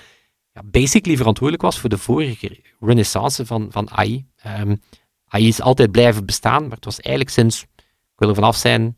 ja, 0.53 0.61
basically 0.65 1.17
verantwoordelijk 1.17 1.65
was 1.65 1.79
voor 1.79 1.89
de 1.89 1.99
vorige 1.99 2.61
renaissance 2.81 3.47
van, 3.47 3.67
van 3.71 3.91
AI. 3.91 4.27
Um, 4.61 4.81
AI 5.29 5.49
is 5.49 5.61
altijd 5.61 5.91
blijven 5.91 6.27
bestaan, 6.27 6.63
maar 6.63 6.77
het 6.77 6.85
was 6.85 7.01
eigenlijk 7.01 7.35
sinds, 7.35 7.63
ik 7.83 8.19
wil 8.19 8.29
er 8.29 8.35
vanaf 8.35 8.57
zijn, 8.57 8.97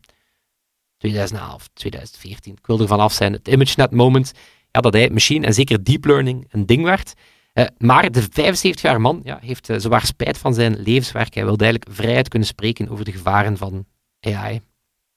2011, 0.97 1.69
2014, 1.73 2.53
ik 2.53 2.65
wil 2.67 2.79
er 2.79 2.87
vanaf 2.87 3.13
zijn, 3.13 3.33
het 3.33 3.47
ImageNet 3.47 3.91
moment, 3.91 4.33
ja, 4.75 4.81
dat 4.81 4.93
hij 4.93 5.09
machine 5.09 5.45
en 5.45 5.53
zeker 5.53 5.83
deep 5.83 6.05
learning 6.05 6.47
een 6.49 6.65
ding 6.65 6.83
werd. 6.83 7.13
Uh, 7.53 7.65
maar 7.77 8.11
de 8.11 8.23
75-jarige 8.23 8.99
man 8.99 9.21
ja, 9.23 9.39
heeft 9.41 9.69
uh, 9.69 9.79
zwaar 9.79 10.05
spijt 10.05 10.37
van 10.37 10.53
zijn 10.53 10.81
levenswerk. 10.81 11.33
Hij 11.33 11.45
wilde 11.45 11.63
eigenlijk 11.63 11.95
vrijheid 11.95 12.27
kunnen 12.27 12.47
spreken 12.47 12.89
over 12.89 13.05
de 13.05 13.11
gevaren 13.11 13.57
van 13.57 13.85
AI. 14.19 14.61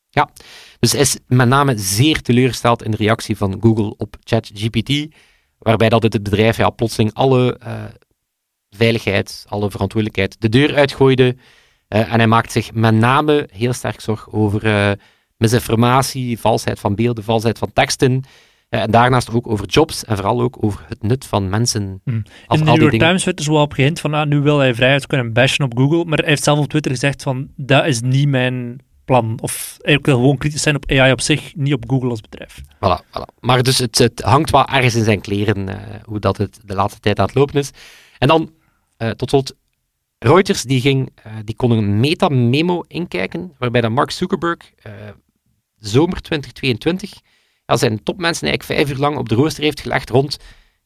Ja, 0.09 0.31
dus 0.79 0.93
hij 0.93 1.01
is 1.01 1.19
met 1.27 1.49
name 1.49 1.79
zeer 1.79 2.23
teleurgesteld 2.23 2.83
in 2.83 2.91
de 2.91 2.97
reactie 2.97 3.37
van 3.37 3.59
Google 3.61 3.95
op 3.97 4.17
ChatGPT, 4.21 5.15
waarbij 5.59 5.89
dat 5.89 6.03
het 6.03 6.23
bedrijf 6.23 6.57
ja, 6.57 6.71
plotseling 6.71 7.15
alle 7.15 7.61
uh, 7.67 7.85
veiligheid, 8.71 9.45
alle 9.49 9.71
verantwoordelijkheid 9.71 10.41
de 10.41 10.49
deur 10.49 10.75
uitgooide. 10.75 11.37
en 11.89 12.19
hij 12.19 12.27
maakt 12.27 12.53
zich 12.53 12.73
met 12.73 12.95
name 12.95 13.49
heel 13.53 13.73
sterk 13.73 14.01
zorg 14.01 14.33
over 14.33 14.97
misinformatie, 15.37 16.39
valsheid 16.39 16.81
van 16.81 16.95
beelden, 16.95 17.25
valsheid 17.25 17.59
van 17.59 17.73
teksten. 17.73 18.25
Uh, 18.71 18.81
en 18.81 18.91
daarnaast 18.91 19.33
ook 19.33 19.47
over 19.49 19.67
jobs 19.67 20.05
en 20.05 20.17
vooral 20.17 20.41
ook 20.41 20.57
over 20.61 20.85
het 20.89 21.03
nut 21.03 21.25
van 21.27 21.49
mensen. 21.49 22.01
Mm. 22.05 22.23
In 22.49 22.59
de 22.59 22.65
New 22.65 22.81
York 22.81 22.99
Times 22.99 23.25
werd 23.25 23.39
er 23.39 23.45
zo 23.45 23.61
op 23.61 23.73
gehind 23.73 24.01
van, 24.01 24.15
ah, 24.15 24.27
nu 24.27 24.41
wil 24.41 24.59
hij 24.59 24.75
vrijheid 24.75 25.07
kunnen 25.07 25.33
bashen 25.33 25.65
op 25.65 25.79
Google, 25.79 26.05
maar 26.05 26.19
hij 26.19 26.29
heeft 26.29 26.43
zelf 26.43 26.59
op 26.59 26.69
Twitter 26.69 26.91
gezegd 26.91 27.23
van, 27.23 27.49
dat 27.57 27.87
is 27.87 28.01
niet 28.01 28.29
mijn 28.29 28.81
plan. 29.05 29.39
Of 29.41 29.77
ik 29.81 30.07
wil 30.07 30.15
gewoon 30.15 30.39
kritisch 30.39 30.63
zijn 30.63 30.77
op 30.77 30.91
AI 30.91 31.13
op 31.13 31.21
zich, 31.21 31.55
niet 31.55 31.73
op 31.73 31.85
Google 31.87 32.09
als 32.09 32.21
bedrijf. 32.21 32.61
Voilà, 32.75 33.05
voilà. 33.07 33.35
Maar 33.41 33.63
dus 33.63 33.79
het, 33.79 33.99
het 33.99 34.23
hangt 34.23 34.51
wel 34.51 34.67
ergens 34.67 34.95
in 34.95 35.05
zijn 35.05 35.21
kleren, 35.21 35.69
uh, 35.69 35.77
hoe 36.05 36.19
dat 36.19 36.37
het 36.37 36.61
de 36.65 36.75
laatste 36.75 37.01
tijd 37.01 37.19
aan 37.19 37.27
het 37.27 37.35
lopen 37.35 37.55
is. 37.55 37.71
En 38.19 38.29
dan, 38.29 38.53
uh, 38.99 39.11
tot 39.11 39.29
slot, 39.29 39.55
Reuters 40.19 40.63
die, 40.63 40.81
ging, 40.81 41.13
die 41.45 41.57
kon 41.57 41.71
een 41.71 42.01
meta-memo 42.01 42.85
inkijken, 42.89 43.53
waarbij 43.59 43.81
dan 43.81 43.93
Mark 43.93 44.11
Zuckerberg 44.11 44.73
zomer 45.79 46.21
2022 46.21 47.21
ja, 47.69 47.77
zijn 47.77 48.03
topmensen 48.03 48.49
eigenlijk 48.49 48.79
vijf 48.79 48.97
uur 48.97 49.03
lang 49.05 49.17
op 49.17 49.29
de 49.29 49.35
rooster 49.35 49.63
heeft 49.63 49.81
gelegd 49.81 50.11
rond 50.11 50.39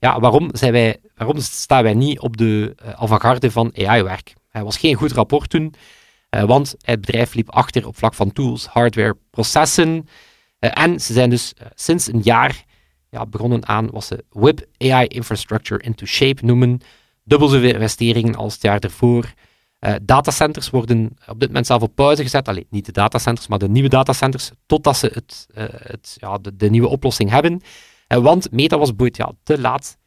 ja, 0.02 0.20
waarom, 0.20 0.48
zijn 0.52 0.72
wij, 0.72 0.96
waarom 1.14 1.38
staan 1.38 1.82
wij 1.82 1.94
niet 1.94 2.20
op 2.20 2.36
de 2.36 2.74
uh, 2.84 2.92
avant-garde 2.92 3.50
van 3.50 3.72
AI-werk. 3.76 4.34
Het 4.50 4.62
was 4.62 4.76
geen 4.76 4.94
goed 4.94 5.12
rapport 5.12 5.50
toen, 5.50 5.74
uh, 6.30 6.42
want 6.42 6.74
het 6.80 7.00
bedrijf 7.00 7.34
liep 7.34 7.50
achter 7.50 7.86
op 7.86 7.96
vlak 7.96 8.14
van 8.14 8.32
tools, 8.32 8.66
hardware, 8.66 9.16
processen. 9.30 9.88
Uh, 9.88 10.70
en 10.74 11.00
ze 11.00 11.12
zijn 11.12 11.30
dus 11.30 11.52
sinds 11.74 12.06
een 12.06 12.20
jaar 12.22 12.64
ja, 13.10 13.26
begonnen 13.26 13.66
aan 13.68 13.90
wat 13.90 14.04
ze 14.04 14.24
WIP 14.30 14.66
AI 14.78 15.06
Infrastructure 15.06 15.82
into 15.82 16.06
Shape 16.06 16.44
noemen. 16.44 16.80
Dubbel 17.24 17.48
zoveel 17.48 17.74
investeringen 17.74 18.34
als 18.34 18.52
het 18.52 18.62
jaar 18.62 18.78
ervoor. 18.78 19.32
Uh, 19.86 19.94
datacenters 20.02 20.70
worden 20.70 21.16
op 21.26 21.40
dit 21.40 21.48
moment 21.48 21.66
zelf 21.66 21.82
op 21.82 21.94
pauze 21.94 22.22
gezet. 22.22 22.48
Alleen 22.48 22.66
niet 22.70 22.86
de 22.86 22.92
datacenters, 22.92 23.46
maar 23.46 23.58
de 23.58 23.68
nieuwe 23.68 23.88
datacenters, 23.88 24.50
totdat 24.66 24.96
ze 24.96 25.10
het, 25.14 25.46
uh, 25.54 25.64
het, 25.68 26.16
ja, 26.20 26.38
de, 26.38 26.56
de, 26.56 26.70
nieuwe 26.70 26.88
oplossing 26.88 27.30
hebben. 27.30 27.60
Uh, 28.08 28.18
want 28.18 28.50
Meta 28.50 28.78
was 28.78 28.96
boeit 28.96 29.16
ja, 29.16 29.32
te 29.42 29.60
laat 29.60 30.00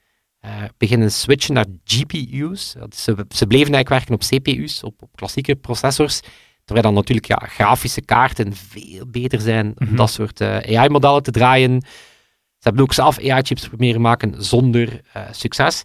beginnen 0.77 1.11
switchen 1.11 1.53
naar 1.53 1.65
GPU's. 1.83 2.71
Ze, 2.89 3.25
ze 3.29 3.47
bleven 3.47 3.73
eigenlijk 3.73 3.89
werken 3.89 4.13
op 4.13 4.21
CPU's, 4.21 4.83
op, 4.83 5.01
op 5.01 5.09
klassieke 5.15 5.55
processors. 5.55 6.19
Terwijl 6.63 6.85
dan 6.85 6.95
natuurlijk 6.95 7.27
ja, 7.27 7.35
grafische 7.35 8.01
kaarten 8.01 8.53
veel 8.53 9.07
beter 9.07 9.41
zijn 9.41 9.73
om 9.77 9.87
mhm. 9.87 9.95
dat 9.95 10.09
soort 10.09 10.41
AI-modellen 10.41 11.23
te 11.23 11.31
draaien. 11.31 11.81
Ze 11.81 11.87
hebben 12.59 12.83
ook 12.83 12.93
zelf 12.93 13.19
AI-chips 13.19 13.67
proberen 13.67 14.01
maken 14.01 14.43
zonder 14.43 15.01
succes. 15.31 15.83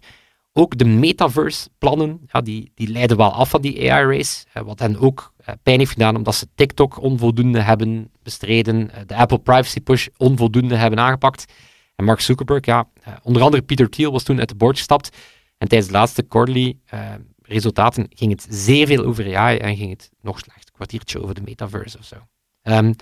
Ook 0.53 0.77
de 0.77 0.85
metaverse-plannen, 0.85 2.21
ja, 2.31 2.41
die, 2.41 2.71
die 2.75 2.87
leiden 2.87 3.17
wel 3.17 3.33
af 3.33 3.49
van 3.49 3.61
die 3.61 3.91
AI-race. 3.91 4.45
Eh, 4.53 4.63
wat 4.63 4.79
hen 4.79 4.99
ook 4.99 5.33
eh, 5.37 5.53
pijn 5.63 5.79
heeft 5.79 5.91
gedaan 5.91 6.15
omdat 6.15 6.35
ze 6.35 6.47
TikTok 6.55 7.01
onvoldoende 7.01 7.59
hebben 7.59 8.11
bestreden, 8.23 8.91
eh, 8.91 9.01
de 9.05 9.15
Apple 9.15 9.39
Privacy 9.39 9.81
Push 9.81 10.07
onvoldoende 10.17 10.75
hebben 10.75 10.99
aangepakt. 10.99 11.53
En 11.95 12.05
Mark 12.05 12.19
Zuckerberg, 12.19 12.65
ja, 12.65 12.89
onder 13.23 13.41
andere 13.41 13.63
Peter 13.63 13.89
Thiel 13.89 14.11
was 14.11 14.23
toen 14.23 14.39
uit 14.39 14.49
de 14.49 14.55
board 14.55 14.77
gestapt. 14.77 15.17
En 15.61 15.67
tijdens 15.67 15.91
de 15.91 15.97
laatste 15.97 16.23
quarterly 16.23 16.77
uh, 16.93 17.13
resultaten 17.41 18.07
ging 18.09 18.31
het 18.31 18.47
zeer 18.49 18.87
veel 18.87 19.05
over 19.05 19.37
AI 19.37 19.57
en 19.57 19.75
ging 19.75 19.89
het 19.89 20.09
nog 20.21 20.39
slecht. 20.39 20.71
Kwartiertje 20.71 21.21
over 21.21 21.35
de 21.35 21.41
metaverse 21.41 21.97
of 21.97 22.05
zo. 22.05 22.15
Um, 22.63 22.95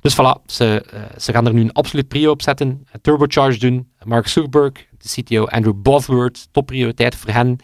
dus 0.00 0.14
voilà, 0.14 0.44
ze, 0.46 0.86
uh, 0.94 1.00
ze 1.18 1.32
gaan 1.32 1.46
er 1.46 1.54
nu 1.54 1.60
een 1.60 1.72
absoluut 1.72 2.08
prio 2.08 2.30
op 2.30 2.42
zetten. 2.42 2.86
Turbocharge 3.00 3.58
doen. 3.58 3.92
Mark 4.04 4.26
Zuckerberg, 4.26 4.72
de 4.98 5.22
CTO 5.22 5.44
Andrew 5.44 5.74
Bosworth, 5.82 6.48
topprioriteit 6.50 7.14
voor 7.14 7.30
hen. 7.30 7.56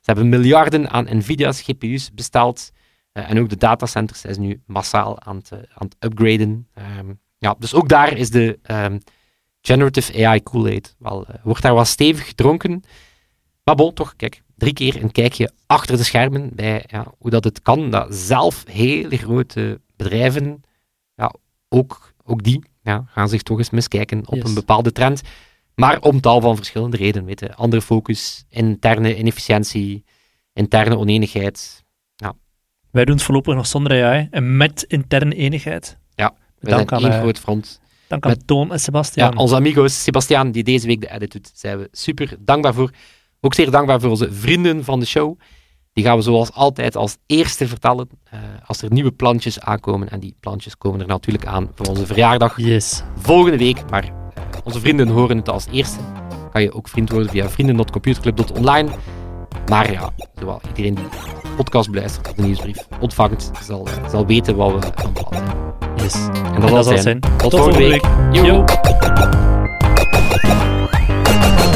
Ze 0.00 0.12
hebben 0.12 0.28
miljarden 0.28 0.90
aan 0.90 1.16
Nvidia's 1.16 1.62
GPU's 1.62 2.10
besteld. 2.14 2.70
Uh, 3.12 3.30
en 3.30 3.38
ook 3.38 3.48
de 3.48 3.56
datacenters 3.56 4.20
zijn 4.20 4.40
nu 4.40 4.62
massaal 4.66 5.20
aan 5.20 5.36
het, 5.36 5.52
aan 5.52 5.88
het 5.88 5.96
upgraden. 5.98 6.68
Um, 6.98 7.20
ja, 7.38 7.54
dus 7.58 7.74
ook 7.74 7.88
daar 7.88 8.16
is 8.16 8.30
de 8.30 8.58
um, 8.70 8.98
generative 9.60 10.26
AI 10.26 10.42
Kool-Aid 10.42 10.94
wel, 10.98 11.26
wordt 11.42 11.62
daar 11.62 11.74
wel 11.74 11.84
stevig 11.84 12.26
gedronken. 12.26 12.82
Maar 13.64 13.74
bon, 13.74 13.94
toch, 13.94 14.16
kijk, 14.16 14.42
drie 14.56 14.72
keer 14.72 15.02
een 15.02 15.12
kijkje 15.12 15.52
achter 15.66 15.96
de 15.96 16.04
schermen 16.04 16.50
bij 16.54 16.84
ja, 16.86 17.14
hoe 17.18 17.30
dat 17.30 17.44
het 17.44 17.62
kan, 17.62 17.90
dat 17.90 18.14
zelf 18.14 18.64
hele 18.66 19.16
grote 19.16 19.80
bedrijven, 19.96 20.60
ook, 21.68 22.12
ook 22.24 22.42
die, 22.42 22.64
ja, 22.82 23.04
gaan 23.08 23.28
zich 23.28 23.42
toch 23.42 23.58
eens 23.58 23.70
miskijken 23.70 24.26
op 24.28 24.34
Yes. 24.34 24.44
een 24.48 24.54
bepaalde 24.54 24.92
trend. 24.92 25.22
Maar 25.74 26.00
om 26.00 26.20
tal 26.20 26.40
van 26.40 26.56
verschillende 26.56 26.96
redenen, 26.96 27.26
weet 27.26 27.40
je. 27.40 27.54
Andere 27.54 27.82
focus, 27.82 28.44
interne 28.48 29.16
inefficiëntie, 29.18 30.04
interne 30.52 30.98
oneenigheid. 30.98 31.84
Wij 32.90 33.04
doen 33.04 33.14
het 33.14 33.24
voorlopig 33.24 33.54
nog 33.54 33.66
zonder 33.66 34.04
AI 34.04 34.28
en 34.30 34.56
met 34.56 34.82
interne 34.88 35.34
eenigheid. 35.34 35.98
Ja, 36.14 36.34
We 36.58 36.70
Dank 36.70 36.88
zijn 36.88 37.02
aan, 37.04 37.10
één 37.10 37.20
groot 37.20 37.38
front. 37.38 37.80
Dank 38.08 38.24
aan 38.24 38.30
Met- 38.30 38.46
Toon 38.46 38.72
en 38.72 38.80
Sebastian. 38.80 39.30
Ja, 39.32 39.38
onze 39.40 39.54
amigos, 39.54 40.02
Sebastiaan, 40.02 40.50
die 40.52 40.62
deze 40.64 40.86
week 40.86 41.00
de 41.00 41.10
edit 41.10 41.32
doet, 41.32 41.50
zijn 41.54 41.78
we 41.78 41.88
super 41.92 42.36
dankbaar 42.38 42.74
voor. 42.74 42.90
Ook 43.40 43.54
zeer 43.54 43.70
dankbaar 43.70 44.00
voor 44.00 44.10
onze 44.10 44.32
vrienden 44.32 44.84
van 44.84 45.00
de 45.00 45.06
show. 45.06 45.38
Die 45.96 46.04
gaan 46.04 46.16
we 46.16 46.22
zoals 46.22 46.52
altijd 46.52 46.96
als 46.96 47.16
eerste 47.26 47.68
vertellen 47.68 48.08
eh, 48.30 48.38
als 48.66 48.82
er 48.82 48.92
nieuwe 48.92 49.12
plantjes 49.12 49.60
aankomen. 49.60 50.10
En 50.10 50.20
die 50.20 50.36
plantjes 50.40 50.78
komen 50.78 51.00
er 51.00 51.06
natuurlijk 51.06 51.46
aan 51.46 51.70
voor 51.74 51.86
onze 51.86 52.06
verjaardag 52.06 52.56
Yes. 52.56 53.02
volgende 53.18 53.58
week. 53.58 53.90
Maar 53.90 54.04
eh, 54.04 54.10
onze 54.64 54.80
vrienden 54.80 55.08
horen 55.08 55.36
het 55.36 55.48
als 55.48 55.66
eerste. 55.70 55.98
Kan 56.52 56.62
je 56.62 56.72
ook 56.72 56.88
vriend 56.88 57.10
worden 57.10 57.30
via 57.30 57.48
vrienden.computerclub.online. 57.48 58.90
Maar 59.68 59.92
ja, 59.92 60.10
zowel 60.38 60.60
iedereen 60.68 60.94
die 60.94 61.04
podcast 61.56 61.90
beluistert 61.90 62.28
of 62.28 62.34
de 62.34 62.42
nieuwsbrief 62.42 62.86
ontvangt, 63.00 63.50
zal, 63.62 63.88
zal 64.10 64.26
weten 64.26 64.56
wat 64.56 64.72
we 64.72 64.90
van 64.94 65.12
plan 65.12 65.32
zijn. 65.32 65.44
Yes. 65.96 66.14
En 66.54 66.60
dat 66.60 66.70
zal 66.84 66.92
het 66.92 67.02
zijn. 67.02 67.20
Tot, 67.20 67.54
volgende 67.54 67.78
week. 67.78 68.04
Yo. 68.32 68.44
Yo. 68.44 68.64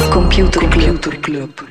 Computer 0.09 0.67
Club. 1.19 1.69